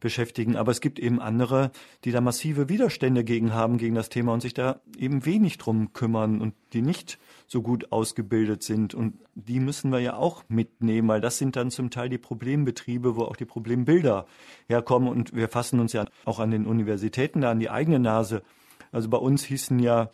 beschäftigen. 0.00 0.56
Aber 0.56 0.72
es 0.72 0.80
gibt 0.80 0.98
eben 0.98 1.20
andere, 1.20 1.70
die 2.04 2.12
da 2.12 2.20
massive 2.20 2.68
Widerstände 2.68 3.24
gegen 3.24 3.54
haben, 3.54 3.78
gegen 3.78 3.94
das 3.94 4.08
Thema 4.08 4.32
und 4.32 4.40
sich 4.40 4.54
da 4.54 4.80
eben 4.96 5.24
wenig 5.24 5.58
drum 5.58 5.92
kümmern 5.92 6.40
und 6.40 6.54
die 6.72 6.82
nicht 6.82 7.18
so 7.46 7.62
gut 7.62 7.92
ausgebildet 7.92 8.62
sind. 8.62 8.94
Und 8.94 9.18
die 9.34 9.60
müssen 9.60 9.90
wir 9.90 10.00
ja 10.00 10.16
auch 10.16 10.44
mitnehmen, 10.48 11.08
weil 11.08 11.20
das 11.20 11.38
sind 11.38 11.56
dann 11.56 11.70
zum 11.70 11.90
Teil 11.90 12.08
die 12.08 12.18
Problembetriebe, 12.18 13.16
wo 13.16 13.22
auch 13.22 13.36
die 13.36 13.44
Problembilder 13.44 14.26
herkommen. 14.66 15.08
Und 15.08 15.34
wir 15.34 15.48
fassen 15.48 15.80
uns 15.80 15.92
ja 15.92 16.06
auch 16.24 16.38
an 16.38 16.50
den 16.50 16.66
Universitäten 16.66 17.40
da 17.42 17.50
an 17.50 17.60
die 17.60 17.70
eigene 17.70 17.98
Nase. 17.98 18.42
Also 18.90 19.08
bei 19.08 19.18
uns 19.18 19.44
hießen 19.44 19.78
ja 19.78 20.10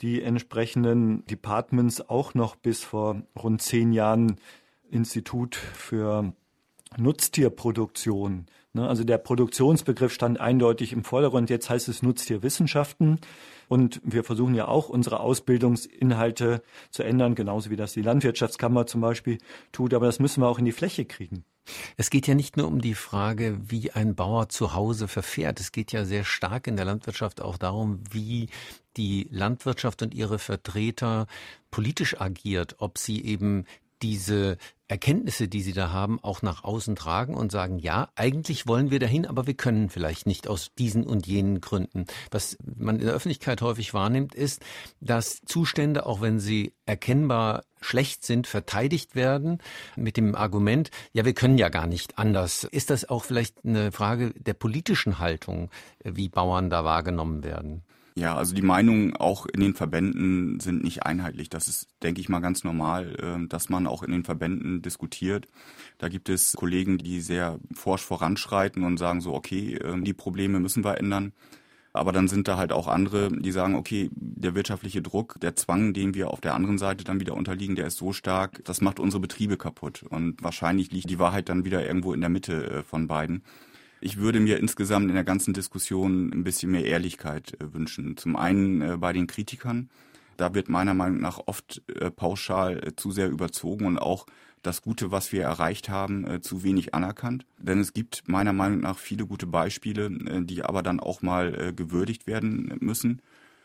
die 0.00 0.22
entsprechenden 0.22 1.24
Departments 1.26 2.08
auch 2.08 2.34
noch 2.34 2.56
bis 2.56 2.82
vor 2.82 3.22
rund 3.40 3.62
zehn 3.62 3.92
Jahren 3.92 4.36
Institut 4.90 5.56
für 5.56 6.32
Nutztierproduktion. 6.96 8.46
Ne? 8.74 8.86
Also 8.86 9.04
der 9.04 9.18
Produktionsbegriff 9.18 10.12
stand 10.12 10.40
eindeutig 10.40 10.92
im 10.92 11.04
Vordergrund. 11.04 11.50
Jetzt 11.50 11.70
heißt 11.70 11.88
es 11.88 12.02
Nutztierwissenschaften. 12.02 13.20
Und 13.68 14.00
wir 14.04 14.24
versuchen 14.24 14.54
ja 14.54 14.68
auch 14.68 14.88
unsere 14.88 15.20
Ausbildungsinhalte 15.20 16.62
zu 16.90 17.02
ändern, 17.02 17.34
genauso 17.34 17.70
wie 17.70 17.76
das 17.76 17.94
die 17.94 18.02
Landwirtschaftskammer 18.02 18.86
zum 18.86 19.00
Beispiel 19.00 19.38
tut. 19.72 19.94
Aber 19.94 20.06
das 20.06 20.18
müssen 20.18 20.42
wir 20.42 20.48
auch 20.48 20.58
in 20.58 20.66
die 20.66 20.72
Fläche 20.72 21.06
kriegen. 21.06 21.44
Es 21.96 22.10
geht 22.10 22.26
ja 22.26 22.34
nicht 22.34 22.58
nur 22.58 22.66
um 22.66 22.80
die 22.80 22.94
Frage, 22.94 23.58
wie 23.66 23.90
ein 23.90 24.14
Bauer 24.14 24.50
zu 24.50 24.74
Hause 24.74 25.08
verfährt. 25.08 25.60
Es 25.60 25.72
geht 25.72 25.92
ja 25.92 26.04
sehr 26.04 26.24
stark 26.24 26.66
in 26.66 26.76
der 26.76 26.84
Landwirtschaft 26.84 27.40
auch 27.40 27.56
darum, 27.56 28.00
wie 28.10 28.50
die 28.98 29.28
Landwirtschaft 29.30 30.02
und 30.02 30.14
ihre 30.14 30.38
Vertreter 30.38 31.26
politisch 31.70 32.20
agiert, 32.20 32.76
ob 32.78 32.98
sie 32.98 33.24
eben 33.24 33.64
diese 34.02 34.56
Erkenntnisse, 34.86 35.48
die 35.48 35.62
Sie 35.62 35.72
da 35.72 35.92
haben, 35.92 36.20
auch 36.22 36.42
nach 36.42 36.62
außen 36.62 36.94
tragen 36.94 37.34
und 37.34 37.50
sagen, 37.50 37.78
ja, 37.78 38.10
eigentlich 38.16 38.66
wollen 38.66 38.90
wir 38.90 38.98
dahin, 38.98 39.24
aber 39.26 39.46
wir 39.46 39.54
können 39.54 39.88
vielleicht 39.88 40.26
nicht 40.26 40.46
aus 40.46 40.72
diesen 40.78 41.04
und 41.06 41.26
jenen 41.26 41.62
Gründen. 41.62 42.04
Was 42.30 42.58
man 42.76 42.98
in 43.00 43.06
der 43.06 43.14
Öffentlichkeit 43.14 43.62
häufig 43.62 43.94
wahrnimmt, 43.94 44.34
ist, 44.34 44.62
dass 45.00 45.40
Zustände, 45.46 46.04
auch 46.04 46.20
wenn 46.20 46.38
sie 46.38 46.74
erkennbar 46.84 47.64
schlecht 47.80 48.24
sind, 48.24 48.46
verteidigt 48.46 49.14
werden 49.14 49.58
mit 49.96 50.18
dem 50.18 50.34
Argument, 50.34 50.90
ja, 51.12 51.24
wir 51.24 51.34
können 51.34 51.56
ja 51.56 51.70
gar 51.70 51.86
nicht 51.86 52.18
anders. 52.18 52.64
Ist 52.64 52.90
das 52.90 53.08
auch 53.08 53.24
vielleicht 53.24 53.64
eine 53.64 53.90
Frage 53.90 54.34
der 54.34 54.54
politischen 54.54 55.18
Haltung, 55.18 55.70
wie 56.02 56.28
Bauern 56.28 56.68
da 56.68 56.84
wahrgenommen 56.84 57.42
werden? 57.42 57.84
Ja, 58.16 58.36
also 58.36 58.54
die 58.54 58.62
Meinungen 58.62 59.16
auch 59.16 59.44
in 59.46 59.58
den 59.60 59.74
Verbänden 59.74 60.60
sind 60.60 60.84
nicht 60.84 61.02
einheitlich. 61.04 61.48
Das 61.48 61.66
ist, 61.66 61.88
denke 62.04 62.20
ich 62.20 62.28
mal, 62.28 62.38
ganz 62.38 62.62
normal, 62.62 63.16
ähm, 63.20 63.48
dass 63.48 63.68
man 63.68 63.88
auch 63.88 64.04
in 64.04 64.12
den 64.12 64.22
Verbänden 64.22 64.82
diskutiert. 64.82 65.48
Da 65.98 66.08
gibt 66.08 66.28
es 66.28 66.52
Kollegen, 66.52 66.96
die 66.98 67.20
sehr 67.20 67.58
forsch 67.72 68.02
voranschreiten 68.04 68.84
und 68.84 68.98
sagen 68.98 69.20
so, 69.20 69.34
okay, 69.34 69.74
ähm, 69.82 70.04
die 70.04 70.12
Probleme 70.12 70.60
müssen 70.60 70.84
wir 70.84 70.96
ändern. 70.98 71.32
Aber 71.92 72.12
dann 72.12 72.28
sind 72.28 72.46
da 72.46 72.56
halt 72.56 72.72
auch 72.72 72.86
andere, 72.86 73.30
die 73.30 73.52
sagen, 73.52 73.74
okay, 73.74 74.10
der 74.14 74.54
wirtschaftliche 74.54 75.02
Druck, 75.02 75.40
der 75.40 75.56
Zwang, 75.56 75.92
den 75.92 76.14
wir 76.14 76.30
auf 76.30 76.40
der 76.40 76.54
anderen 76.54 76.78
Seite 76.78 77.04
dann 77.04 77.20
wieder 77.20 77.34
unterliegen, 77.34 77.76
der 77.76 77.86
ist 77.86 77.98
so 77.98 78.12
stark, 78.12 78.64
das 78.64 78.80
macht 78.80 79.00
unsere 79.00 79.20
Betriebe 79.20 79.56
kaputt. 79.56 80.04
Und 80.04 80.42
wahrscheinlich 80.42 80.92
liegt 80.92 81.10
die 81.10 81.18
Wahrheit 81.18 81.48
dann 81.48 81.64
wieder 81.64 81.84
irgendwo 81.84 82.12
in 82.12 82.20
der 82.20 82.30
Mitte 82.30 82.70
äh, 82.70 82.82
von 82.84 83.08
beiden. 83.08 83.42
Ich 84.04 84.18
würde 84.18 84.38
mir 84.38 84.58
insgesamt 84.58 85.08
in 85.08 85.14
der 85.14 85.24
ganzen 85.24 85.54
Diskussion 85.54 86.30
ein 86.30 86.44
bisschen 86.44 86.70
mehr 86.70 86.84
Ehrlichkeit 86.84 87.54
äh, 87.58 87.72
wünschen. 87.72 88.18
Zum 88.18 88.36
einen 88.36 88.82
äh, 88.82 88.96
bei 88.98 89.14
den 89.14 89.26
Kritikern. 89.26 89.88
Da 90.36 90.52
wird 90.52 90.68
meiner 90.68 90.92
Meinung 90.92 91.22
nach 91.22 91.40
oft 91.46 91.80
äh, 91.88 92.10
pauschal 92.10 92.92
zu 92.96 93.12
sehr 93.12 93.30
überzogen 93.30 93.86
und 93.86 93.96
auch 93.96 94.26
das 94.60 94.82
Gute, 94.82 95.10
was 95.10 95.32
wir 95.32 95.42
erreicht 95.44 95.88
haben, 95.88 96.40
zu 96.40 96.62
wenig 96.62 96.94
anerkannt. 96.94 97.44
Denn 97.58 97.80
es 97.80 97.92
gibt 97.92 98.26
meiner 98.28 98.54
Meinung 98.54 98.80
nach 98.80 98.96
viele 98.96 99.26
gute 99.26 99.46
Beispiele, 99.46 100.08
die 100.42 100.62
aber 100.62 100.82
dann 100.82 101.00
auch 101.00 101.20
mal 101.20 101.74
gewürdigt 101.74 102.26
werden 102.26 102.74
müssen. 102.80 103.20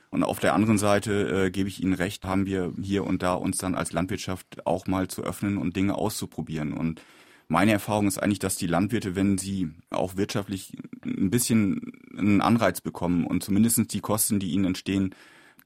Und 0.09 0.23
auf 0.23 0.39
der 0.39 0.53
anderen 0.55 0.77
Seite 0.77 1.45
äh, 1.45 1.51
gebe 1.51 1.69
ich 1.69 1.81
Ihnen 1.81 1.93
recht, 1.93 2.25
haben 2.25 2.45
wir 2.45 2.73
hier 2.81 3.05
und 3.05 3.23
da 3.23 3.33
uns 3.33 3.59
dann 3.59 3.75
als 3.75 3.93
Landwirtschaft 3.93 4.65
auch 4.65 4.87
mal 4.87 5.07
zu 5.07 5.23
öffnen 5.23 5.57
und 5.57 5.75
Dinge 5.75 5.95
auszuprobieren. 5.95 6.73
Und 6.73 7.01
meine 7.49 7.71
Erfahrung 7.71 8.07
ist 8.07 8.19
eigentlich, 8.19 8.39
dass 8.39 8.55
die 8.55 8.67
Landwirte, 8.67 9.15
wenn 9.15 9.37
sie 9.37 9.71
auch 9.89 10.15
wirtschaftlich 10.15 10.77
ein 11.03 11.31
bisschen 11.31 11.91
einen 12.15 12.41
Anreiz 12.41 12.79
bekommen 12.79 13.25
und 13.25 13.43
zumindest 13.43 13.91
die 13.91 14.01
Kosten, 14.01 14.39
die 14.39 14.51
ihnen 14.51 14.65
entstehen, 14.65 15.15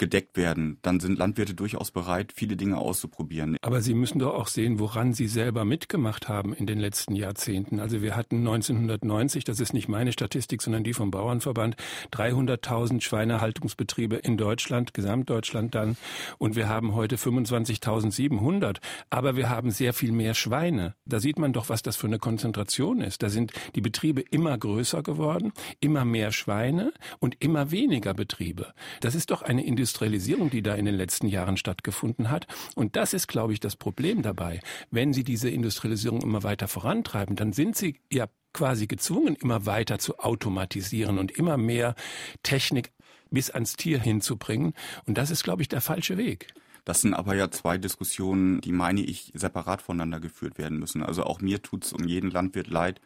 gedeckt 0.04 0.36
werden, 0.36 0.80
dann 0.82 1.00
sind 1.00 1.18
Landwirte 1.18 1.54
durchaus 1.54 1.90
bereit, 1.90 2.34
viele 2.36 2.58
Dinge 2.58 2.78
auszuprobieren. 2.78 3.56
Aber 3.62 3.82
Sie 3.82 3.94
müssen 3.94 4.20
doch 4.20 4.34
auch 4.34 4.48
sehen, 4.48 4.78
woran 4.78 5.14
Sie 5.14 5.28
selber 5.28 5.64
mitgemacht 5.64 6.28
haben 6.28 6.54
in 6.54 6.66
den 6.66 6.78
letzten 6.78 7.16
Jahrzehnten. 7.16 7.80
Also 7.80 8.02
wir 8.02 8.18
hatten 8.18 8.40
1990, 8.40 9.46
das 9.46 9.62
ist 9.62 9.74
nicht 9.74 9.88
meine 9.88 10.12
Statistik, 10.12 10.62
sondern 10.62 10.84
die 10.84 10.94
vom 10.94 11.10
Bauernverband, 11.10 11.78
300.000 12.12 13.00
Schweinehaltungsbetriebe 13.00 14.18
in 14.18 14.36
Deutschland, 14.36 14.94
Gesamtdeutschland 14.94 15.74
dann. 15.74 15.96
Und 16.38 16.58
wir 16.58 16.68
haben 16.68 16.96
heute 16.96 17.16
25.700. 17.16 18.80
Aber 19.10 19.38
wir 19.38 19.50
haben 19.50 19.72
sehr 19.72 19.94
viel 19.94 20.12
mehr 20.12 20.34
Schweine. 20.34 20.96
Da 21.06 21.22
sieht 21.22 21.40
man 21.40 21.54
doch, 21.54 21.70
was 21.70 21.82
das 21.82 21.96
für 21.96 22.08
eine 22.08 22.20
Konzentration 22.20 23.00
ist. 23.00 23.24
Da 23.24 23.30
sind 23.30 23.54
die 23.76 23.82
Betriebe 23.82 24.20
immer 24.20 24.58
größer 24.58 25.02
geworden, 25.02 25.54
immer 25.80 26.04
mehr 26.04 26.34
Schweine 26.34 26.92
und 27.20 27.38
immer 27.40 27.72
weniger 27.72 28.14
Betriebe. 28.14 28.74
Das 29.00 29.16
ist 29.16 29.32
doch 29.32 29.44
eine 29.44 29.66
Industrie 29.66 29.93
Industrialisierung, 29.94 30.50
die 30.50 30.64
da 30.64 30.74
in 30.74 30.86
den 30.86 30.96
letzten 30.96 31.28
Jahren 31.28 31.56
stattgefunden 31.56 32.32
hat. 32.32 32.48
Und 32.76 32.96
das 32.96 33.14
ist, 33.14 33.28
glaube 33.28 33.54
ich, 33.54 33.60
das 33.60 33.76
Problem 33.76 34.24
dabei. 34.24 34.60
Wenn 34.90 35.14
Sie 35.14 35.24
diese 35.24 35.50
Industrialisierung 35.50 36.22
immer 36.22 36.42
weiter 36.42 36.68
vorantreiben, 36.68 37.36
dann 37.36 37.54
sind 37.54 37.76
Sie 37.76 38.00
ja 38.12 38.28
quasi 38.54 38.88
gezwungen, 38.88 39.36
immer 39.36 39.68
weiter 39.68 40.00
zu 40.00 40.18
automatisieren 40.18 41.20
und 41.20 41.32
immer 41.32 41.58
mehr 41.58 41.94
Technik 42.42 42.92
bis 43.30 43.52
ans 43.52 43.76
Tier 43.76 44.00
hinzubringen. 44.00 44.74
Und 45.06 45.20
das 45.20 45.30
ist, 45.30 45.44
glaube 45.44 45.62
ich, 45.62 45.70
der 45.70 45.82
falsche 45.82 46.18
Weg. 46.18 46.48
Das 46.86 47.02
sind 47.02 47.14
aber 47.14 47.36
ja 47.36 47.52
zwei 47.52 47.78
Diskussionen, 47.78 48.62
die 48.62 48.72
meine 48.72 49.02
ich 49.02 49.32
separat 49.36 49.82
voneinander 49.84 50.20
geführt 50.20 50.58
werden 50.58 50.80
müssen. 50.80 51.04
Also 51.04 51.24
auch 51.24 51.40
mir 51.40 51.62
tut 51.62 51.86
es 51.86 51.94
um 51.94 52.08
jeden 52.08 52.32
Landwirt 52.32 52.68
leid, 52.68 53.00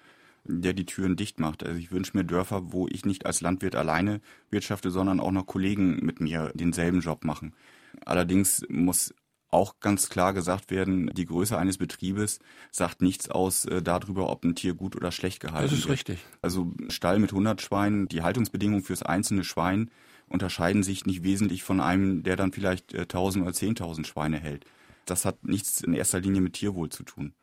der 0.47 0.73
die 0.73 0.85
Türen 0.85 1.15
dicht 1.15 1.39
macht. 1.39 1.63
Also 1.63 1.77
ich 1.77 1.91
wünsche 1.91 2.15
mir 2.15 2.23
Dörfer, 2.23 2.71
wo 2.71 2.87
ich 2.87 3.05
nicht 3.05 3.25
als 3.25 3.41
Landwirt 3.41 3.75
alleine 3.75 4.21
wirtschafte, 4.49 4.91
sondern 4.91 5.19
auch 5.19 5.31
noch 5.31 5.45
Kollegen 5.45 6.05
mit 6.05 6.19
mir 6.19 6.51
denselben 6.53 7.01
Job 7.01 7.23
machen. 7.23 7.53
Allerdings 8.05 8.65
muss 8.69 9.13
auch 9.49 9.79
ganz 9.79 10.09
klar 10.09 10.33
gesagt 10.33 10.71
werden, 10.71 11.09
die 11.13 11.25
Größe 11.25 11.57
eines 11.57 11.77
Betriebes 11.77 12.39
sagt 12.71 13.01
nichts 13.01 13.29
aus 13.29 13.65
äh, 13.65 13.81
darüber, 13.81 14.29
ob 14.29 14.43
ein 14.43 14.55
Tier 14.55 14.73
gut 14.73 14.95
oder 14.95 15.11
schlecht 15.11 15.39
gehalten 15.39 15.63
wird. 15.63 15.71
Das 15.71 15.79
ist 15.79 15.85
wird. 15.85 15.99
richtig. 15.99 16.19
Also 16.41 16.73
Stall 16.89 17.19
mit 17.19 17.31
100 17.31 17.61
Schweinen, 17.61 18.07
die 18.07 18.23
Haltungsbedingungen 18.23 18.83
fürs 18.83 19.03
einzelne 19.03 19.43
Schwein 19.43 19.89
unterscheiden 20.27 20.83
sich 20.83 21.05
nicht 21.05 21.23
wesentlich 21.23 21.63
von 21.63 21.79
einem, 21.79 22.23
der 22.23 22.35
dann 22.35 22.51
vielleicht 22.51 22.93
äh, 22.93 23.01
1000 23.01 23.45
oder 23.45 23.53
10.000 23.53 24.05
Schweine 24.05 24.37
hält 24.37 24.65
das 25.09 25.25
hat 25.25 25.43
nichts 25.43 25.81
in 25.81 25.93
erster 25.93 26.19
Linie 26.19 26.41
mit 26.41 26.53
Tierwohl 26.53 26.89
zu 26.89 27.03
tun. 27.03 27.33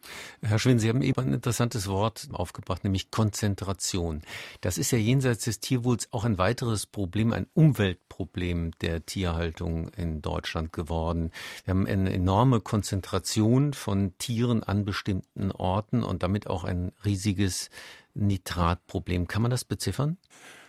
Herr 0.42 0.58
Schwinn, 0.58 0.78
Sie 0.78 0.88
haben 0.88 1.02
eben 1.02 1.20
ein 1.20 1.32
interessantes 1.32 1.88
Wort 1.88 2.28
aufgebracht, 2.32 2.84
nämlich 2.84 3.10
Konzentration. 3.10 4.22
Das 4.60 4.78
ist 4.78 4.90
ja 4.90 4.98
jenseits 4.98 5.44
des 5.44 5.60
Tierwohls 5.60 6.08
auch 6.12 6.24
ein 6.24 6.38
weiteres 6.38 6.86
Problem, 6.86 7.32
ein 7.32 7.46
Umweltproblem 7.54 8.72
der 8.80 9.04
Tierhaltung 9.06 9.88
in 9.90 10.22
Deutschland 10.22 10.72
geworden. 10.72 11.30
Wir 11.64 11.72
haben 11.72 11.86
eine 11.86 12.12
enorme 12.12 12.60
Konzentration 12.60 13.72
von 13.72 14.16
Tieren 14.18 14.62
an 14.62 14.84
bestimmten 14.84 15.50
Orten 15.50 16.02
und 16.02 16.22
damit 16.22 16.46
auch 16.46 16.64
ein 16.64 16.92
riesiges 17.04 17.70
Nitratproblem. 18.14 19.26
Kann 19.26 19.42
man 19.42 19.50
das 19.50 19.64
beziffern? 19.64 20.18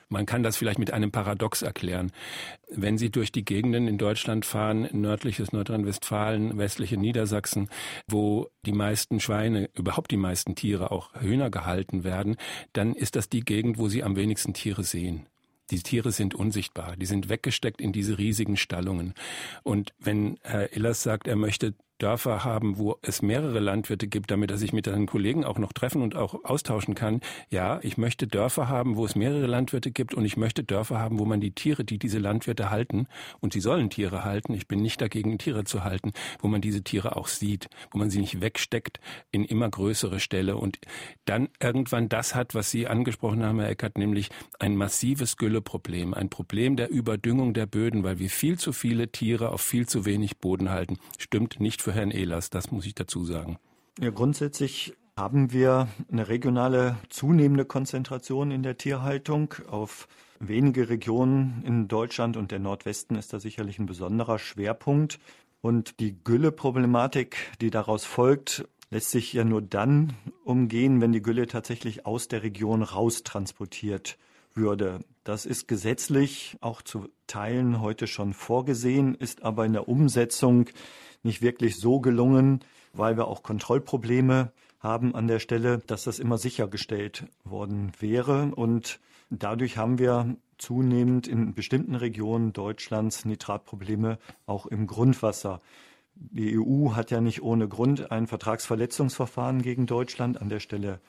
Man 0.09 0.25
kann 0.25 0.43
das 0.43 0.57
vielleicht 0.57 0.79
mit 0.79 0.91
einem 0.91 1.11
Paradox 1.11 1.61
erklären. 1.61 2.11
Wenn 2.69 2.97
Sie 2.97 3.09
durch 3.09 3.31
die 3.31 3.45
Gegenden 3.45 3.87
in 3.87 3.97
Deutschland 3.97 4.45
fahren, 4.45 4.87
nördliches 4.91 5.51
Nordrhein-Westfalen, 5.51 6.57
westliche 6.57 6.97
Niedersachsen, 6.97 7.69
wo 8.07 8.49
die 8.65 8.71
meisten 8.71 9.19
Schweine, 9.19 9.69
überhaupt 9.73 10.11
die 10.11 10.17
meisten 10.17 10.55
Tiere, 10.55 10.91
auch 10.91 11.09
Hühner 11.19 11.49
gehalten 11.49 12.03
werden, 12.03 12.35
dann 12.73 12.93
ist 12.93 13.15
das 13.15 13.29
die 13.29 13.41
Gegend, 13.41 13.77
wo 13.77 13.87
Sie 13.87 14.03
am 14.03 14.15
wenigsten 14.15 14.53
Tiere 14.53 14.83
sehen. 14.83 15.27
Die 15.71 15.81
Tiere 15.81 16.11
sind 16.11 16.35
unsichtbar, 16.35 16.95
die 16.95 17.07
sind 17.07 17.27
weggesteckt 17.27 17.81
in 17.81 17.91
diese 17.91 18.19
riesigen 18.19 18.55
Stallungen. 18.55 19.15
Und 19.63 19.93
wenn 19.97 20.37
Herr 20.43 20.75
Illers 20.75 21.01
sagt, 21.01 21.27
er 21.27 21.35
möchte 21.35 21.73
Dörfer 21.97 22.43
haben, 22.43 22.77
wo 22.77 22.97
es 23.01 23.21
mehrere 23.21 23.59
Landwirte 23.59 24.07
gibt, 24.07 24.29
damit 24.31 24.51
er 24.51 24.57
sich 24.57 24.73
mit 24.73 24.85
seinen 24.85 25.05
Kollegen 25.05 25.45
auch 25.45 25.57
noch 25.57 25.71
treffen 25.71 26.01
und 26.01 26.15
auch 26.15 26.43
austauschen 26.43 26.93
kann. 26.93 27.21
Ja, 27.49 27.79
ich 27.83 27.97
möchte 27.97 28.27
Dörfer 28.27 28.67
haben, 28.67 28.97
wo 28.97 29.05
es 29.05 29.15
mehrere 29.15 29.47
Landwirte 29.47 29.91
gibt 29.91 30.13
und 30.13 30.25
ich 30.25 30.35
möchte 30.35 30.63
Dörfer 30.63 30.99
haben, 30.99 31.19
wo 31.19 31.25
man 31.25 31.39
die 31.39 31.51
Tiere, 31.51 31.85
die 31.85 31.97
diese 31.97 32.19
Landwirte 32.19 32.69
halten, 32.69 33.07
und 33.39 33.53
sie 33.53 33.61
sollen 33.61 33.89
Tiere 33.89 34.25
halten, 34.25 34.53
ich 34.53 34.67
bin 34.67 34.81
nicht 34.81 34.99
dagegen, 34.99 35.37
Tiere 35.37 35.63
zu 35.63 35.83
halten, 35.83 36.11
wo 36.39 36.47
man 36.47 36.59
diese 36.59 36.83
Tiere 36.83 37.15
auch 37.15 37.27
sieht, 37.27 37.69
wo 37.91 37.97
man 37.97 38.09
sie 38.09 38.19
nicht 38.19 38.41
wegsteckt 38.41 38.99
in 39.31 39.45
immer 39.45 39.69
größere 39.69 40.19
Ställe 40.19 40.57
und 40.57 40.79
dann 41.23 41.49
irgendwann 41.61 42.09
das 42.09 42.35
hat, 42.35 42.55
was 42.55 42.71
Sie 42.71 42.87
angesprochen 42.87 43.43
haben, 43.43 43.59
Herr 43.59 43.69
Eckert, 43.69 43.97
nämlich 43.97 44.29
ein 44.59 44.75
massives 44.75 45.37
Gülleproblem, 45.37 46.13
ein 46.13 46.29
Problem 46.29 46.75
der 46.75 46.89
Überdüngung 46.89 47.53
der 47.53 47.65
Böden, 47.65 48.03
weil 48.03 48.19
wir 48.19 48.29
viel 48.29 48.59
zu 48.59 48.73
viele 48.73 49.11
Tiere 49.11 49.51
auf 49.51 49.61
viel 49.61 49.87
zu 49.87 50.05
wenig 50.05 50.37
Boden 50.37 50.69
halten. 50.69 50.97
Stimmt 51.17 51.59
nicht 51.59 51.81
für 51.85 51.93
Herrn 51.93 52.09
Ehlers, 52.09 52.49
das 52.49 52.71
muss 52.71 52.87
ich 52.87 52.95
dazu 52.95 53.25
sagen. 53.25 53.59
Ja, 53.99 54.09
grundsätzlich 54.09 54.95
haben 55.15 55.53
wir 55.53 55.87
eine 56.11 56.27
regionale 56.27 56.97
zunehmende 57.09 57.63
Konzentration 57.63 58.49
in 58.49 58.63
der 58.63 58.77
Tierhaltung 58.77 59.53
auf 59.69 60.07
wenige 60.39 60.89
Regionen 60.89 61.63
in 61.63 61.87
Deutschland 61.87 62.37
und 62.37 62.49
der 62.49 62.57
Nordwesten 62.57 63.15
ist 63.15 63.33
da 63.33 63.39
sicherlich 63.39 63.77
ein 63.77 63.85
besonderer 63.85 64.39
Schwerpunkt. 64.39 65.19
Und 65.61 65.99
die 65.99 66.17
Gülle-Problematik, 66.23 67.37
die 67.61 67.69
daraus 67.69 68.03
folgt, 68.03 68.67
lässt 68.89 69.11
sich 69.11 69.31
ja 69.31 69.43
nur 69.43 69.61
dann 69.61 70.13
umgehen, 70.43 71.01
wenn 71.01 71.11
die 71.11 71.21
Gülle 71.21 71.45
tatsächlich 71.45 72.07
aus 72.07 72.27
der 72.27 72.41
Region 72.41 72.81
raustransportiert 72.81 74.17
würde. 74.55 74.99
Das 75.23 75.45
ist 75.45 75.67
gesetzlich 75.67 76.57
auch 76.61 76.81
zu 76.81 77.09
Teilen 77.27 77.81
heute 77.81 78.07
schon 78.07 78.33
vorgesehen, 78.33 79.15
ist 79.15 79.43
aber 79.43 79.65
in 79.65 79.73
der 79.73 79.87
Umsetzung 79.87 80.69
nicht 81.23 81.41
wirklich 81.41 81.77
so 81.77 81.99
gelungen, 81.99 82.61
weil 82.93 83.17
wir 83.17 83.27
auch 83.27 83.43
Kontrollprobleme 83.43 84.51
haben 84.79 85.15
an 85.15 85.27
der 85.27 85.39
Stelle, 85.39 85.79
dass 85.79 86.03
das 86.03 86.19
immer 86.19 86.37
sichergestellt 86.37 87.25
worden 87.43 87.91
wäre. 87.99 88.51
Und 88.55 88.99
dadurch 89.29 89.77
haben 89.77 89.99
wir 89.99 90.35
zunehmend 90.57 91.27
in 91.27 91.53
bestimmten 91.53 91.95
Regionen 91.95 92.53
Deutschlands 92.53 93.25
Nitratprobleme 93.25 94.19
auch 94.45 94.65
im 94.67 94.87
Grundwasser. 94.87 95.61
Die 96.13 96.57
EU 96.57 96.91
hat 96.95 97.11
ja 97.11 97.19
nicht 97.19 97.41
ohne 97.41 97.67
Grund 97.67 98.11
ein 98.11 98.27
Vertragsverletzungsverfahren 98.27 99.61
gegen 99.61 99.85
Deutschland 99.85 100.39
an 100.41 100.49
der 100.49 100.61
Stelle 100.61 101.01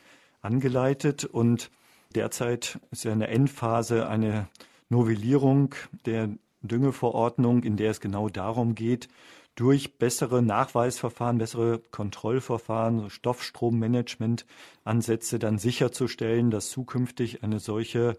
angeleitet 0.42 1.24
und 1.24 1.70
derzeit 2.14 2.78
ist 2.90 3.04
ja 3.04 3.12
in 3.12 3.20
der 3.20 3.30
Endphase 3.30 4.08
eine 4.08 4.48
Novellierung 4.88 5.74
der 6.04 6.30
Düngeverordnung, 6.62 7.62
in 7.62 7.76
der 7.76 7.90
es 7.90 8.00
genau 8.00 8.28
darum 8.28 8.74
geht, 8.74 9.06
durch 9.54 9.98
bessere 9.98 10.42
Nachweisverfahren, 10.42 11.38
bessere 11.38 11.80
Kontrollverfahren, 11.90 13.08
Stoffstrommanagement-Ansätze 13.10 15.38
dann 15.38 15.58
sicherzustellen, 15.58 16.50
dass 16.50 16.68
zukünftig 16.68 17.42
eine 17.42 17.58
solche 17.58 18.18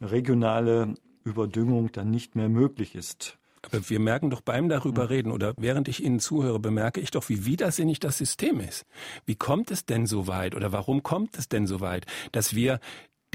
regionale 0.00 0.94
Überdüngung 1.24 1.92
dann 1.92 2.10
nicht 2.10 2.36
mehr 2.36 2.48
möglich 2.48 2.94
ist. 2.94 3.36
Aber 3.62 3.90
wir 3.90 4.00
merken 4.00 4.30
doch 4.30 4.40
beim 4.40 4.70
darüber 4.70 5.10
reden 5.10 5.32
oder 5.32 5.52
während 5.58 5.88
ich 5.88 6.02
Ihnen 6.02 6.20
zuhöre, 6.20 6.58
bemerke 6.58 7.00
ich 7.00 7.10
doch, 7.10 7.28
wie 7.28 7.44
widersinnig 7.44 8.00
das 8.00 8.16
System 8.16 8.60
ist. 8.60 8.86
Wie 9.26 9.34
kommt 9.34 9.70
es 9.70 9.84
denn 9.84 10.06
so 10.06 10.26
weit 10.26 10.54
oder 10.54 10.72
warum 10.72 11.02
kommt 11.02 11.36
es 11.36 11.48
denn 11.48 11.66
so 11.66 11.80
weit, 11.80 12.06
dass 12.32 12.54
wir 12.54 12.80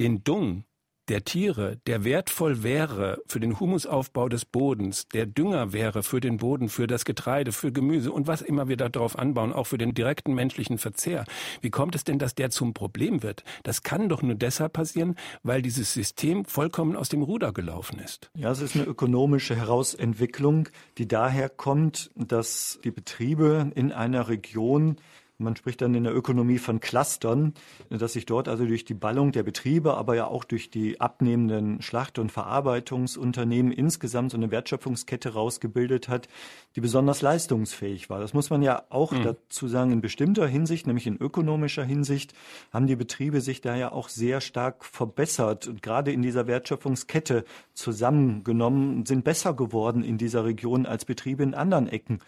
den 0.00 0.24
Dung 0.24 0.64
der 1.08 1.24
Tiere, 1.24 1.76
der 1.86 2.04
wertvoll 2.04 2.62
wäre 2.62 3.18
für 3.26 3.38
den 3.38 3.60
Humusaufbau 3.60 4.28
des 4.28 4.46
Bodens, 4.46 5.06
der 5.08 5.26
Dünger 5.26 5.72
wäre 5.72 6.02
für 6.02 6.20
den 6.20 6.38
Boden, 6.38 6.68
für 6.70 6.86
das 6.86 7.04
Getreide, 7.04 7.52
für 7.52 7.72
Gemüse 7.72 8.10
und 8.10 8.26
was 8.26 8.40
immer 8.40 8.68
wir 8.68 8.76
darauf 8.78 9.18
anbauen, 9.18 9.52
auch 9.52 9.66
für 9.66 9.76
den 9.76 9.92
direkten 9.92 10.32
menschlichen 10.34 10.78
Verzehr. 10.78 11.24
Wie 11.60 11.70
kommt 11.70 11.94
es 11.94 12.04
denn, 12.04 12.18
dass 12.18 12.34
der 12.34 12.50
zum 12.50 12.72
Problem 12.72 13.22
wird? 13.22 13.44
Das 13.64 13.82
kann 13.82 14.08
doch 14.08 14.22
nur 14.22 14.34
deshalb 14.34 14.72
passieren, 14.72 15.16
weil 15.42 15.60
dieses 15.60 15.92
System 15.92 16.46
vollkommen 16.46 16.96
aus 16.96 17.10
dem 17.10 17.22
Ruder 17.22 17.52
gelaufen 17.52 17.98
ist. 17.98 18.30
Ja, 18.34 18.50
es 18.50 18.60
ist 18.60 18.74
eine 18.74 18.84
ökonomische 18.84 19.54
Herausentwicklung, 19.54 20.70
die 20.96 21.06
daher 21.06 21.50
kommt, 21.50 22.10
dass 22.14 22.78
die 22.82 22.90
Betriebe 22.90 23.70
in 23.74 23.92
einer 23.92 24.28
Region 24.28 24.96
man 25.38 25.56
spricht 25.56 25.80
dann 25.80 25.94
in 25.94 26.04
der 26.04 26.14
Ökonomie 26.14 26.58
von 26.58 26.78
Clustern, 26.78 27.54
dass 27.90 28.12
sich 28.12 28.24
dort 28.24 28.46
also 28.46 28.64
durch 28.66 28.84
die 28.84 28.94
Ballung 28.94 29.32
der 29.32 29.42
Betriebe, 29.42 29.94
aber 29.96 30.14
ja 30.14 30.26
auch 30.28 30.44
durch 30.44 30.70
die 30.70 31.00
abnehmenden 31.00 31.82
Schlacht- 31.82 32.20
und 32.20 32.30
Verarbeitungsunternehmen 32.30 33.72
insgesamt 33.72 34.30
so 34.30 34.36
eine 34.36 34.52
Wertschöpfungskette 34.52 35.32
rausgebildet 35.32 36.08
hat, 36.08 36.28
die 36.76 36.80
besonders 36.80 37.20
leistungsfähig 37.20 38.10
war. 38.10 38.20
Das 38.20 38.32
muss 38.32 38.50
man 38.50 38.62
ja 38.62 38.84
auch 38.90 39.10
mhm. 39.10 39.24
dazu 39.24 39.66
sagen, 39.66 39.90
in 39.90 40.00
bestimmter 40.00 40.46
Hinsicht, 40.46 40.86
nämlich 40.86 41.08
in 41.08 41.16
ökonomischer 41.16 41.84
Hinsicht, 41.84 42.32
haben 42.72 42.86
die 42.86 42.96
Betriebe 42.96 43.40
sich 43.40 43.60
da 43.60 43.74
ja 43.74 43.90
auch 43.90 44.08
sehr 44.08 44.40
stark 44.40 44.84
verbessert 44.84 45.66
und 45.66 45.82
gerade 45.82 46.12
in 46.12 46.22
dieser 46.22 46.46
Wertschöpfungskette 46.46 47.44
zusammengenommen, 47.72 49.04
sind 49.04 49.24
besser 49.24 49.52
geworden 49.52 50.04
in 50.04 50.16
dieser 50.16 50.44
Region 50.44 50.86
als 50.86 51.04
Betriebe 51.04 51.42
in 51.42 51.54
anderen 51.54 51.88
Ecken 51.88 52.20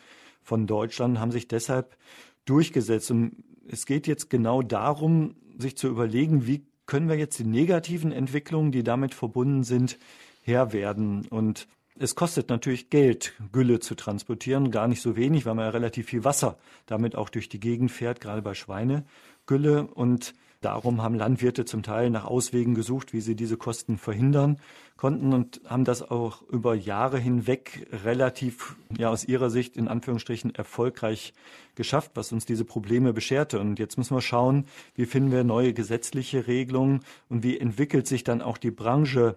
von 0.42 0.66
Deutschland, 0.66 1.18
haben 1.20 1.32
sich 1.32 1.48
deshalb 1.48 1.96
durchgesetzt. 2.46 3.10
Und 3.10 3.44
es 3.68 3.84
geht 3.84 4.06
jetzt 4.06 4.30
genau 4.30 4.62
darum, 4.62 5.36
sich 5.58 5.76
zu 5.76 5.88
überlegen, 5.88 6.46
wie 6.46 6.64
können 6.86 7.08
wir 7.08 7.16
jetzt 7.16 7.38
die 7.38 7.44
negativen 7.44 8.12
Entwicklungen, 8.12 8.72
die 8.72 8.82
damit 8.82 9.12
verbunden 9.14 9.64
sind, 9.64 9.98
Herr 10.42 10.72
werden. 10.72 11.26
Und 11.28 11.68
es 11.98 12.14
kostet 12.14 12.48
natürlich 12.48 12.90
Geld, 12.90 13.34
Gülle 13.52 13.80
zu 13.80 13.94
transportieren, 13.94 14.70
gar 14.70 14.86
nicht 14.88 15.02
so 15.02 15.16
wenig, 15.16 15.46
weil 15.46 15.54
man 15.54 15.64
ja 15.64 15.70
relativ 15.70 16.06
viel 16.06 16.24
Wasser 16.24 16.58
damit 16.86 17.16
auch 17.16 17.28
durch 17.28 17.48
die 17.48 17.60
Gegend 17.60 17.90
fährt, 17.90 18.20
gerade 18.20 18.42
bei 18.42 18.54
Schweinegülle. 18.54 19.86
Und 19.88 20.34
Darum 20.60 21.02
haben 21.02 21.14
Landwirte 21.14 21.64
zum 21.64 21.82
Teil 21.82 22.10
nach 22.10 22.24
Auswegen 22.24 22.74
gesucht, 22.74 23.12
wie 23.12 23.20
sie 23.20 23.36
diese 23.36 23.56
Kosten 23.56 23.98
verhindern 23.98 24.58
konnten 24.96 25.32
und 25.32 25.60
haben 25.66 25.84
das 25.84 26.02
auch 26.02 26.42
über 26.48 26.74
Jahre 26.74 27.18
hinweg 27.18 27.86
relativ, 28.04 28.76
ja, 28.96 29.10
aus 29.10 29.24
ihrer 29.24 29.50
Sicht 29.50 29.76
in 29.76 29.88
Anführungsstrichen 29.88 30.54
erfolgreich 30.54 31.34
geschafft, 31.74 32.12
was 32.14 32.32
uns 32.32 32.46
diese 32.46 32.64
Probleme 32.64 33.12
bescherte. 33.12 33.60
Und 33.60 33.78
jetzt 33.78 33.98
müssen 33.98 34.16
wir 34.16 34.22
schauen, 34.22 34.66
wie 34.94 35.06
finden 35.06 35.32
wir 35.32 35.44
neue 35.44 35.74
gesetzliche 35.74 36.46
Regelungen 36.46 37.00
und 37.28 37.42
wie 37.42 37.58
entwickelt 37.58 38.06
sich 38.06 38.24
dann 38.24 38.40
auch 38.40 38.58
die 38.58 38.70
Branche 38.70 39.36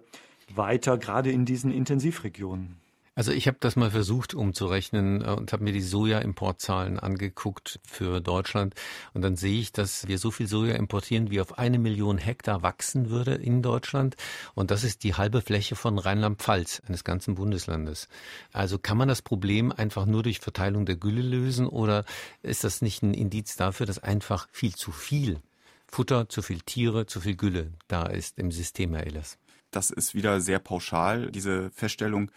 weiter, 0.54 0.98
gerade 0.98 1.30
in 1.30 1.44
diesen 1.44 1.70
Intensivregionen. 1.70 2.76
Also 3.16 3.32
ich 3.32 3.48
habe 3.48 3.56
das 3.60 3.74
mal 3.74 3.90
versucht 3.90 4.34
umzurechnen 4.34 5.22
äh, 5.22 5.30
und 5.30 5.52
habe 5.52 5.64
mir 5.64 5.72
die 5.72 5.82
Soja-Importzahlen 5.82 6.98
angeguckt 6.98 7.80
für 7.84 8.20
Deutschland 8.20 8.74
und 9.14 9.22
dann 9.22 9.36
sehe 9.36 9.60
ich, 9.60 9.72
dass 9.72 10.06
wir 10.06 10.18
so 10.18 10.30
viel 10.30 10.46
Soja 10.46 10.74
importieren, 10.74 11.30
wie 11.30 11.40
auf 11.40 11.58
eine 11.58 11.78
Million 11.78 12.18
Hektar 12.18 12.62
wachsen 12.62 13.10
würde 13.10 13.34
in 13.34 13.62
Deutschland 13.62 14.16
und 14.54 14.70
das 14.70 14.84
ist 14.84 15.02
die 15.02 15.14
halbe 15.14 15.42
Fläche 15.42 15.74
von 15.74 15.98
Rheinland-Pfalz, 15.98 16.82
eines 16.86 17.02
ganzen 17.02 17.34
Bundeslandes. 17.34 18.08
Also 18.52 18.78
kann 18.78 18.96
man 18.96 19.08
das 19.08 19.22
Problem 19.22 19.72
einfach 19.72 20.06
nur 20.06 20.22
durch 20.22 20.38
Verteilung 20.38 20.86
der 20.86 20.96
Gülle 20.96 21.22
lösen 21.22 21.66
oder 21.66 22.04
ist 22.42 22.62
das 22.62 22.80
nicht 22.80 23.02
ein 23.02 23.12
Indiz 23.12 23.56
dafür, 23.56 23.86
dass 23.86 23.98
einfach 23.98 24.48
viel 24.52 24.74
zu 24.74 24.92
viel 24.92 25.40
Futter, 25.88 26.28
zu 26.28 26.42
viel 26.42 26.60
Tiere, 26.60 27.06
zu 27.06 27.20
viel 27.20 27.34
Gülle 27.34 27.72
da 27.88 28.06
ist 28.06 28.38
im 28.38 28.52
System, 28.52 28.94
Herr 28.94 29.06
Ehlers? 29.06 29.36
Das 29.72 29.90
ist 29.90 30.14
wieder 30.14 30.40
sehr 30.40 30.60
pauschal, 30.60 31.30
diese 31.30 31.70
Feststellung. 31.72 32.30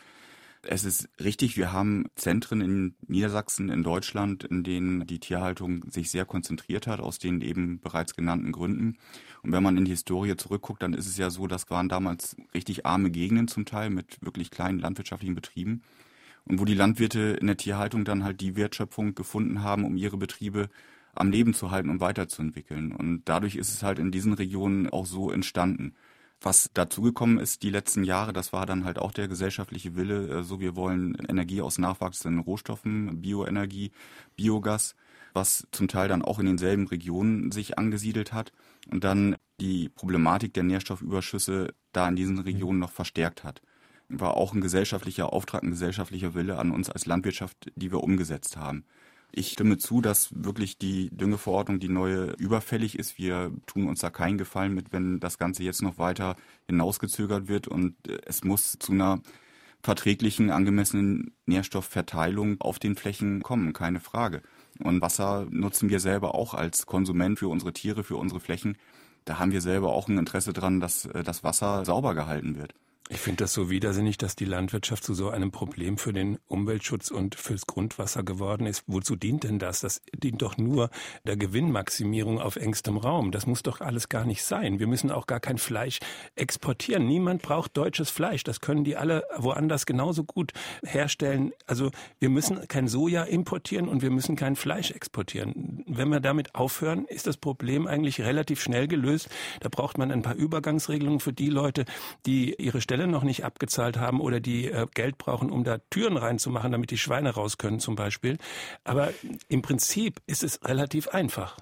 Es 0.65 0.85
ist 0.85 1.09
richtig, 1.21 1.57
wir 1.57 1.73
haben 1.73 2.05
Zentren 2.15 2.61
in 2.61 2.95
Niedersachsen, 3.05 3.67
in 3.67 3.83
Deutschland, 3.83 4.45
in 4.45 4.63
denen 4.63 5.05
die 5.05 5.19
Tierhaltung 5.19 5.83
sich 5.91 6.09
sehr 6.09 6.23
konzentriert 6.23 6.87
hat, 6.87 7.01
aus 7.01 7.19
den 7.19 7.41
eben 7.41 7.81
bereits 7.81 8.15
genannten 8.15 8.53
Gründen. 8.53 8.97
Und 9.41 9.51
wenn 9.51 9.61
man 9.61 9.75
in 9.75 9.83
die 9.83 9.91
Historie 9.91 10.37
zurückguckt, 10.37 10.81
dann 10.81 10.93
ist 10.93 11.05
es 11.05 11.17
ja 11.17 11.29
so, 11.29 11.47
das 11.47 11.69
waren 11.69 11.89
damals 11.89 12.37
richtig 12.53 12.85
arme 12.85 13.11
Gegenden 13.11 13.49
zum 13.49 13.65
Teil 13.65 13.89
mit 13.89 14.17
wirklich 14.21 14.51
kleinen 14.51 14.79
landwirtschaftlichen 14.79 15.35
Betrieben. 15.35 15.83
Und 16.45 16.59
wo 16.59 16.65
die 16.65 16.75
Landwirte 16.75 17.37
in 17.41 17.47
der 17.47 17.57
Tierhaltung 17.57 18.05
dann 18.05 18.23
halt 18.23 18.39
die 18.39 18.55
Wertschöpfung 18.55 19.15
gefunden 19.15 19.63
haben, 19.63 19.83
um 19.83 19.97
ihre 19.97 20.17
Betriebe 20.17 20.69
am 21.13 21.29
Leben 21.29 21.53
zu 21.53 21.71
halten 21.71 21.89
und 21.89 21.99
weiterzuentwickeln. 21.99 22.93
Und 22.93 23.23
dadurch 23.25 23.57
ist 23.57 23.73
es 23.73 23.83
halt 23.83 23.99
in 23.99 24.11
diesen 24.11 24.33
Regionen 24.33 24.89
auch 24.89 25.05
so 25.05 25.29
entstanden. 25.29 25.93
Was 26.43 26.69
dazugekommen 26.73 27.39
ist 27.39 27.63
die 27.63 27.69
letzten 27.69 28.03
Jahre, 28.03 28.33
das 28.33 28.51
war 28.51 28.65
dann 28.65 28.83
halt 28.83 28.99
auch 28.99 29.13
der 29.13 29.29
gesellschaftliche 29.29 29.95
Wille, 29.95 30.27
äh, 30.27 30.43
so 30.43 30.59
wir 30.59 30.75
wollen 30.75 31.15
Energie 31.29 31.61
aus 31.61 31.77
nachwachsenden 31.77 32.41
Rohstoffen, 32.41 33.21
Bioenergie, 33.21 33.91
Biogas, 34.35 34.95
was 35.31 35.65
zum 35.71 35.87
Teil 35.87 36.09
dann 36.09 36.21
auch 36.21 36.39
in 36.39 36.45
denselben 36.45 36.85
Regionen 36.87 37.51
sich 37.51 37.77
angesiedelt 37.77 38.33
hat 38.33 38.51
und 38.91 39.05
dann 39.05 39.37
die 39.61 39.87
Problematik 39.87 40.53
der 40.53 40.63
Nährstoffüberschüsse 40.63 41.73
da 41.93 42.09
in 42.09 42.17
diesen 42.17 42.39
Regionen 42.39 42.79
noch 42.79 42.91
verstärkt 42.91 43.45
hat. 43.45 43.61
War 44.09 44.35
auch 44.35 44.53
ein 44.53 44.59
gesellschaftlicher 44.59 45.31
Auftrag, 45.31 45.63
ein 45.63 45.71
gesellschaftlicher 45.71 46.33
Wille 46.33 46.59
an 46.59 46.71
uns 46.71 46.89
als 46.89 47.05
Landwirtschaft, 47.05 47.71
die 47.75 47.89
wir 47.89 48.03
umgesetzt 48.03 48.57
haben. 48.57 48.83
Ich 49.35 49.51
stimme 49.51 49.79
zu, 49.79 49.99
dass 49.99 50.29
wirklich 50.35 50.77
die 50.77 51.09
Düngeverordnung, 51.09 51.79
die 51.79 51.89
neue, 51.89 52.33
überfällig 52.33 52.99
ist. 52.99 53.17
Wir 53.17 53.51
tun 53.65 53.87
uns 53.87 53.99
da 53.99 54.11
keinen 54.11 54.37
Gefallen 54.37 54.75
mit, 54.75 54.93
wenn 54.93 55.19
das 55.19 55.39
Ganze 55.39 55.63
jetzt 55.63 55.81
noch 55.81 55.97
weiter 55.97 56.35
hinausgezögert 56.67 57.47
wird 57.47 57.67
und 57.67 57.95
äh, 58.07 58.19
es 58.27 58.43
muss 58.43 58.77
zu 58.77 58.91
einer 58.91 59.21
verträglichen, 59.81 60.51
angemessenen 60.51 61.33
Nährstoffverteilung 61.47 62.61
auf 62.61 62.77
den 62.77 62.95
Flächen 62.95 63.41
kommen, 63.41 63.73
keine 63.73 63.99
Frage. 63.99 64.43
Und 64.79 65.01
Wasser 65.01 65.47
nutzen 65.49 65.89
wir 65.89 65.99
selber 65.99 66.35
auch 66.35 66.53
als 66.53 66.85
Konsument 66.85 67.39
für 67.39 67.47
unsere 67.47 67.73
Tiere, 67.73 68.03
für 68.03 68.17
unsere 68.17 68.39
Flächen. 68.39 68.77
Da 69.25 69.39
haben 69.39 69.51
wir 69.51 69.61
selber 69.61 69.93
auch 69.93 70.07
ein 70.07 70.19
Interesse 70.19 70.53
dran, 70.53 70.79
dass 70.79 71.05
äh, 71.05 71.23
das 71.23 71.43
Wasser 71.43 71.85
sauber 71.85 72.13
gehalten 72.13 72.55
wird. 72.55 72.75
Ich 73.13 73.19
finde 73.19 73.43
das 73.43 73.53
so 73.53 73.69
widersinnig, 73.69 74.17
dass 74.17 74.35
die 74.35 74.43
Landwirtschaft 74.43 75.03
zu 75.03 75.13
so 75.13 75.29
einem 75.29 75.51
Problem 75.51 75.99
für 75.99 76.13
den 76.13 76.39
Umweltschutz 76.47 77.11
und 77.11 77.35
fürs 77.35 77.67
Grundwasser 77.67 78.23
geworden 78.23 78.65
ist. 78.65 78.85
Wozu 78.87 79.15
dient 79.15 79.43
denn 79.43 79.59
das? 79.59 79.81
Das 79.81 80.01
dient 80.15 80.41
doch 80.41 80.57
nur 80.57 80.89
der 81.23 81.37
Gewinnmaximierung 81.37 82.41
auf 82.41 82.55
engstem 82.55 82.97
Raum. 82.97 83.31
Das 83.31 83.45
muss 83.45 83.61
doch 83.61 83.81
alles 83.81 84.09
gar 84.09 84.25
nicht 84.25 84.43
sein. 84.43 84.79
Wir 84.79 84.87
müssen 84.87 85.11
auch 85.11 85.27
gar 85.27 85.39
kein 85.39 85.59
Fleisch 85.59 85.99
exportieren. 86.35 87.05
Niemand 87.05 87.43
braucht 87.43 87.77
deutsches 87.77 88.09
Fleisch. 88.09 88.43
Das 88.43 88.61
können 88.61 88.83
die 88.83 88.97
alle 88.97 89.23
woanders 89.37 89.85
genauso 89.85 90.23
gut 90.23 90.51
herstellen. 90.83 91.51
Also 91.67 91.91
wir 92.19 92.29
müssen 92.29 92.67
kein 92.67 92.87
Soja 92.87 93.23
importieren 93.23 93.89
und 93.89 94.01
wir 94.01 94.09
müssen 94.09 94.35
kein 94.35 94.55
Fleisch 94.55 94.89
exportieren. 94.89 95.83
Wenn 95.87 96.09
wir 96.09 96.19
damit 96.19 96.55
aufhören, 96.55 97.05
ist 97.05 97.27
das 97.27 97.37
Problem 97.37 97.85
eigentlich 97.85 98.21
relativ 98.21 98.59
schnell 98.59 98.87
gelöst. 98.87 99.29
Da 99.59 99.69
braucht 99.69 99.99
man 99.99 100.11
ein 100.11 100.23
paar 100.23 100.35
Übergangsregelungen 100.35 101.19
für 101.19 101.31
die 101.31 101.49
Leute, 101.49 101.85
die 102.25 102.55
ihre 102.55 102.81
Stelle 102.81 103.02
noch 103.11 103.23
nicht 103.23 103.43
abgezahlt 103.43 103.97
haben 103.97 104.19
oder 104.19 104.39
die 104.39 104.69
äh, 104.69 104.87
Geld 104.93 105.17
brauchen, 105.17 105.49
um 105.49 105.63
da 105.63 105.79
Türen 105.89 106.17
reinzumachen, 106.17 106.71
damit 106.71 106.91
die 106.91 106.97
Schweine 106.97 107.31
raus 107.31 107.57
können 107.57 107.79
zum 107.79 107.95
Beispiel. 107.95 108.37
Aber 108.83 109.09
im 109.47 109.61
Prinzip 109.61 110.21
ist 110.27 110.43
es 110.43 110.63
relativ 110.63 111.09
einfach. 111.09 111.57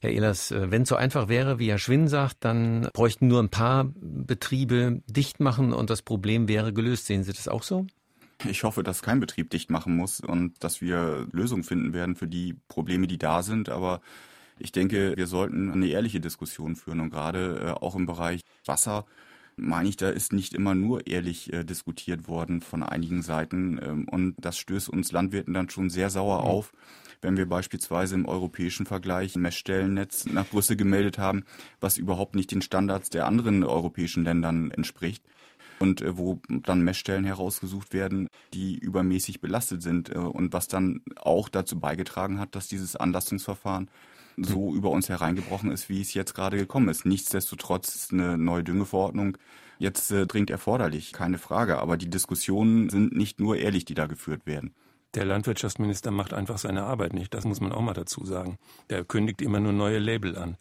Herr 0.00 0.10
Ehlers, 0.10 0.50
äh, 0.50 0.70
wenn 0.70 0.82
es 0.82 0.88
so 0.88 0.96
einfach 0.96 1.28
wäre, 1.28 1.58
wie 1.58 1.70
Herr 1.70 1.78
Schwinn 1.78 2.08
sagt, 2.08 2.38
dann 2.40 2.88
bräuchten 2.92 3.28
nur 3.28 3.42
ein 3.42 3.50
paar 3.50 3.90
Betriebe 3.94 5.02
dicht 5.06 5.40
machen 5.40 5.72
und 5.72 5.90
das 5.90 6.02
Problem 6.02 6.48
wäre 6.48 6.72
gelöst. 6.72 7.06
Sehen 7.06 7.24
Sie 7.24 7.32
das 7.32 7.48
auch 7.48 7.62
so? 7.62 7.86
Ich 8.44 8.64
hoffe, 8.64 8.82
dass 8.82 9.02
kein 9.02 9.20
Betrieb 9.20 9.50
dicht 9.50 9.70
machen 9.70 9.96
muss 9.96 10.20
und 10.20 10.62
dass 10.62 10.80
wir 10.80 11.26
Lösungen 11.32 11.64
finden 11.64 11.94
werden 11.94 12.16
für 12.16 12.26
die 12.26 12.54
Probleme, 12.68 13.06
die 13.06 13.18
da 13.18 13.42
sind. 13.42 13.70
Aber 13.70 14.00
ich 14.58 14.72
denke, 14.72 15.14
wir 15.16 15.26
sollten 15.26 15.70
eine 15.70 15.86
ehrliche 15.86 16.20
Diskussion 16.20 16.76
führen 16.76 17.00
und 17.00 17.10
gerade 17.10 17.60
äh, 17.60 17.70
auch 17.70 17.94
im 17.94 18.06
Bereich 18.06 18.42
Wasser 18.64 19.06
meine 19.56 19.88
ich, 19.88 19.96
da 19.96 20.10
ist 20.10 20.32
nicht 20.32 20.54
immer 20.54 20.74
nur 20.74 21.06
ehrlich 21.06 21.52
äh, 21.52 21.64
diskutiert 21.64 22.28
worden 22.28 22.60
von 22.60 22.82
einigen 22.82 23.22
Seiten. 23.22 23.80
Ähm, 23.82 24.08
und 24.08 24.34
das 24.38 24.58
stößt 24.58 24.88
uns 24.88 25.12
Landwirten 25.12 25.54
dann 25.54 25.70
schon 25.70 25.90
sehr 25.90 26.10
sauer 26.10 26.42
mhm. 26.42 26.46
auf, 26.46 26.72
wenn 27.22 27.36
wir 27.36 27.48
beispielsweise 27.48 28.14
im 28.14 28.26
europäischen 28.26 28.86
Vergleich 28.86 29.34
ein 29.34 29.42
Messstellennetz 29.42 30.26
nach 30.26 30.46
Brüssel 30.46 30.76
gemeldet 30.76 31.18
haben, 31.18 31.44
was 31.80 31.96
überhaupt 31.96 32.34
nicht 32.34 32.50
den 32.52 32.62
Standards 32.62 33.10
der 33.10 33.26
anderen 33.26 33.64
europäischen 33.64 34.24
Ländern 34.24 34.70
entspricht. 34.70 35.24
und 35.78 36.00
äh, 36.00 36.16
wo 36.16 36.40
dann 36.48 36.82
Messstellen 36.82 37.24
herausgesucht 37.24 37.92
werden, 37.92 38.28
die 38.54 38.78
übermäßig 38.78 39.40
belastet 39.40 39.82
sind 39.82 40.14
äh, 40.14 40.18
und 40.18 40.52
was 40.52 40.68
dann 40.68 41.02
auch 41.16 41.48
dazu 41.48 41.78
beigetragen 41.78 42.38
hat, 42.38 42.54
dass 42.54 42.68
dieses 42.68 42.96
Anlastungsverfahren 42.96 43.90
so 44.36 44.74
über 44.74 44.90
uns 44.90 45.08
hereingebrochen 45.08 45.70
ist, 45.70 45.88
wie 45.88 46.00
es 46.00 46.14
jetzt 46.14 46.34
gerade 46.34 46.56
gekommen 46.56 46.88
ist. 46.88 47.06
Nichtsdestotrotz 47.06 47.94
ist 47.94 48.12
eine 48.12 48.36
neue 48.36 48.64
Düngeverordnung 48.64 49.38
jetzt 49.78 50.10
äh, 50.10 50.26
dringend 50.26 50.50
erforderlich, 50.50 51.12
keine 51.12 51.38
Frage. 51.38 51.78
Aber 51.78 51.96
die 51.96 52.10
Diskussionen 52.10 52.90
sind 52.90 53.14
nicht 53.16 53.40
nur 53.40 53.56
ehrlich, 53.56 53.84
die 53.84 53.94
da 53.94 54.06
geführt 54.06 54.46
werden. 54.46 54.74
Der 55.16 55.24
Landwirtschaftsminister 55.24 56.10
macht 56.10 56.34
einfach 56.34 56.58
seine 56.58 56.84
Arbeit 56.84 57.14
nicht. 57.14 57.32
Das 57.32 57.46
muss 57.46 57.58
man 57.60 57.72
auch 57.72 57.80
mal 57.80 57.94
dazu 57.94 58.26
sagen. 58.26 58.58
Der 58.90 59.02
kündigt 59.02 59.40
immer 59.40 59.60
nur 59.60 59.72
neue 59.72 59.98
Label 59.98 60.36
an. 60.36 60.58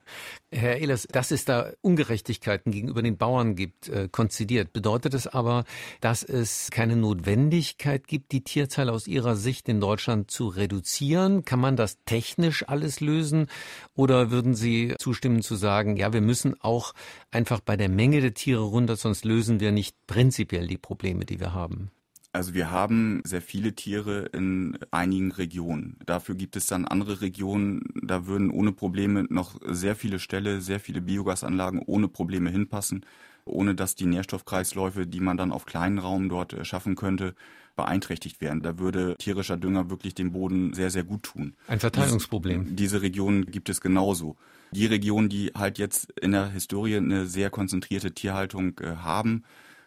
Herr 0.50 0.78
Ehlers, 0.78 1.06
dass 1.12 1.32
es 1.32 1.44
da 1.44 1.74
Ungerechtigkeiten 1.82 2.72
gegenüber 2.72 3.02
den 3.02 3.18
Bauern 3.18 3.58
gibt, 3.58 3.90
äh, 3.90 4.08
konzidiert. 4.10 4.72
Bedeutet 4.72 5.14
es 5.14 5.28
aber, 5.28 5.66
dass 6.00 6.24
es 6.24 6.72
keine 6.72 6.96
Notwendigkeit 6.96 8.08
gibt, 8.08 8.32
die 8.32 8.46
Tierzahl 8.46 8.90
aus 8.90 9.08
Ihrer 9.08 9.36
Sicht 9.36 9.68
in 9.68 9.82
Deutschland 9.82 10.32
zu 10.32 10.48
reduzieren? 10.48 11.44
Kann 11.44 11.60
man 11.60 11.76
das 11.76 11.98
technisch 12.06 12.66
alles 12.66 13.02
lösen? 13.02 13.48
Oder 13.94 14.32
würden 14.32 14.56
Sie 14.56 14.96
zustimmen 14.98 15.42
zu 15.42 15.56
sagen, 15.56 15.98
ja, 15.98 16.14
wir 16.14 16.22
müssen 16.22 16.56
auch 16.62 16.94
einfach 17.30 17.60
bei 17.60 17.76
der 17.76 17.90
Menge 17.90 18.22
der 18.22 18.34
Tiere 18.34 18.64
runter, 18.64 18.96
sonst 18.96 19.26
lösen 19.26 19.60
wir 19.60 19.74
nicht 19.74 19.98
prinzipiell 20.08 20.68
die 20.68 20.78
Probleme, 20.78 21.26
die 21.26 21.42
wir 21.42 21.54
haben? 21.54 21.92
Also 22.36 22.54
wir 22.54 22.70
haben 22.70 23.22
sehr 23.24 23.42
viele 23.42 23.76
Tiere 23.76 24.30
in 24.34 24.78
einigen 24.92 25.32
Regionen. 25.32 25.96
Dafür 26.06 26.36
gibt 26.36 26.58
es 26.58 26.68
dann 26.68 26.84
andere 26.84 27.22
Regionen, 27.22 27.84
da 27.94 28.28
würden 28.28 28.50
ohne 28.50 28.74
Probleme 28.74 29.26
noch 29.30 29.58
sehr 29.66 29.96
viele 29.96 30.20
Ställe, 30.20 30.60
sehr 30.60 30.82
viele 30.82 31.00
Biogasanlagen 31.00 31.82
ohne 31.86 32.10
Probleme 32.10 32.50
hinpassen, 32.50 33.06
ohne 33.46 33.74
dass 33.74 33.96
die 33.96 34.06
Nährstoffkreisläufe, 34.06 35.08
die 35.08 35.22
man 35.22 35.38
dann 35.38 35.54
auf 35.54 35.66
kleinen 35.66 35.98
Raum 35.98 36.28
dort 36.28 36.52
äh, 36.52 36.66
schaffen 36.66 36.96
könnte, 36.96 37.36
beeinträchtigt 37.78 38.42
werden. 38.42 38.62
Da 38.62 38.80
würde 38.80 39.16
tierischer 39.18 39.56
Dünger 39.56 39.90
wirklich 39.90 40.14
dem 40.14 40.34
Boden 40.34 40.74
sehr, 40.74 40.90
sehr 40.90 41.06
gut 41.06 41.24
tun. 41.24 41.54
Ein 41.70 41.80
Verteilungsproblem. 41.80 42.76
Diese, 42.76 43.02
Regionen 43.02 43.46
gibt 43.46 43.70
es 43.70 43.80
genauso. 43.80 44.36
Die 44.72 44.88
Regionen, 44.88 45.30
die 45.30 45.54
halt 45.56 45.78
jetzt 45.78 46.12
in 46.20 46.34
der 46.34 46.50
Historie 46.50 46.98
eine 46.98 47.28
sehr 47.28 47.50
konzentrierte 47.50 48.12
Tierhaltung 48.12 48.78
äh, 48.82 48.98
haben, 48.98 49.46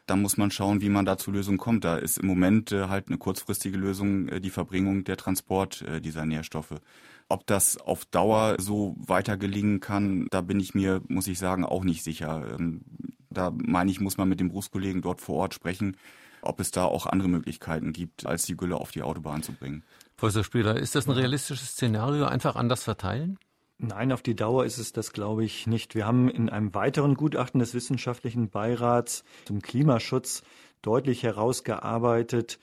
da 0.09 0.16
muss 0.16 0.38
man 0.38 0.51
schauen, 0.51 0.81
wie 0.81 0.88
man 0.88 1.05
da 1.05 1.18
zu 1.18 1.31
Lösungen 1.31 1.59
kommt. 1.59 1.85
Da 1.85 1.97
ist 1.97 2.18
im 2.18 2.27
Moment 2.27 2.73
äh, 2.73 2.88
halt 2.88 3.09
eine 3.09 3.18
kurzfristige 3.18 3.77
Lösung 3.77 4.29
äh, 4.29 4.40
die 4.40 4.51
Verbringung, 4.51 5.05
der 5.05 5.18
Transport 5.18 5.83
äh, 5.83 6.01
dieser 6.01 6.25
Nährstoffe. 6.25 6.81
Ob 7.29 7.47
das 7.47 7.77
auf 7.77 8.07
Dauer 8.07 8.57
so 8.59 8.97
weiter 8.99 9.37
gelingen 9.37 9.81
kann, 9.81 10.27
da 10.31 10.40
bin 10.40 10.61
ich 10.61 10.75
mir, 10.75 11.03
muss 11.09 11.27
ich 11.27 11.38
sagen, 11.38 11.64
auch 11.64 11.85
nicht 11.85 12.03
sicher. 12.03 12.57
Ähm, 12.59 12.81
da 13.29 13.51
meine 13.51 13.90
ich, 13.90 14.01
muss 14.01 14.16
man 14.16 14.31
mit 14.31 14.40
den 14.40 14.49
Berufskollegen 14.49 15.03
dort 15.03 15.21
vor 15.21 15.37
Ort 15.37 15.55
sprechen, 15.55 15.99
ob 16.40 16.59
es 16.59 16.71
da 16.71 16.85
auch 16.85 17.05
andere 17.05 17.29
Möglichkeiten 17.29 17.92
gibt, 17.92 18.25
als 18.25 18.47
die 18.47 18.57
Gülle 18.57 18.77
auf 18.77 18.90
die 18.90 19.03
Autobahn 19.03 19.42
zu 19.42 19.53
bringen. 19.53 19.83
Professor 20.16 20.42
Spieler, 20.42 20.77
ist 20.77 20.94
das 20.94 21.07
ein 21.07 21.12
realistisches 21.12 21.73
Szenario, 21.73 22.25
einfach 22.25 22.57
anders 22.57 22.83
verteilen? 22.83 23.38
Nein, 23.79 24.11
auf 24.11 24.23
die 24.23 24.35
Dauer 24.35 24.64
ist 24.64 24.79
es 24.79 24.93
das, 24.93 25.12
glaube 25.12 25.45
ich, 25.45 25.67
nicht. 25.69 25.95
Wir 25.95 26.05
haben 26.05 26.29
in 26.29 26.49
einem 26.49 26.75
weiteren 26.75 27.14
Gutachten 27.14 27.61
des 27.61 27.75
Wissenschaftlichen 27.75 28.51
Beirats 28.51 29.25
zum 29.45 29.62
Klimaschutz 29.62 30.43
deutlich 30.83 31.23
herausgearbeitet, 31.23 32.59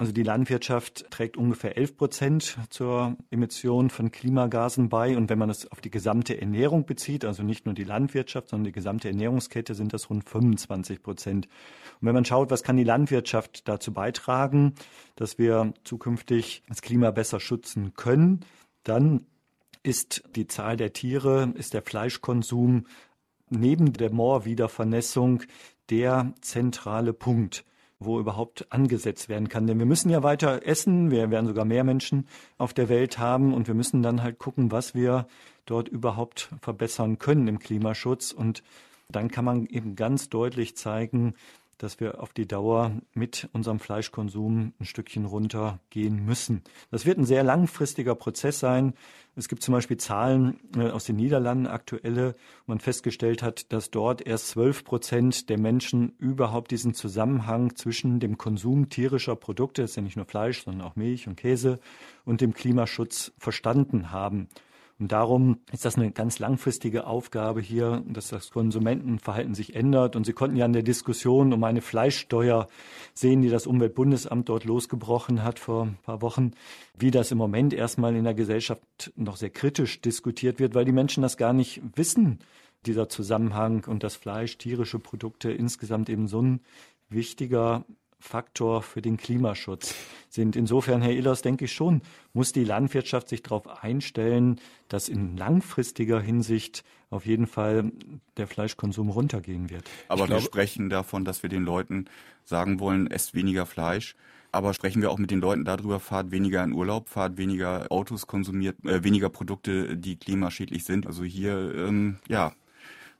also 0.00 0.12
die 0.12 0.22
Landwirtschaft 0.22 1.10
trägt 1.10 1.36
ungefähr 1.36 1.76
11 1.76 1.98
Prozent 1.98 2.58
zur 2.70 3.18
Emission 3.28 3.90
von 3.90 4.10
Klimagasen 4.10 4.88
bei. 4.88 5.14
Und 5.14 5.28
wenn 5.28 5.38
man 5.38 5.50
es 5.50 5.70
auf 5.70 5.82
die 5.82 5.90
gesamte 5.90 6.40
Ernährung 6.40 6.86
bezieht, 6.86 7.26
also 7.26 7.42
nicht 7.42 7.66
nur 7.66 7.74
die 7.74 7.84
Landwirtschaft, 7.84 8.48
sondern 8.48 8.64
die 8.64 8.72
gesamte 8.72 9.08
Ernährungskette, 9.08 9.74
sind 9.74 9.92
das 9.92 10.08
rund 10.08 10.26
25 10.26 11.02
Prozent. 11.02 11.48
Und 12.00 12.06
wenn 12.06 12.14
man 12.14 12.24
schaut, 12.24 12.50
was 12.50 12.62
kann 12.62 12.78
die 12.78 12.84
Landwirtschaft 12.84 13.68
dazu 13.68 13.92
beitragen, 13.92 14.74
dass 15.16 15.36
wir 15.36 15.74
zukünftig 15.84 16.62
das 16.66 16.80
Klima 16.80 17.10
besser 17.10 17.38
schützen 17.38 17.92
können, 17.92 18.40
dann 18.84 19.26
ist 19.82 20.22
die 20.34 20.46
Zahl 20.46 20.76
der 20.76 20.92
Tiere, 20.92 21.52
ist 21.54 21.74
der 21.74 21.82
Fleischkonsum 21.82 22.86
neben 23.48 23.92
der 23.92 24.12
Moorwiedervernässung 24.12 25.42
der 25.90 26.32
zentrale 26.40 27.12
Punkt, 27.12 27.64
wo 27.98 28.18
überhaupt 28.20 28.66
angesetzt 28.70 29.28
werden 29.28 29.48
kann. 29.48 29.66
Denn 29.66 29.78
wir 29.78 29.86
müssen 29.86 30.10
ja 30.10 30.22
weiter 30.22 30.66
essen, 30.66 31.10
wir 31.10 31.30
werden 31.30 31.46
sogar 31.46 31.64
mehr 31.64 31.84
Menschen 31.84 32.26
auf 32.58 32.72
der 32.72 32.88
Welt 32.88 33.18
haben 33.18 33.52
und 33.52 33.66
wir 33.66 33.74
müssen 33.74 34.02
dann 34.02 34.22
halt 34.22 34.38
gucken, 34.38 34.70
was 34.70 34.94
wir 34.94 35.26
dort 35.66 35.88
überhaupt 35.88 36.50
verbessern 36.62 37.18
können 37.18 37.48
im 37.48 37.58
Klimaschutz. 37.58 38.32
Und 38.32 38.62
dann 39.08 39.30
kann 39.30 39.44
man 39.44 39.66
eben 39.66 39.96
ganz 39.96 40.28
deutlich 40.28 40.76
zeigen, 40.76 41.34
dass 41.82 41.98
wir 41.98 42.22
auf 42.22 42.32
die 42.32 42.46
Dauer 42.46 42.92
mit 43.14 43.48
unserem 43.52 43.80
Fleischkonsum 43.80 44.74
ein 44.78 44.84
Stückchen 44.84 45.24
runtergehen 45.24 46.24
müssen. 46.24 46.62
Das 46.90 47.06
wird 47.06 47.18
ein 47.18 47.24
sehr 47.24 47.42
langfristiger 47.42 48.14
Prozess 48.14 48.60
sein. 48.60 48.94
Es 49.36 49.48
gibt 49.48 49.62
zum 49.62 49.72
Beispiel 49.72 49.96
Zahlen 49.96 50.60
äh, 50.76 50.90
aus 50.90 51.04
den 51.04 51.16
Niederlanden 51.16 51.66
aktuelle, 51.66 52.34
wo 52.66 52.72
man 52.72 52.80
festgestellt 52.80 53.42
hat, 53.42 53.72
dass 53.72 53.90
dort 53.90 54.26
erst 54.26 54.48
zwölf 54.48 54.84
Prozent 54.84 55.48
der 55.48 55.58
Menschen 55.58 56.12
überhaupt 56.18 56.70
diesen 56.70 56.92
Zusammenhang 56.92 57.76
zwischen 57.76 58.20
dem 58.20 58.36
Konsum 58.36 58.88
tierischer 58.90 59.36
Produkte, 59.36 59.82
das 59.82 59.92
ist 59.92 59.96
ja 59.96 60.02
nicht 60.02 60.16
nur 60.16 60.26
Fleisch, 60.26 60.64
sondern 60.64 60.86
auch 60.86 60.96
Milch 60.96 61.26
und 61.26 61.36
Käse, 61.36 61.80
und 62.24 62.40
dem 62.40 62.52
Klimaschutz 62.52 63.32
verstanden 63.38 64.10
haben. 64.10 64.48
Und 65.00 65.12
darum 65.12 65.60
ist 65.72 65.86
das 65.86 65.96
eine 65.96 66.12
ganz 66.12 66.38
langfristige 66.38 67.06
Aufgabe 67.06 67.62
hier, 67.62 68.04
dass 68.06 68.28
das 68.28 68.50
Konsumentenverhalten 68.50 69.54
sich 69.54 69.74
ändert. 69.74 70.14
Und 70.14 70.26
Sie 70.26 70.34
konnten 70.34 70.56
ja 70.56 70.66
in 70.66 70.74
der 70.74 70.82
Diskussion 70.82 71.54
um 71.54 71.64
eine 71.64 71.80
Fleischsteuer 71.80 72.68
sehen, 73.14 73.40
die 73.40 73.48
das 73.48 73.66
Umweltbundesamt 73.66 74.50
dort 74.50 74.66
losgebrochen 74.66 75.42
hat 75.42 75.58
vor 75.58 75.86
ein 75.86 75.98
paar 76.02 76.20
Wochen, 76.20 76.50
wie 76.98 77.10
das 77.10 77.32
im 77.32 77.38
Moment 77.38 77.72
erstmal 77.72 78.14
in 78.14 78.24
der 78.24 78.34
Gesellschaft 78.34 78.82
noch 79.16 79.36
sehr 79.36 79.48
kritisch 79.48 80.02
diskutiert 80.02 80.60
wird, 80.60 80.74
weil 80.74 80.84
die 80.84 80.92
Menschen 80.92 81.22
das 81.22 81.38
gar 81.38 81.54
nicht 81.54 81.80
wissen, 81.96 82.40
dieser 82.84 83.08
Zusammenhang 83.08 83.86
und 83.86 84.04
das 84.04 84.16
Fleisch, 84.16 84.58
tierische 84.58 84.98
Produkte 84.98 85.50
insgesamt 85.50 86.10
eben 86.10 86.28
so 86.28 86.42
ein 86.42 86.60
wichtiger 87.08 87.86
Faktor 88.20 88.82
für 88.82 89.02
den 89.02 89.16
Klimaschutz 89.16 89.94
sind. 90.28 90.54
Insofern, 90.54 91.02
Herr 91.02 91.12
Ehlers, 91.12 91.42
denke 91.42 91.64
ich 91.64 91.72
schon, 91.72 92.02
muss 92.32 92.52
die 92.52 92.64
Landwirtschaft 92.64 93.28
sich 93.28 93.42
darauf 93.42 93.82
einstellen, 93.82 94.60
dass 94.88 95.08
in 95.08 95.36
langfristiger 95.36 96.20
Hinsicht 96.20 96.84
auf 97.08 97.26
jeden 97.26 97.46
Fall 97.46 97.90
der 98.36 98.46
Fleischkonsum 98.46 99.10
runtergehen 99.10 99.68
wird. 99.70 99.90
Aber 100.08 100.28
wir 100.28 100.40
sprechen 100.40 100.90
davon, 100.90 101.24
dass 101.24 101.42
wir 101.42 101.50
den 101.50 101.64
Leuten 101.64 102.04
sagen 102.44 102.78
wollen, 102.78 103.10
esst 103.10 103.34
weniger 103.34 103.66
Fleisch. 103.66 104.14
Aber 104.52 104.74
sprechen 104.74 105.00
wir 105.00 105.10
auch 105.10 105.18
mit 105.18 105.30
den 105.30 105.40
Leuten 105.40 105.64
darüber, 105.64 106.00
fahrt 106.00 106.32
weniger 106.32 106.64
in 106.64 106.72
Urlaub, 106.72 107.08
fahrt 107.08 107.36
weniger 107.36 107.86
Autos 107.90 108.26
konsumiert, 108.26 108.84
äh, 108.84 109.04
weniger 109.04 109.28
Produkte, 109.28 109.96
die 109.96 110.16
klimaschädlich 110.16 110.84
sind. 110.84 111.06
Also 111.06 111.22
hier, 111.22 111.72
ähm, 111.76 112.18
ja, 112.28 112.52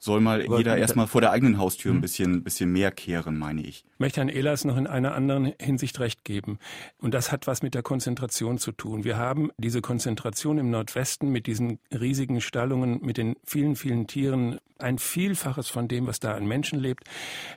soll 0.00 0.20
mal 0.20 0.42
Aber 0.44 0.56
jeder 0.58 0.78
erstmal 0.78 1.06
vor 1.06 1.20
der 1.20 1.30
eigenen 1.30 1.58
Haustür 1.58 1.92
ein 1.92 1.96
hm? 1.96 2.00
bisschen, 2.00 2.42
bisschen 2.42 2.72
mehr 2.72 2.90
kehren, 2.90 3.38
meine 3.38 3.60
ich. 3.60 3.84
Ich 3.84 3.98
möchte 3.98 4.20
Herrn 4.20 4.30
Ehlers 4.30 4.64
noch 4.64 4.78
in 4.78 4.86
einer 4.86 5.14
anderen 5.14 5.52
Hinsicht 5.60 6.00
recht 6.00 6.24
geben. 6.24 6.58
Und 6.98 7.12
das 7.12 7.30
hat 7.30 7.46
was 7.46 7.62
mit 7.62 7.74
der 7.74 7.82
Konzentration 7.82 8.56
zu 8.56 8.72
tun. 8.72 9.04
Wir 9.04 9.18
haben 9.18 9.50
diese 9.58 9.82
Konzentration 9.82 10.56
im 10.56 10.70
Nordwesten 10.70 11.30
mit 11.30 11.46
diesen 11.46 11.78
riesigen 11.92 12.40
Stallungen, 12.40 13.00
mit 13.02 13.18
den 13.18 13.36
vielen, 13.44 13.76
vielen 13.76 14.06
Tieren, 14.06 14.58
ein 14.78 14.98
Vielfaches 14.98 15.68
von 15.68 15.86
dem, 15.86 16.06
was 16.06 16.18
da 16.18 16.34
an 16.34 16.46
Menschen 16.46 16.80
lebt. 16.80 17.04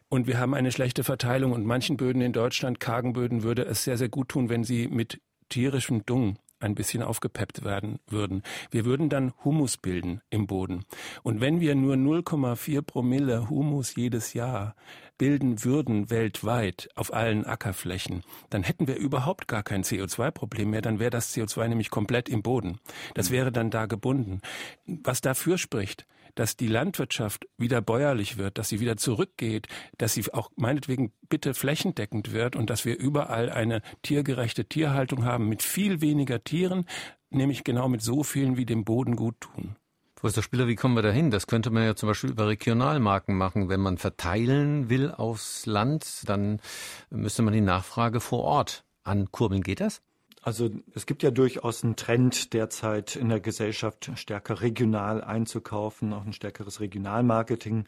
Und 0.10 0.28
wir 0.28 0.38
haben 0.38 0.54
eine 0.54 0.74
schlechte 0.74 1.06
Verteilung. 1.06 1.54
Und 1.54 1.66
manchen 1.66 1.96
Böden 1.96 2.22
in 2.22 2.34
Deutschland, 2.34 2.82
kargen 2.82 3.14
Böden, 3.14 3.44
würde 3.44 3.64
es 3.64 3.86
sehr, 3.86 3.98
sehr 3.98 4.10
gut 4.10 4.28
tun, 4.28 4.50
wenn 4.50 4.66
sie 4.66 4.90
mit 4.90 5.22
tierischem 5.48 6.06
Dung 6.06 6.38
ein 6.64 6.76
bisschen 6.76 7.04
aufgepeppt 7.04 7.64
werden 7.64 8.00
würden. 8.08 8.42
Wir 8.72 8.86
würden 8.86 9.10
dann 9.10 9.34
Humus 9.44 9.78
bilden 9.78 10.22
im 10.30 10.48
Boden. 10.48 10.86
Und 11.22 11.42
wenn 11.42 11.60
wir 11.60 11.76
nur 11.76 11.96
0,4 11.96 12.82
Promille 12.82 13.50
Humus 13.50 13.96
jedes 13.96 14.34
Jahr 14.34 14.76
bilden 15.18 15.64
würden 15.64 16.10
weltweit 16.10 16.90
auf 16.96 17.14
allen 17.14 17.46
Ackerflächen, 17.46 18.24
dann 18.50 18.64
hätten 18.64 18.88
wir 18.88 18.96
überhaupt 18.96 19.48
gar 19.48 19.64
kein 19.64 19.84
CO2-Problem 19.84 20.72
mehr. 20.72 20.82
Dann 20.82 21.00
wäre 21.00 21.12
das 21.12 21.36
CO2 21.36 21.68
nämlich 21.68 21.90
komplett 21.90 22.30
im 22.30 22.42
Boden. 22.42 22.80
Das 23.14 23.30
wäre 23.30 23.52
dann 23.52 23.70
da 23.70 23.86
gebunden. 23.86 24.42
Was 24.86 25.22
dafür 25.22 25.58
spricht, 25.58 26.08
dass 26.36 26.58
die 26.58 26.68
Landwirtschaft 26.68 27.48
wieder 27.58 27.82
bäuerlich 27.82 28.38
wird, 28.38 28.58
dass 28.58 28.70
sie 28.70 28.80
wieder 28.80 28.98
zurückgeht, 28.98 29.68
dass 29.98 30.14
sie 30.14 30.34
auch 30.34 30.52
meinetwegen 30.56 31.14
bitte 31.30 31.54
flächendeckend 31.54 32.32
wird 32.32 32.56
und 32.56 32.70
dass 32.70 32.86
wir 32.86 32.98
überall 32.98 33.50
eine 33.50 33.82
tiergerechte 34.02 34.66
Tierhaltung 34.66 35.26
haben 35.26 35.50
mit 35.50 35.62
viel 35.62 36.02
weniger 36.02 36.44
Tieren, 36.44 36.86
nämlich 37.30 37.64
genau 37.64 37.88
mit 37.88 38.02
so 38.02 38.24
vielen, 38.24 38.58
wie 38.58 38.66
dem 38.66 38.84
Boden 38.84 39.16
gut 39.16 39.40
tun. 39.42 39.76
Professor 40.16 40.42
Spieler, 40.44 40.68
wie 40.68 40.76
kommen 40.76 40.96
wir 40.96 41.02
dahin? 41.02 41.32
Das 41.32 41.48
könnte 41.48 41.70
man 41.70 41.84
ja 41.84 41.96
zum 41.96 42.08
Beispiel 42.08 42.30
über 42.30 42.48
Regionalmarken 42.48 43.36
machen. 43.36 43.68
Wenn 43.68 43.82
man 43.82 43.98
verteilen 43.98 44.90
will 44.90 45.12
aufs 45.12 45.66
Land, 45.66 46.30
dann 46.30 46.62
müsste 47.10 47.42
man 47.42 47.54
die 47.54 47.60
Nachfrage 47.60 48.22
vor 48.22 48.44
Ort 48.44 48.86
ankurbeln. 49.04 49.64
Geht 49.64 49.82
das? 49.82 50.02
Also 50.44 50.70
es 50.94 51.06
gibt 51.06 51.24
ja 51.24 51.32
durchaus 51.32 51.86
einen 51.86 51.96
Trend 51.96 52.54
derzeit 52.54 53.16
in 53.16 53.30
der 53.30 53.40
Gesellschaft, 53.40 54.12
stärker 54.16 54.60
regional 54.60 55.24
einzukaufen, 55.24 56.12
auch 56.12 56.26
ein 56.26 56.34
stärkeres 56.34 56.82
Regionalmarketing 56.82 57.86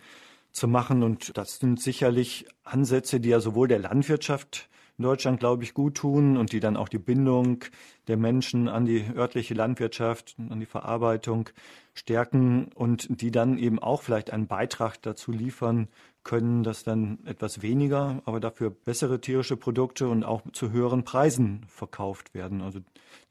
zu 0.54 0.70
machen. 0.70 1.04
Und 1.04 1.38
das 1.38 1.60
sind 1.60 1.82
sicherlich 1.82 2.46
Ansätze, 2.64 3.20
die 3.20 3.28
ja 3.30 3.42
sowohl 3.42 3.68
der 3.68 3.80
Landwirtschaft 3.80 4.70
in 4.98 5.04
Deutschland, 5.04 5.40
glaube 5.40 5.64
ich, 5.64 5.74
gut 5.74 5.96
tun 5.96 6.38
und 6.38 6.52
die 6.52 6.60
dann 6.60 6.78
auch 6.78 6.88
die 6.88 7.00
Bindung 7.00 7.64
der 8.08 8.18
Menschen 8.18 8.70
an 8.70 8.86
die 8.86 9.06
örtliche 9.16 9.54
Landwirtschaft, 9.54 10.36
an 10.50 10.60
die 10.60 10.66
Verarbeitung 10.66 11.50
stärken 11.94 12.70
und 12.76 13.22
die 13.22 13.32
dann 13.32 13.58
eben 13.58 13.80
auch 13.80 14.02
vielleicht 14.02 14.32
einen 14.32 14.48
Beitrag 14.48 15.02
dazu 15.02 15.32
liefern 15.32 15.90
können, 16.24 16.64
dass 16.64 16.84
dann 16.84 17.20
etwas 17.26 17.62
weniger, 17.62 18.22
aber 18.26 18.40
dafür 18.40 18.70
bessere 18.70 19.22
tierische 19.22 19.58
Produkte 19.58 20.08
und 20.08 20.24
auch 20.24 20.42
zu 20.54 20.72
höheren 20.72 21.04
Preisen 21.04 21.66
verkauft 21.68 22.34
werden. 22.34 22.62
Also 22.62 22.80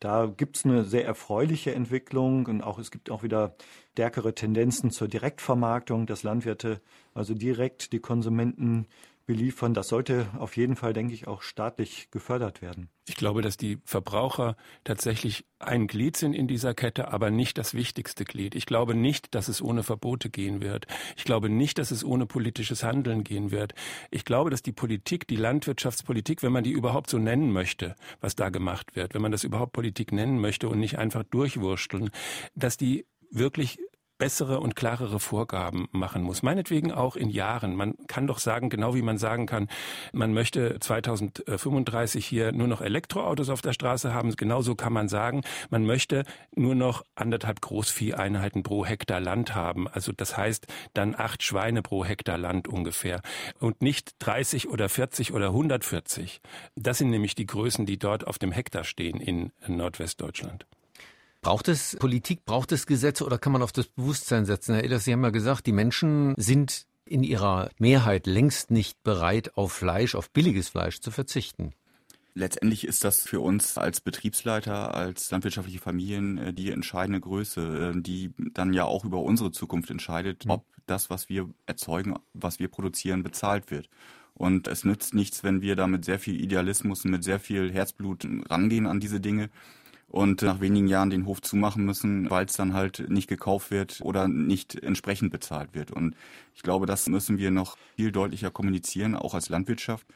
da 0.01 0.27
gibt 0.27 0.57
es 0.57 0.65
eine 0.65 0.85
sehr 0.85 1.05
erfreuliche 1.05 1.75
Entwicklung 1.75 2.47
und 2.47 2.62
auch 2.62 2.79
es 2.79 2.91
gibt 2.91 3.11
auch 3.11 3.23
wieder 3.23 3.57
stärkere 3.93 4.35
Tendenzen 4.35 4.91
zur 4.91 5.09
Direktvermarktung, 5.09 6.07
dass 6.07 6.23
Landwirte 6.23 6.81
also 7.15 7.35
direkt 7.35 7.93
die 7.93 8.01
Konsumenten 8.01 8.87
beliefern. 9.27 9.75
Das 9.75 9.89
sollte 9.89 10.29
auf 10.39 10.57
jeden 10.57 10.77
Fall, 10.77 10.93
denke 10.93 11.14
ich, 11.14 11.27
auch 11.27 11.43
staatlich 11.43 12.11
gefördert 12.11 12.62
werden. 12.62 12.89
Ich 13.07 13.16
glaube, 13.16 13.43
dass 13.43 13.57
die 13.57 13.79
Verbraucher 13.85 14.57
tatsächlich 14.83 15.45
ein 15.59 15.87
Glied 15.87 16.16
sind 16.16 16.33
in 16.33 16.49
dieser 16.49 16.75
Kette, 16.75 17.09
aber 17.12 17.31
nicht 17.31 17.59
das 17.59 17.75
wichtigste 17.75 18.25
Glied. 18.25 18.55
Ich 18.55 18.64
glaube 18.64 18.95
nicht, 18.95 19.35
dass 19.35 19.49
es 19.49 19.61
ohne 19.61 19.83
Verbote 19.83 20.31
gehen 20.31 20.62
wird. 20.62 20.87
Ich 21.16 21.25
glaube 21.25 21.49
nicht, 21.51 21.79
dass 21.79 21.91
es 21.91 22.05
ohne 22.05 22.27
politisches 22.27 22.83
Handeln 22.83 23.22
gehen 23.22 23.51
wird. 23.51 23.75
Ich 24.11 24.25
glaube, 24.25 24.51
dass 24.51 24.62
die 24.62 24.72
Politik, 24.72 25.29
die 25.29 25.37
Landwirtschaftspolitik, 25.37 26.43
wenn 26.43 26.53
man 26.53 26.64
die 26.64 26.72
überhaupt 26.72 27.11
so 27.11 27.18
nennen 27.18 27.53
möchte, 27.53 27.95
was 28.20 28.37
da 28.37 28.49
gemacht 28.49 28.97
wird, 28.97 29.14
wenn 29.14 29.22
man 29.22 29.33
das 29.33 29.45
überhaupt 29.45 29.72
Politik 29.72 30.12
nennen 30.12 30.41
möchte 30.41 30.68
und 30.68 30.79
nicht 30.79 30.99
einfach 30.99 31.25
durchwursteln, 31.25 32.11
dass 32.55 32.77
die 32.77 33.07
wirklich 33.31 33.79
bessere 34.19 34.61
und 34.61 34.77
klarere 34.77 35.21
Vorgaben 35.21 35.89
machen 35.93 36.23
muss. 36.23 36.43
Meinetwegen 36.43 36.93
auch 36.93 37.17
in 37.17 37.31
Jahren. 37.31 37.75
Man 37.75 37.95
kann 38.07 38.27
doch 38.27 38.39
sagen, 38.39 38.69
genau 38.69 38.95
wie 38.95 39.03
man 39.03 39.19
sagen 39.19 39.47
kann, 39.47 39.69
man 40.12 40.33
möchte 40.33 40.79
2035 40.79 42.25
hier 42.25 42.53
nur 42.53 42.69
noch 42.69 42.81
Elektroautos 42.81 43.49
auf 43.49 43.61
der 43.61 43.73
Straße 43.73 44.15
haben. 44.15 44.35
Genauso 44.37 44.75
kann 44.75 44.93
man 44.93 45.09
sagen, 45.09 45.43
man 45.71 45.85
möchte 45.85 46.25
nur 46.55 46.75
noch 46.75 47.05
anderthalb 47.15 47.61
Großvieheinheiten 47.61 48.62
pro 48.62 48.87
Hektar 48.87 49.21
Land 49.21 49.55
haben. 49.55 49.89
Also 49.89 50.12
das 50.12 50.37
heißt 50.37 50.67
dann 50.95 51.15
acht 51.15 51.43
Schweine 51.43 51.83
pro 51.83 52.05
Hektar 52.05 52.39
Land 52.39 52.69
ungefähr. 52.69 53.21
Und 53.59 53.83
nicht 53.83 54.15
30 54.21 54.69
oder 54.69 54.89
40 54.89 55.33
oder 55.33 55.49
140. 55.49 56.41
Das 56.77 56.99
sind 56.99 57.11
nämlich 57.11 57.35
die 57.35 57.47
Größen, 57.47 57.87
die 57.87 57.99
dort 57.99 58.27
auf 58.27 58.39
dem 58.39 58.53
Hektar 58.53 58.85
stehen 58.85 59.21
in 59.21 59.53
Nordwestdeutschland. 59.67 60.67
Braucht 61.45 61.68
es 61.68 61.95
Politik, 62.01 62.47
braucht 62.47 62.72
es 62.72 62.86
Gesetze 62.86 63.22
oder 63.22 63.36
kann 63.36 63.53
man 63.53 63.61
auf 63.61 63.70
das 63.70 63.86
Bewusstsein 63.86 64.47
setzen? 64.47 64.74
Herr 64.74 64.82
Ehlers, 64.82 65.05
Sie 65.05 65.12
haben 65.12 65.22
ja 65.22 65.28
gesagt, 65.28 65.66
die 65.66 65.72
Menschen 65.72 66.32
sind 66.38 66.86
in 67.05 67.22
ihrer 67.22 67.68
Mehrheit 67.78 68.26
längst 68.26 68.70
nicht 68.70 69.03
bereit, 69.03 69.55
auf 69.55 69.70
Fleisch, 69.70 70.14
auf 70.14 70.30
billiges 70.30 70.70
Fleisch 70.70 71.01
zu 71.01 71.11
verzichten. 71.11 71.74
Letztendlich 72.32 72.86
ist 72.86 73.05
das 73.05 73.20
für 73.24 73.40
uns 73.40 73.76
als 73.76 74.01
Betriebsleiter, 74.01 74.95
als 74.95 75.30
landwirtschaftliche 75.30 75.80
Familien 75.80 76.38
äh, 76.38 76.55
die 76.55 76.70
entscheidende 76.70 77.20
Größe, 77.20 77.92
äh, 77.95 78.01
die 78.01 78.32
dann 78.55 78.72
ja 78.72 78.84
auch 78.84 79.05
über 79.05 79.20
unsere 79.20 79.53
Zukunft 79.53 79.90
entscheidet, 79.90 80.45
ob 80.49 80.64
das, 80.86 81.11
was 81.11 81.28
wir 81.28 81.51
erzeugen, 81.66 82.14
was 82.32 82.59
wir 82.59 82.68
produzieren, 82.68 83.22
bezahlt 83.22 83.70
wird. 83.70 83.90
Und 84.32 84.66
es 84.66 84.84
nützt 84.84 85.12
nichts, 85.12 85.45
wenn 85.45 85.61
wir 85.61 85.76
da 85.76 85.86
mit 85.88 86.07
sehr 86.07 86.18
viel 86.18 86.42
Idealismus 86.42 87.05
und 87.05 87.11
mit 87.11 87.22
sehr 87.22 87.38
viel 87.38 87.70
Herzblut 87.70 88.26
rangehen 88.49 88.86
an 88.86 88.99
diese 88.99 89.20
Dinge 89.20 89.51
und 90.15 90.43
nach 90.43 90.61
wenigen 90.61 90.87
Jahren 90.87 91.11
den 91.11 91.27
Hof 91.27 91.43
zumachen 91.43 91.85
müssen, 91.85 92.31
weil 92.31 92.47
es 92.47 92.53
dann 92.53 92.73
halt 92.73 93.11
nicht 93.11 93.27
gekauft 93.27 93.73
wird 93.73 93.99
oder 94.01 94.29
nicht 94.29 94.77
entsprechend 94.77 95.33
bezahlt 95.33 95.75
wird. 95.75 95.91
Und 95.91 96.15
ich 96.55 96.62
glaube, 96.62 96.87
das 96.87 97.09
müssen 97.09 97.37
wir 97.37 97.51
noch 97.51 97.77
viel 97.97 98.12
deutlicher 98.12 98.53
kommunizieren, 98.53 99.17
auch 99.17 99.35
als 99.35 99.49
Landwirtschaft 99.49 100.07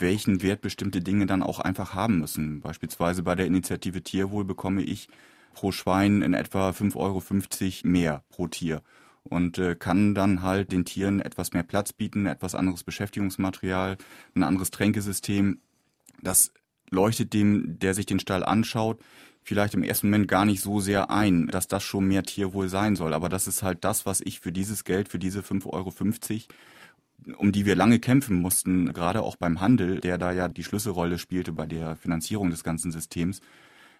welchen 0.00 0.42
Wert 0.42 0.60
bestimmte 0.60 1.00
Dinge 1.00 1.26
dann 1.26 1.42
auch 1.42 1.58
einfach 1.58 1.92
haben 1.92 2.20
müssen. 2.20 2.60
Beispielsweise 2.60 3.24
bei 3.24 3.34
der 3.34 3.46
Initiative 3.46 4.00
Tierwohl 4.00 4.44
bekomme 4.44 4.80
ich 4.82 5.08
pro 5.54 5.72
Schwein 5.72 6.22
in 6.22 6.34
etwa 6.34 6.70
5,50 6.70 6.94
Euro 6.96 7.90
mehr 7.90 8.22
pro 8.28 8.46
Tier 8.46 8.82
und 9.24 9.58
äh, 9.58 9.74
kann 9.74 10.14
dann 10.14 10.42
halt 10.42 10.70
den 10.70 10.84
Tieren 10.84 11.18
etwas 11.18 11.52
mehr 11.52 11.64
Platz 11.64 11.92
bieten, 11.92 12.26
etwas 12.26 12.54
anderes 12.54 12.84
Beschäftigungsmaterial, 12.84 13.96
ein 14.36 14.44
anderes 14.44 14.70
Tränkesystem. 14.70 15.58
Das 16.22 16.52
leuchtet 16.90 17.32
dem, 17.32 17.80
der 17.80 17.94
sich 17.94 18.06
den 18.06 18.20
Stall 18.20 18.44
anschaut, 18.44 19.00
vielleicht 19.48 19.74
im 19.74 19.82
ersten 19.82 20.08
Moment 20.08 20.28
gar 20.28 20.44
nicht 20.44 20.60
so 20.60 20.78
sehr 20.78 21.10
ein, 21.10 21.48
dass 21.48 21.68
das 21.68 21.82
schon 21.82 22.06
mehr 22.06 22.22
Tierwohl 22.22 22.68
sein 22.68 22.96
soll. 22.96 23.14
Aber 23.14 23.28
das 23.28 23.48
ist 23.48 23.62
halt 23.62 23.84
das, 23.84 24.06
was 24.06 24.20
ich 24.20 24.40
für 24.40 24.52
dieses 24.52 24.84
Geld, 24.84 25.08
für 25.08 25.18
diese 25.18 25.40
5,50 25.40 25.64
Euro, 25.72 25.92
um 27.38 27.50
die 27.50 27.66
wir 27.66 27.74
lange 27.74 27.98
kämpfen 27.98 28.40
mussten, 28.40 28.92
gerade 28.92 29.22
auch 29.22 29.36
beim 29.36 29.60
Handel, 29.60 30.00
der 30.00 30.18
da 30.18 30.32
ja 30.32 30.48
die 30.48 30.64
Schlüsselrolle 30.64 31.18
spielte 31.18 31.52
bei 31.52 31.66
der 31.66 31.96
Finanzierung 31.96 32.50
des 32.50 32.62
ganzen 32.62 32.92
Systems, 32.92 33.40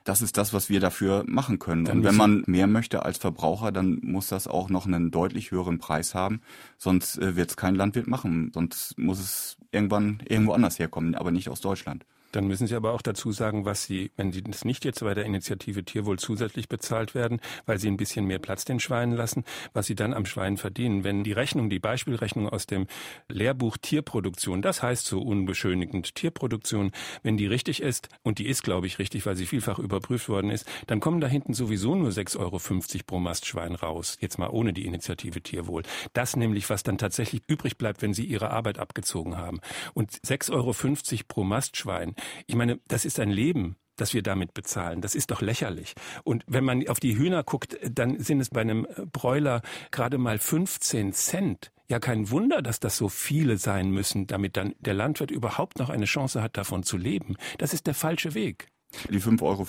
das 0.05 0.23
ist 0.23 0.37
das, 0.37 0.53
was 0.53 0.71
wir 0.71 0.81
dafür 0.81 1.25
machen 1.27 1.59
können. 1.59 1.85
Dann 1.85 1.99
und 1.99 2.05
wenn 2.05 2.17
man 2.17 2.43
mehr 2.47 2.67
möchte 2.67 3.05
als 3.05 3.19
Verbraucher, 3.19 3.73
dann 3.73 3.99
muss 4.03 4.29
das 4.29 4.47
auch 4.47 4.71
noch 4.71 4.87
einen 4.87 5.11
deutlich 5.11 5.51
höheren 5.51 5.79
Preis 5.79 6.15
haben. 6.15 6.41
Sonst 6.79 7.19
äh, 7.19 7.37
wird 7.37 7.51
es 7.51 7.57
kein 7.57 7.75
Landwirt 7.75 8.07
machen. 8.07 8.51
Sonst 8.55 8.99
muss 8.99 9.19
es 9.19 9.57
irgendwann 9.71 10.23
irgendwo 10.27 10.53
anders 10.53 10.79
herkommen, 10.79 11.15
aber 11.15 11.31
nicht 11.31 11.51
aus 11.51 11.61
Deutschland. 11.61 12.07
Dann 12.33 12.47
müssen 12.47 12.67
Sie 12.67 12.75
aber 12.75 12.93
auch 12.93 13.03
dazu 13.03 13.33
sagen, 13.33 13.65
was 13.65 13.85
Sie, 13.85 14.11
wenn 14.17 14.33
Sie 14.33 14.43
das 14.43 14.65
nicht 14.65 14.85
jetzt 14.85 15.01
bei 15.01 15.15
der 15.15 15.25
Initiative 15.25 15.85
Tierwohl 15.85 16.19
zusätzlich 16.19 16.69
bezahlt 16.69 17.15
werden, 17.15 17.41
weil 17.67 17.79
Sie 17.79 17.89
ein 17.89 17.97
bisschen 17.97 18.27
mehr 18.27 18.39
Platz 18.39 18.65
den 18.65 18.81
Schweinen 18.81 19.15
lassen, 19.15 19.45
was 19.73 19.87
Sie 19.87 19.95
dann 19.95 20.13
am 20.13 20.27
Schwein 20.27 20.57
verdienen. 20.57 21.05
Wenn 21.05 21.25
die 21.25 21.33
Rechnung, 21.33 21.71
die 21.71 21.79
Beispielrechnung 21.79 22.49
aus 22.49 22.67
dem 22.67 22.87
Lehrbuch 23.29 23.77
Tierproduktion, 23.79 24.63
das 24.63 24.83
heißt 24.83 25.07
so 25.07 25.21
unbeschönigend 25.23 26.15
Tierproduktion, 26.15 26.93
wenn 27.23 27.37
die 27.37 27.47
richtig 27.47 27.83
ist, 27.83 28.09
und 28.23 28.39
die 28.39 28.47
ist, 28.47 28.63
glaube 28.63 28.87
ich, 28.87 28.99
richtig, 28.99 29.25
weil 29.27 29.37
sie 29.37 29.47
vielfach 29.47 29.79
überprüft 29.79 30.29
worden 30.29 30.51
ist, 30.51 30.67
dann 30.87 31.01
kommen 31.01 31.21
da 31.21 31.27
hinten 31.27 31.55
sowieso 31.55 31.95
nur 31.95 32.11
6,50 32.11 32.39
Euro 32.41 32.61
pro 33.07 33.19
Mastschwein 33.19 33.75
raus. 33.75 34.19
Jetzt 34.21 34.39
mal 34.39 34.49
ohne 34.49 34.73
die 34.73 34.87
Initiative 34.87 35.41
Tierwohl. 35.41 35.83
Das 36.13 36.37
nämlich, 36.37 36.69
was 36.71 36.83
dann 36.83 36.99
tatsächlich 36.99 37.43
übrig 37.47 37.79
bleibt, 37.79 38.03
wenn 38.03 38.15
Sie 38.15 38.25
Ihre 38.25 38.51
Arbeit 38.51 38.79
abgezogen 38.79 39.37
haben. 39.37 39.61
Und 39.95 40.13
6,50 40.13 40.53
Euro 40.53 41.25
pro 41.29 41.45
Mastschwein, 41.45 42.15
ich 42.47 42.55
meine, 42.55 42.81
das 42.89 43.05
ist 43.05 43.21
ein 43.21 43.31
Leben 43.31 43.77
das 44.01 44.15
wir 44.15 44.23
damit 44.23 44.55
bezahlen. 44.55 45.01
Das 45.01 45.15
ist 45.15 45.31
doch 45.31 45.43
lächerlich. 45.43 45.95
Und 46.25 46.45
wenn 46.47 46.65
man 46.65 46.87
auf 46.89 47.01
die 47.01 47.17
Hühner 47.17 47.43
guckt, 47.43 47.77
dann 47.83 48.19
sind 48.21 48.41
es 48.41 48.51
bei 48.51 48.61
einem 48.61 48.87
Bräuler 49.13 49.61
gerade 49.91 50.19
mal 50.19 50.39
15 50.39 51.13
Cent. 51.13 51.73
Ja, 51.89 51.99
kein 51.99 52.31
Wunder, 52.31 52.63
dass 52.63 52.81
das 52.81 52.97
so 52.97 53.09
viele 53.09 53.57
sein 53.57 53.91
müssen, 53.91 54.27
damit 54.27 54.57
dann 54.57 54.75
der 54.79 54.95
Landwirt 54.95 55.31
überhaupt 55.31 55.79
noch 55.79 55.89
eine 55.89 56.05
Chance 56.05 56.43
hat, 56.43 56.57
davon 56.57 56.83
zu 56.83 56.97
leben. 56.97 57.37
Das 57.59 57.73
ist 57.73 57.87
der 57.87 57.95
falsche 57.95 58.35
Weg. 58.35 58.69
Die 59.11 59.21
5,50 59.21 59.43
Euro, 59.43 59.65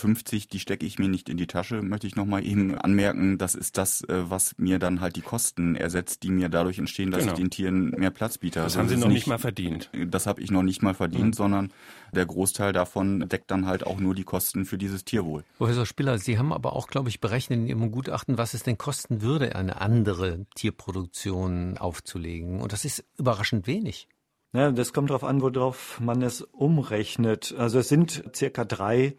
die 0.51 0.59
stecke 0.59 0.85
ich 0.85 0.97
mir 0.97 1.09
nicht 1.09 1.29
in 1.29 1.37
die 1.37 1.45
Tasche, 1.45 1.81
möchte 1.81 2.07
ich 2.07 2.15
nochmal 2.15 2.45
eben 2.45 2.75
anmerken. 2.75 3.37
Das 3.37 3.53
ist 3.53 3.77
das, 3.77 4.01
äh, 4.05 4.29
was 4.29 4.57
mir 4.57 4.79
dann 4.79 5.01
halt 5.01 5.17
die 5.17 5.21
Kosten 5.21 5.75
ersetzt, 5.75 6.23
die 6.23 6.31
mir 6.31 6.49
dadurch 6.49 6.79
entstehen, 6.79 7.11
dass 7.11 7.21
genau. 7.21 7.33
ich 7.33 7.39
den 7.39 7.49
Tieren 7.49 7.89
mehr 7.91 8.11
Platz 8.11 8.37
biete. 8.37 8.59
Das 8.59 8.77
also 8.77 8.79
haben 8.79 8.89
Sie 8.89 8.95
noch 8.95 9.07
nicht, 9.07 9.15
nicht 9.15 9.27
mal 9.27 9.37
verdient. 9.37 9.89
Das 10.07 10.25
habe 10.25 10.41
ich 10.41 10.51
noch 10.51 10.63
nicht 10.63 10.81
mal 10.81 10.93
verdient, 10.93 11.25
mhm. 11.25 11.33
sondern 11.33 11.73
der 12.13 12.25
Großteil 12.25 12.71
davon 12.71 13.27
deckt 13.27 13.51
dann 13.51 13.65
halt 13.65 13.85
auch 13.85 13.99
nur 13.99 14.15
die 14.15 14.23
Kosten 14.23 14.65
für 14.65 14.77
dieses 14.77 15.03
Tierwohl. 15.03 15.43
Professor 15.57 15.85
Spiller, 15.85 16.17
Sie 16.17 16.37
haben 16.37 16.53
aber 16.53 16.73
auch, 16.73 16.87
glaube 16.87 17.09
ich, 17.09 17.19
berechnet 17.19 17.59
in 17.59 17.67
Ihrem 17.67 17.91
Gutachten, 17.91 18.37
was 18.37 18.53
es 18.53 18.63
denn 18.63 18.77
kosten 18.77 19.21
würde, 19.21 19.55
eine 19.55 19.81
andere 19.81 20.45
Tierproduktion 20.55 21.77
aufzulegen. 21.77 22.61
Und 22.61 22.71
das 22.71 22.85
ist 22.85 23.03
überraschend 23.17 23.67
wenig. 23.67 24.07
Ja, 24.51 24.71
das 24.71 24.93
kommt 24.93 25.11
darauf 25.11 25.23
an, 25.23 25.41
worauf 25.41 25.99
man 25.99 26.23
es 26.23 26.41
umrechnet. 26.41 27.53
Also 27.57 27.79
es 27.79 27.87
sind 27.87 28.23
circa 28.33 28.65
drei 28.65 29.15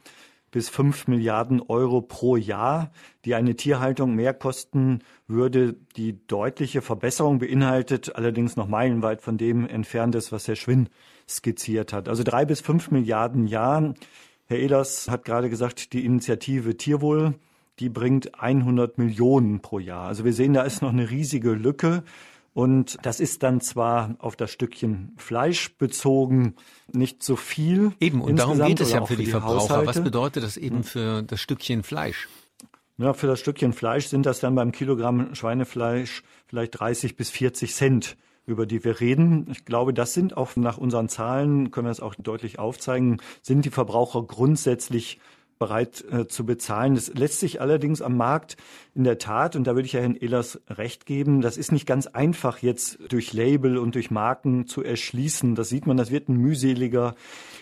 bis 0.51 0.69
fünf 0.69 1.07
Milliarden 1.07 1.63
Euro 1.63 2.01
pro 2.01 2.37
Jahr, 2.37 2.91
die 3.25 3.37
eine 3.37 3.55
Tierhaltung 3.55 4.17
mehr 4.17 4.35
kosten 4.35 5.01
würde, 5.29 5.77
die 5.97 6.27
deutliche 6.27 6.83
Verbesserung 6.83 7.39
beinhaltet, 7.39 8.17
allerdings 8.17 8.57
noch 8.57 8.67
meilenweit 8.67 9.23
von 9.23 9.39
dem 9.39 9.69
entfernt 9.69 10.17
ist, 10.17 10.33
was 10.33 10.49
Herr 10.49 10.57
Schwinn 10.57 10.89
skizziert 11.29 11.93
hat. 11.93 12.09
Also 12.09 12.25
drei 12.25 12.45
bis 12.45 12.61
fünf 12.61 12.91
Milliarden 12.91 13.47
Jahren. 13.47 13.95
Herr 14.47 14.59
Ehlers 14.59 15.09
hat 15.09 15.25
gerade 15.25 15.49
gesagt, 15.49 15.93
die 15.93 16.05
Initiative 16.05 16.77
Tierwohl, 16.77 17.35
die 17.79 17.89
bringt 17.89 18.41
100 18.41 18.99
Millionen 18.99 19.61
pro 19.61 19.79
Jahr. 19.79 20.09
Also 20.09 20.25
wir 20.25 20.33
sehen, 20.33 20.55
da 20.55 20.63
ist 20.63 20.83
noch 20.83 20.93
eine 20.93 21.09
riesige 21.09 21.53
Lücke. 21.53 22.03
Und 22.61 22.99
das 23.01 23.21
ist 23.21 23.43
dann 23.43 23.63
zwar 23.63 24.17
auf 24.19 24.37
das 24.37 24.51
Stückchen 24.51 25.15
Fleisch 25.17 25.75
bezogen 25.79 26.57
nicht 26.93 27.23
so 27.23 27.37
viel. 27.37 27.93
Eben, 28.01 28.21
und 28.21 28.37
darum 28.37 28.59
geht 28.59 28.81
es 28.81 28.93
ja 28.93 29.03
für 29.07 29.17
die, 29.17 29.25
die 29.25 29.31
Verbraucher. 29.31 29.61
Haushalte. 29.61 29.87
Was 29.87 30.05
bedeutet 30.05 30.43
das 30.43 30.59
eben 30.59 30.77
hm. 30.77 30.85
für 30.85 31.23
das 31.23 31.41
Stückchen 31.41 31.83
Fleisch? 31.83 32.29
Ja, 32.99 33.15
für 33.15 33.29
das 33.29 33.41
Stückchen 33.41 33.73
Fleisch 33.73 34.09
sind 34.09 34.27
das 34.27 34.41
dann 34.41 34.55
beim 34.55 34.73
Kilogramm 34.73 35.35
Schweinefleisch 35.35 36.23
vielleicht 36.49 36.79
30 36.79 37.17
bis 37.17 37.31
40 37.31 37.75
Cent, 37.75 38.19
über 38.45 38.67
die 38.67 38.85
wir 38.85 39.01
reden. 39.01 39.47
Ich 39.51 39.65
glaube, 39.65 39.95
das 39.95 40.13
sind 40.13 40.37
auch 40.37 40.55
nach 40.57 40.77
unseren 40.77 41.09
Zahlen, 41.09 41.71
können 41.71 41.87
wir 41.87 41.93
das 41.93 42.01
auch 42.01 42.15
deutlich 42.17 42.59
aufzeigen, 42.59 43.23
sind 43.41 43.65
die 43.65 43.71
Verbraucher 43.71 44.23
grundsätzlich 44.23 45.19
bereit 45.61 46.03
äh, 46.11 46.27
zu 46.27 46.45
bezahlen. 46.45 46.95
Das 46.95 47.13
lässt 47.15 47.39
sich 47.39 47.61
allerdings 47.61 48.01
am 48.01 48.17
Markt 48.17 48.57
in 48.95 49.05
der 49.05 49.19
Tat, 49.19 49.55
und 49.55 49.67
da 49.67 49.77
würde 49.77 49.87
ich 49.87 49.93
ja 49.93 50.01
Herrn 50.01 50.17
Ehlers 50.17 50.59
recht 50.69 51.07
geben, 51.07 51.43
das 51.43 51.57
ist 51.57 51.71
nicht 51.71 51.87
ganz 51.87 52.07
einfach 52.09 52.59
jetzt 52.59 52.99
durch 53.11 53.33
Label 53.33 53.77
und 53.79 53.95
durch 53.95 54.11
Marken 54.11 54.67
zu 54.67 54.83
erschließen. 54.83 55.55
Das 55.55 55.69
sieht 55.69 55.87
man, 55.87 55.99
das 55.99 56.11
wird 56.11 56.29
ein 56.29 56.37
mühseliger 56.37 57.15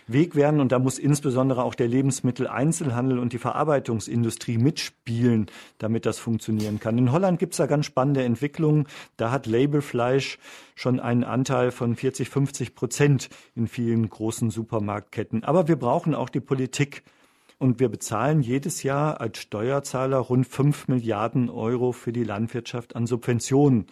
Weg 0.07 0.36
werden 0.36 0.61
und 0.61 0.70
da 0.70 0.78
muss 0.78 0.99
insbesondere 0.99 1.64
auch 1.64 1.74
der 1.74 1.88
Lebensmitteleinzelhandel 1.88 3.18
und 3.18 3.32
die 3.32 3.38
Verarbeitungsindustrie 3.38 4.59
mitspielen, 4.59 5.46
damit 5.78 6.07
das 6.07 6.20
funktionieren 6.20 6.78
kann. 6.78 6.96
In 6.99 7.11
Holland 7.11 7.40
gibt 7.40 7.55
es 7.55 7.59
da 7.59 7.66
ganz 7.66 7.84
spannende 7.84 8.22
Entwicklungen. 8.22 8.86
Da 9.16 9.32
hat 9.32 9.46
Labelfleisch 9.46 10.38
schon 10.76 11.01
einen 11.01 11.24
Anteil 11.24 11.72
von 11.72 11.96
40, 11.96 12.30
50 12.30 12.76
Prozent 12.76 13.28
in 13.57 13.66
vielen 13.66 14.09
großen 14.09 14.51
Supermarktketten. 14.51 15.42
Aber 15.42 15.66
wir 15.66 15.76
brauchen 15.76 16.14
auch 16.14 16.28
die 16.28 16.40
Politik. 16.40 17.03
Und 17.59 17.80
wir 17.80 17.88
bezahlen 17.88 18.40
jedes 18.40 18.84
Jahr 18.84 19.20
als 19.20 19.38
Steuerzahler 19.38 20.18
rund 20.18 20.46
fünf 20.46 20.86
Milliarden 20.86 21.50
Euro 21.50 21.92
für 21.92 22.12
die 22.12 22.24
Landwirtschaft 22.24 22.94
an 22.94 23.06
Subventionen. 23.06 23.86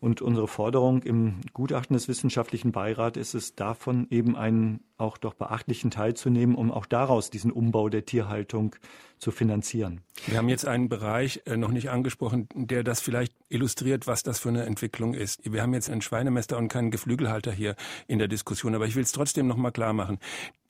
Und 0.00 0.20
unsere 0.20 0.48
Forderung 0.48 1.04
im 1.04 1.36
Gutachten 1.52 1.94
des 1.94 2.08
Wissenschaftlichen 2.08 2.72
Beirats 2.72 3.16
ist 3.16 3.34
es, 3.34 3.54
davon 3.54 4.08
eben 4.10 4.34
einen 4.34 4.80
auch 4.98 5.16
doch 5.16 5.34
beachtlichen 5.34 5.92
Teil 5.92 6.14
zu 6.14 6.28
nehmen, 6.28 6.56
um 6.56 6.72
auch 6.72 6.86
daraus 6.86 7.30
diesen 7.30 7.52
Umbau 7.52 7.88
der 7.88 8.04
Tierhaltung 8.04 8.74
zu 9.18 9.30
finanzieren. 9.30 10.00
Wir 10.26 10.38
haben 10.38 10.48
jetzt 10.48 10.66
einen 10.66 10.88
Bereich 10.88 11.42
äh, 11.44 11.56
noch 11.56 11.70
nicht 11.70 11.90
angesprochen, 11.90 12.48
der 12.54 12.82
das 12.82 13.00
vielleicht 13.00 13.32
illustriert, 13.48 14.08
was 14.08 14.24
das 14.24 14.40
für 14.40 14.48
eine 14.48 14.64
Entwicklung 14.64 15.14
ist. 15.14 15.40
Wir 15.44 15.62
haben 15.62 15.72
jetzt 15.72 15.88
einen 15.88 16.02
Schweinemester 16.02 16.58
und 16.58 16.66
keinen 16.66 16.90
Geflügelhalter 16.90 17.52
hier 17.52 17.76
in 18.08 18.18
der 18.18 18.26
Diskussion, 18.26 18.74
aber 18.74 18.86
ich 18.86 18.96
will 18.96 19.04
es 19.04 19.12
trotzdem 19.12 19.46
noch 19.46 19.56
mal 19.56 19.70
klar 19.70 19.92
machen. 19.92 20.18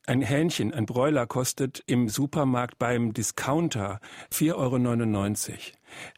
Ein 0.05 0.21
Hähnchen, 0.21 0.75
ein 0.75 0.85
Bräuler 0.85 1.29
kostet 1.29 1.85
im 1.87 2.09
Supermarkt 2.09 2.77
beim 2.77 3.13
Discounter 3.13 4.01
4,99 4.33 5.51
Euro. 5.53 5.59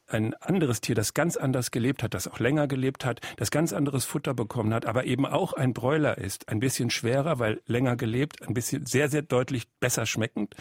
Ein 0.07 0.32
anderes 0.41 0.80
Tier, 0.80 0.95
das 0.95 1.12
ganz 1.12 1.37
anders 1.37 1.70
gelebt 1.70 2.03
hat, 2.03 2.14
das 2.14 2.26
auch 2.26 2.39
länger 2.39 2.66
gelebt 2.66 3.05
hat, 3.05 3.20
das 3.37 3.51
ganz 3.51 3.74
anderes 3.74 4.07
Futter 4.07 4.32
bekommen 4.32 4.72
hat, 4.72 4.87
aber 4.87 5.05
eben 5.05 5.26
auch 5.26 5.53
ein 5.53 5.74
Bräuler 5.74 6.16
ist, 6.16 6.49
ein 6.49 6.61
bisschen 6.61 6.89
schwerer, 6.89 7.39
weil 7.39 7.61
länger 7.66 7.97
gelebt, 7.97 8.41
ein 8.49 8.55
bisschen 8.55 8.87
sehr, 8.87 9.11
sehr 9.11 9.20
deutlich 9.20 9.68
besser 9.80 10.07
schmeckend, 10.07 10.55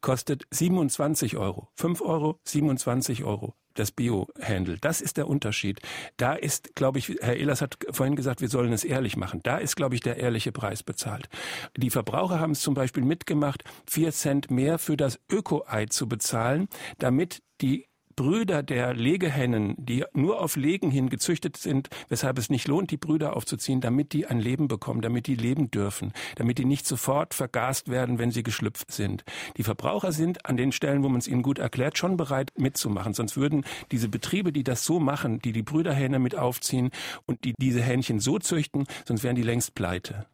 kostet 0.00 0.44
27 0.52 1.36
Euro. 1.36 1.66
5 1.74 2.00
Euro, 2.02 2.38
27 2.44 3.24
Euro 3.24 3.54
das 3.78 3.90
Bio-Handle. 3.90 4.78
Das 4.80 5.00
ist 5.00 5.16
der 5.16 5.28
Unterschied. 5.28 5.80
Da 6.16 6.34
ist, 6.34 6.74
glaube 6.74 6.98
ich, 6.98 7.08
Herr 7.20 7.36
Ehlers 7.36 7.60
hat 7.60 7.78
vorhin 7.90 8.16
gesagt, 8.16 8.40
wir 8.40 8.48
sollen 8.48 8.72
es 8.72 8.84
ehrlich 8.84 9.16
machen. 9.16 9.40
Da 9.42 9.58
ist, 9.58 9.76
glaube 9.76 9.94
ich, 9.94 10.00
der 10.00 10.16
ehrliche 10.16 10.52
Preis 10.52 10.82
bezahlt. 10.82 11.28
Die 11.76 11.90
Verbraucher 11.90 12.40
haben 12.40 12.52
es 12.52 12.60
zum 12.60 12.74
Beispiel 12.74 13.04
mitgemacht, 13.04 13.64
vier 13.86 14.12
Cent 14.12 14.50
mehr 14.50 14.78
für 14.78 14.96
das 14.96 15.20
Öko-Ei 15.30 15.86
zu 15.86 16.08
bezahlen, 16.08 16.68
damit 16.98 17.42
die 17.60 17.87
Brüder 18.18 18.64
der 18.64 18.94
Legehennen, 18.94 19.76
die 19.78 20.04
nur 20.12 20.40
auf 20.42 20.56
Legen 20.56 20.90
hin 20.90 21.08
gezüchtet 21.08 21.56
sind, 21.56 21.88
weshalb 22.08 22.36
es 22.36 22.50
nicht 22.50 22.66
lohnt, 22.66 22.90
die 22.90 22.96
Brüder 22.96 23.36
aufzuziehen, 23.36 23.80
damit 23.80 24.12
die 24.12 24.26
ein 24.26 24.40
Leben 24.40 24.66
bekommen, 24.66 25.02
damit 25.02 25.28
die 25.28 25.36
leben 25.36 25.70
dürfen, 25.70 26.12
damit 26.34 26.58
die 26.58 26.64
nicht 26.64 26.84
sofort 26.84 27.32
vergast 27.32 27.88
werden, 27.88 28.18
wenn 28.18 28.32
sie 28.32 28.42
geschlüpft 28.42 28.90
sind. 28.90 29.22
Die 29.56 29.62
Verbraucher 29.62 30.10
sind 30.10 30.46
an 30.46 30.56
den 30.56 30.72
Stellen, 30.72 31.04
wo 31.04 31.08
man 31.08 31.20
es 31.20 31.28
ihnen 31.28 31.42
gut 31.42 31.60
erklärt, 31.60 31.96
schon 31.96 32.16
bereit 32.16 32.50
mitzumachen. 32.56 33.14
Sonst 33.14 33.36
würden 33.36 33.64
diese 33.92 34.08
Betriebe, 34.08 34.50
die 34.50 34.64
das 34.64 34.84
so 34.84 34.98
machen, 34.98 35.38
die 35.38 35.52
die 35.52 35.62
Brüderhähne 35.62 36.18
mit 36.18 36.34
aufziehen 36.34 36.90
und 37.26 37.44
die 37.44 37.54
diese 37.56 37.82
Hähnchen 37.82 38.18
so 38.18 38.40
züchten, 38.40 38.88
sonst 39.06 39.22
wären 39.22 39.36
die 39.36 39.42
längst 39.42 39.76
pleite. 39.76 40.26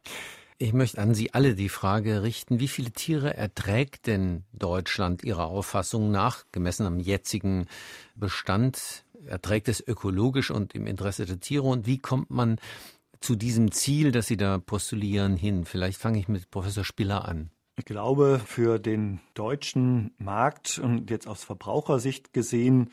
Ich 0.57 0.71
möchte 0.71 1.01
an 1.01 1.13
Sie 1.13 1.33
alle 1.33 1.53
die 1.53 1.67
Frage 1.67 2.23
richten, 2.23 2.61
wie 2.61 2.69
viele 2.69 2.91
Tiere 2.91 3.35
erträgt 3.35 4.07
denn 4.07 4.45
Deutschland 4.53 5.21
Ihrer 5.21 5.47
Auffassung 5.47 6.11
nach, 6.11 6.45
gemessen 6.53 6.85
am 6.85 7.01
jetzigen 7.01 7.67
Bestand, 8.15 9.03
erträgt 9.25 9.67
es 9.67 9.85
ökologisch 9.85 10.51
und 10.51 10.73
im 10.73 10.87
Interesse 10.87 11.25
der 11.25 11.41
Tiere 11.41 11.65
und 11.65 11.87
wie 11.87 11.97
kommt 11.97 12.29
man 12.29 12.57
zu 13.19 13.35
diesem 13.35 13.73
Ziel, 13.73 14.13
das 14.13 14.27
Sie 14.27 14.37
da 14.37 14.57
postulieren, 14.57 15.35
hin? 15.35 15.65
Vielleicht 15.65 15.99
fange 15.99 16.19
ich 16.19 16.29
mit 16.29 16.49
Professor 16.51 16.85
Spiller 16.85 17.27
an. 17.27 17.49
Ich 17.77 17.83
glaube, 17.83 18.39
für 18.45 18.79
den 18.79 19.19
deutschen 19.33 20.13
Markt 20.17 20.79
und 20.79 21.09
jetzt 21.09 21.27
aus 21.27 21.43
Verbrauchersicht 21.43 22.31
gesehen, 22.31 22.91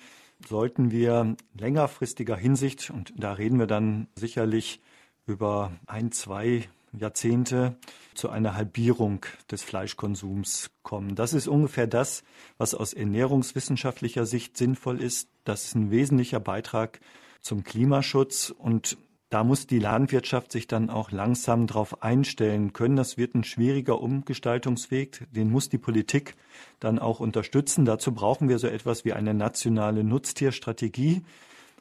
sollten 0.48 0.90
wir 0.90 1.36
längerfristiger 1.56 2.34
Hinsicht, 2.36 2.90
und 2.90 3.12
da 3.16 3.34
reden 3.34 3.60
wir 3.60 3.68
dann 3.68 4.08
sicherlich 4.16 4.80
über 5.26 5.70
ein, 5.86 6.10
zwei 6.10 6.68
Jahrzehnte 6.92 7.76
zu 8.14 8.28
einer 8.30 8.54
Halbierung 8.54 9.24
des 9.50 9.62
Fleischkonsums 9.62 10.70
kommen. 10.82 11.14
Das 11.14 11.32
ist 11.32 11.48
ungefähr 11.48 11.86
das, 11.86 12.22
was 12.58 12.74
aus 12.74 12.92
ernährungswissenschaftlicher 12.92 14.26
Sicht 14.26 14.56
sinnvoll 14.56 15.00
ist. 15.00 15.28
Das 15.44 15.64
ist 15.64 15.74
ein 15.74 15.90
wesentlicher 15.90 16.40
Beitrag 16.40 17.00
zum 17.40 17.64
Klimaschutz 17.64 18.54
und 18.56 18.98
da 19.32 19.44
muss 19.44 19.66
die 19.66 19.78
Landwirtschaft 19.78 20.52
sich 20.52 20.66
dann 20.66 20.90
auch 20.90 21.10
langsam 21.10 21.66
darauf 21.66 22.02
einstellen 22.02 22.74
können. 22.74 22.96
Das 22.96 23.16
wird 23.16 23.34
ein 23.34 23.44
schwieriger 23.44 23.98
Umgestaltungsweg. 23.98 25.26
Den 25.32 25.50
muss 25.50 25.70
die 25.70 25.78
Politik 25.78 26.36
dann 26.80 26.98
auch 26.98 27.18
unterstützen. 27.18 27.86
Dazu 27.86 28.12
brauchen 28.12 28.50
wir 28.50 28.58
so 28.58 28.66
etwas 28.66 29.06
wie 29.06 29.14
eine 29.14 29.32
nationale 29.32 30.04
Nutztierstrategie. 30.04 31.22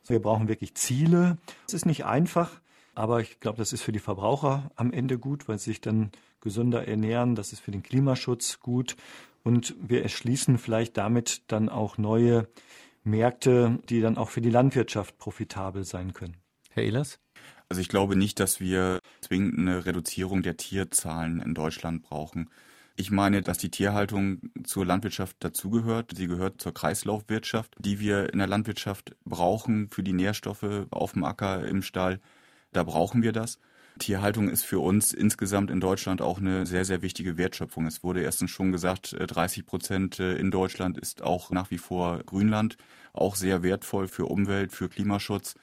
Wir 0.08 0.22
brauchen 0.22 0.48
wirklich 0.48 0.76
Ziele. 0.76 1.38
Es 1.68 1.74
ist 1.74 1.86
nicht 1.86 2.06
einfach. 2.06 2.62
Aber 2.94 3.22
ich 3.22 3.40
glaube, 3.40 3.58
das 3.58 3.74
ist 3.74 3.82
für 3.82 3.92
die 3.92 4.00
Verbraucher 4.00 4.72
am 4.76 4.92
Ende 4.92 5.18
gut, 5.18 5.48
weil 5.48 5.58
sie 5.58 5.72
sich 5.72 5.82
dann 5.82 6.12
gesünder 6.42 6.88
ernähren. 6.88 7.36
Das 7.36 7.54
ist 7.54 7.60
für 7.62 7.72
den 7.72 7.84
Klimaschutz 7.84 8.60
gut. 8.60 8.96
Und 9.44 9.76
wir 9.82 10.04
erschließen 10.04 10.58
vielleicht 10.58 10.98
damit 10.98 11.44
dann 11.48 11.70
auch 11.70 11.98
neue 11.98 12.48
Märkte, 13.04 13.80
die 13.90 14.02
dann 14.02 14.18
auch 14.18 14.30
für 14.30 14.42
die 14.42 14.50
Landwirtschaft 14.50 15.18
profitabel 15.18 15.84
sein 15.84 16.14
können. 16.14 16.38
Herr 16.70 16.84
Ehlers? 16.84 17.20
Also 17.70 17.82
ich 17.82 17.90
glaube 17.90 18.16
nicht, 18.16 18.40
dass 18.40 18.60
wir 18.60 19.00
zwingend 19.22 19.58
eine 19.58 19.86
Reduzierung 19.86 20.44
der 20.44 20.58
Tierzahlen 20.58 21.40
in 21.40 21.54
Deutschland 21.54 22.04
brauchen. 22.04 22.50
Ich 22.98 23.10
meine, 23.10 23.42
dass 23.42 23.58
die 23.58 23.72
Tierhaltung 23.72 24.52
zur 24.64 24.86
Landwirtschaft 24.86 25.38
dazugehört. 25.40 26.12
Sie 26.16 26.28
gehört 26.28 26.62
zur 26.62 26.74
Kreislaufwirtschaft, 26.74 27.74
die 27.80 28.00
wir 28.00 28.32
in 28.32 28.40
der 28.40 28.48
Landwirtschaft 28.48 29.16
brauchen 29.24 29.90
für 29.90 30.04
die 30.04 30.14
Nährstoffe 30.14 30.86
auf 30.92 31.14
dem 31.14 31.24
Acker, 31.24 31.66
im 31.66 31.82
Stall. 31.82 32.20
Da 32.72 32.84
brauchen 32.84 33.22
wir 33.24 33.32
das. 33.32 33.60
Tierhaltung 34.00 34.50
ist 34.50 34.64
für 34.64 34.80
uns 34.80 35.14
insgesamt 35.14 35.70
in 35.70 35.80
Deutschland 35.80 36.22
auch 36.22 36.40
eine 36.40 36.66
sehr, 36.66 36.86
sehr 36.86 37.02
wichtige 37.02 37.38
Wertschöpfung. 37.38 37.86
Es 37.86 38.04
wurde 38.04 38.22
erstens 38.22 38.52
schon 38.52 38.72
gesagt, 38.72 39.16
30 39.20 39.60
äh, 39.60 39.66
Prozent 39.66 40.20
äh, 40.20 40.36
in 40.36 40.50
Deutschland 40.50 40.98
ist 40.98 41.22
auch 41.22 41.52
nach 41.52 41.72
wie 41.72 41.78
vor 41.78 42.20
Grünland, 42.24 42.78
auch 43.14 43.36
sehr 43.36 43.64
wertvoll 43.64 44.08
für 44.08 44.26
Umwelt, 44.26 44.72
für 44.72 44.90
Klimaschutz. 44.90 45.56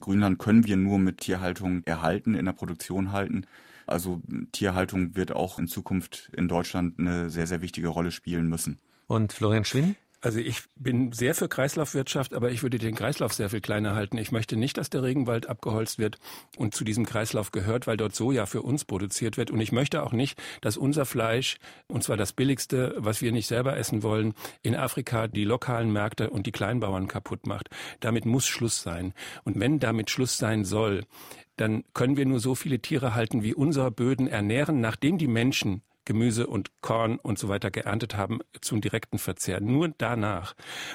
Grünland 0.00 0.38
können 0.38 0.66
wir 0.66 0.76
nur 0.76 0.98
mit 0.98 1.18
Tierhaltung 1.18 1.82
erhalten, 1.84 2.34
in 2.34 2.44
der 2.44 2.52
Produktion 2.52 3.12
halten. 3.12 3.46
Also 3.86 4.20
Tierhaltung 4.52 5.16
wird 5.16 5.32
auch 5.32 5.58
in 5.58 5.68
Zukunft 5.68 6.30
in 6.36 6.48
Deutschland 6.48 6.98
eine 6.98 7.30
sehr, 7.30 7.46
sehr 7.46 7.62
wichtige 7.62 7.88
Rolle 7.88 8.10
spielen 8.10 8.48
müssen. 8.48 8.78
Und 9.06 9.32
Florian 9.32 9.64
Schwinn? 9.64 9.94
Also 10.26 10.40
ich 10.40 10.64
bin 10.74 11.12
sehr 11.12 11.36
für 11.36 11.48
Kreislaufwirtschaft, 11.48 12.34
aber 12.34 12.50
ich 12.50 12.64
würde 12.64 12.78
den 12.78 12.96
Kreislauf 12.96 13.32
sehr 13.32 13.48
viel 13.48 13.60
kleiner 13.60 13.94
halten. 13.94 14.18
Ich 14.18 14.32
möchte 14.32 14.56
nicht, 14.56 14.76
dass 14.76 14.90
der 14.90 15.04
Regenwald 15.04 15.48
abgeholzt 15.48 16.00
wird 16.00 16.18
und 16.56 16.74
zu 16.74 16.82
diesem 16.82 17.06
Kreislauf 17.06 17.52
gehört, 17.52 17.86
weil 17.86 17.96
dort 17.96 18.16
Soja 18.16 18.46
für 18.46 18.62
uns 18.62 18.84
produziert 18.84 19.36
wird. 19.36 19.52
Und 19.52 19.60
ich 19.60 19.70
möchte 19.70 20.02
auch 20.02 20.12
nicht, 20.12 20.36
dass 20.62 20.76
unser 20.76 21.06
Fleisch, 21.06 21.58
und 21.86 22.02
zwar 22.02 22.16
das 22.16 22.32
billigste, 22.32 22.96
was 22.98 23.22
wir 23.22 23.30
nicht 23.30 23.46
selber 23.46 23.76
essen 23.76 24.02
wollen, 24.02 24.34
in 24.62 24.74
Afrika 24.74 25.28
die 25.28 25.44
lokalen 25.44 25.92
Märkte 25.92 26.28
und 26.28 26.48
die 26.48 26.52
Kleinbauern 26.52 27.06
kaputt 27.06 27.46
macht. 27.46 27.70
Damit 28.00 28.26
muss 28.26 28.48
Schluss 28.48 28.82
sein. 28.82 29.14
Und 29.44 29.60
wenn 29.60 29.78
damit 29.78 30.10
Schluss 30.10 30.38
sein 30.38 30.64
soll, 30.64 31.04
dann 31.54 31.84
können 31.94 32.16
wir 32.16 32.26
nur 32.26 32.40
so 32.40 32.56
viele 32.56 32.80
Tiere 32.80 33.14
halten, 33.14 33.44
wie 33.44 33.54
unsere 33.54 33.92
Böden 33.92 34.26
ernähren, 34.26 34.80
nachdem 34.80 35.18
die 35.18 35.28
Menschen 35.28 35.82
Gemüse 36.06 36.46
und 36.46 36.70
Korn 36.80 37.18
und 37.18 37.38
so 37.38 37.50
weiter 37.50 37.70
geerntet 37.70 38.16
haben 38.16 38.38
zum 38.62 38.80
direkten 38.80 39.18
Verzehr. 39.18 39.60
Nur 39.60 39.92
danach. 39.98 40.54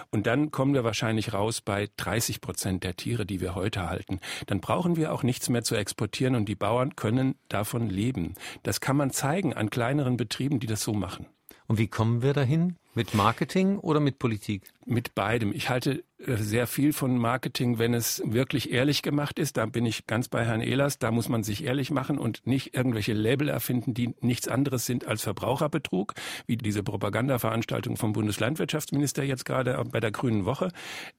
Und 0.09 0.26
dann 0.26 0.49
kommen 0.49 0.74
wir 0.74 0.84
wahrscheinlich 0.84 1.34
raus 1.34 1.62
bei 1.62 1.89
30 1.97 2.41
Prozent 2.41 2.84
der 2.84 2.95
Tiere, 2.95 3.28
die 3.28 3.39
wir 3.39 3.53
heute 3.53 3.88
halten. 3.88 4.20
Dann 4.47 4.59
brauchen 4.59 4.95
wir 4.95 5.14
auch 5.14 5.22
nichts 5.22 5.49
mehr 5.49 5.64
zu 5.64 5.76
exportieren 5.76 6.36
und 6.36 6.45
die 6.45 6.55
Bauern 6.55 6.95
können 6.95 7.36
davon 7.49 7.89
leben. 7.89 8.34
Das 8.64 8.82
kann 8.82 8.97
man 8.97 9.12
zeigen 9.12 9.53
an 9.53 9.70
kleineren 9.70 10.18
Betrieben, 10.18 10.59
die 10.59 10.68
das 10.68 10.82
so 10.82 10.93
machen. 10.93 11.28
Und 11.68 11.78
wie 11.78 11.88
kommen 11.88 12.22
wir 12.22 12.34
dahin? 12.34 12.78
Mit 12.94 13.14
Marketing 13.14 13.78
oder 13.78 14.02
mit 14.02 14.20
Politik? 14.20 14.64
Mit 14.86 15.16
beidem. 15.16 15.54
Ich 15.54 15.70
halte 15.70 16.04
äh, 16.18 16.36
sehr 16.36 16.68
viel 16.68 16.92
von 16.92 17.18
Marketing, 17.18 17.80
wenn 17.80 17.94
es 17.94 18.22
wirklich 18.26 18.74
ehrlich 18.74 19.02
gemacht 19.02 19.39
ist. 19.39 19.56
Da 19.56 19.66
bin 19.66 19.86
ich 19.86 20.08
ganz 20.08 20.28
bei 20.28 20.44
Herrn 20.44 20.60
Ehlers. 20.60 21.00
Da 21.00 21.10
muss 21.10 21.30
man 21.30 21.44
sich 21.44 21.64
ehrlich 21.64 21.89
machen 21.89 22.18
und 22.18 22.46
nicht 22.46 22.76
irgendwelche 22.76 23.14
Label 23.14 23.48
erfinden, 23.48 23.94
die 23.94 24.14
nichts 24.20 24.50
anderes 24.50 24.86
sind 24.86 25.08
als 25.08 25.22
Verbraucherbetrug, 25.22 26.16
wie 26.48 26.58
diese 26.58 26.84
Propagandaveranstaltung 26.84 27.96
vom 27.96 28.12
Bundeslandwirtschaftsminister 28.12 29.24
jetzt 29.24 29.46
gerade 29.46 29.82
bei 29.89 30.02
der 30.02 30.12
Grünen 30.12 30.44
Woche. 30.44 30.70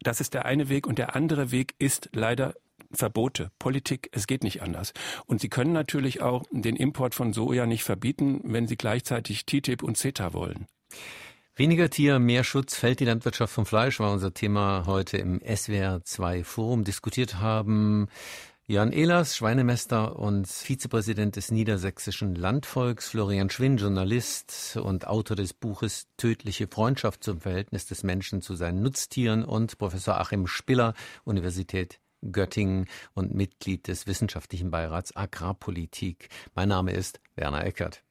Das 0.03 0.20
ist 0.20 0.35
der 0.35 0.45
eine 0.45 0.68
Weg. 0.68 0.87
Und 0.87 0.99
der 0.99 1.16
andere 1.16 1.53
Weg 1.53 1.75
ist 1.79 2.11
leider 2.12 2.55
Verbote, 2.91 3.51
Politik, 3.59 4.11
es 4.12 4.27
geht 4.27 4.45
nicht 4.45 4.61
anders. 4.61 4.93
Und 5.25 5.41
Sie 5.41 5.49
können 5.49 5.73
natürlich 5.73 6.20
auch 6.20 6.45
den 6.51 6.77
Import 6.77 7.14
von 7.14 7.33
Soja 7.33 7.64
nicht 7.64 7.85
verbieten, 7.85 8.43
wenn 8.45 8.66
Sie 8.66 8.77
gleichzeitig 8.77 9.47
TTIP 9.47 9.83
und 9.83 9.97
CETA 9.97 10.35
wollen. 10.35 10.66
Weniger 11.55 11.90
Tier, 11.90 12.18
mehr 12.18 12.44
Schutz, 12.44 12.76
fällt 12.76 13.00
die 13.00 13.05
Landwirtschaft 13.05 13.53
vom 13.53 13.66
Fleisch, 13.66 14.00
war 14.00 14.11
unser 14.11 14.32
Thema 14.32 14.84
heute 14.86 15.18
im 15.18 15.38
SWR 15.40 16.03
2 16.03 16.44
Forum. 16.44 16.82
Diskutiert 16.82 17.40
haben 17.40 18.09
Jan 18.66 18.90
Ehlers, 18.90 19.36
Schweinemester 19.36 20.18
und 20.18 20.48
Vizepräsident 20.48 21.36
des 21.36 21.50
Niedersächsischen 21.50 22.34
Landvolks, 22.36 23.11
Florian 23.11 23.50
Schwinn, 23.50 23.76
Journalist 23.76 24.78
und 24.82 25.07
Autor 25.07 25.36
des 25.36 25.53
Buches 25.53 26.07
Tödliche 26.16 26.68
Freundschaft 26.68 27.22
zum 27.22 27.42
Verhältnis 27.42 27.84
des 27.84 28.03
Menschen 28.03 28.40
zu 28.40 28.55
seinen 28.55 28.80
Nutztieren 28.80 29.44
und 29.44 29.76
Professor 29.76 30.18
Achim 30.18 30.46
Spiller, 30.46 30.94
Universität 31.24 32.00
Göttingen 32.22 32.86
und 33.12 33.34
Mitglied 33.34 33.88
des 33.88 34.07
Wissenschaftlichen 34.07 34.70
Beirats 34.70 35.14
Agrarpolitik. 35.14 36.30
Mein 36.55 36.70
Name 36.70 36.92
ist 36.92 37.20
Werner 37.36 37.66
Eckert. 37.66 38.03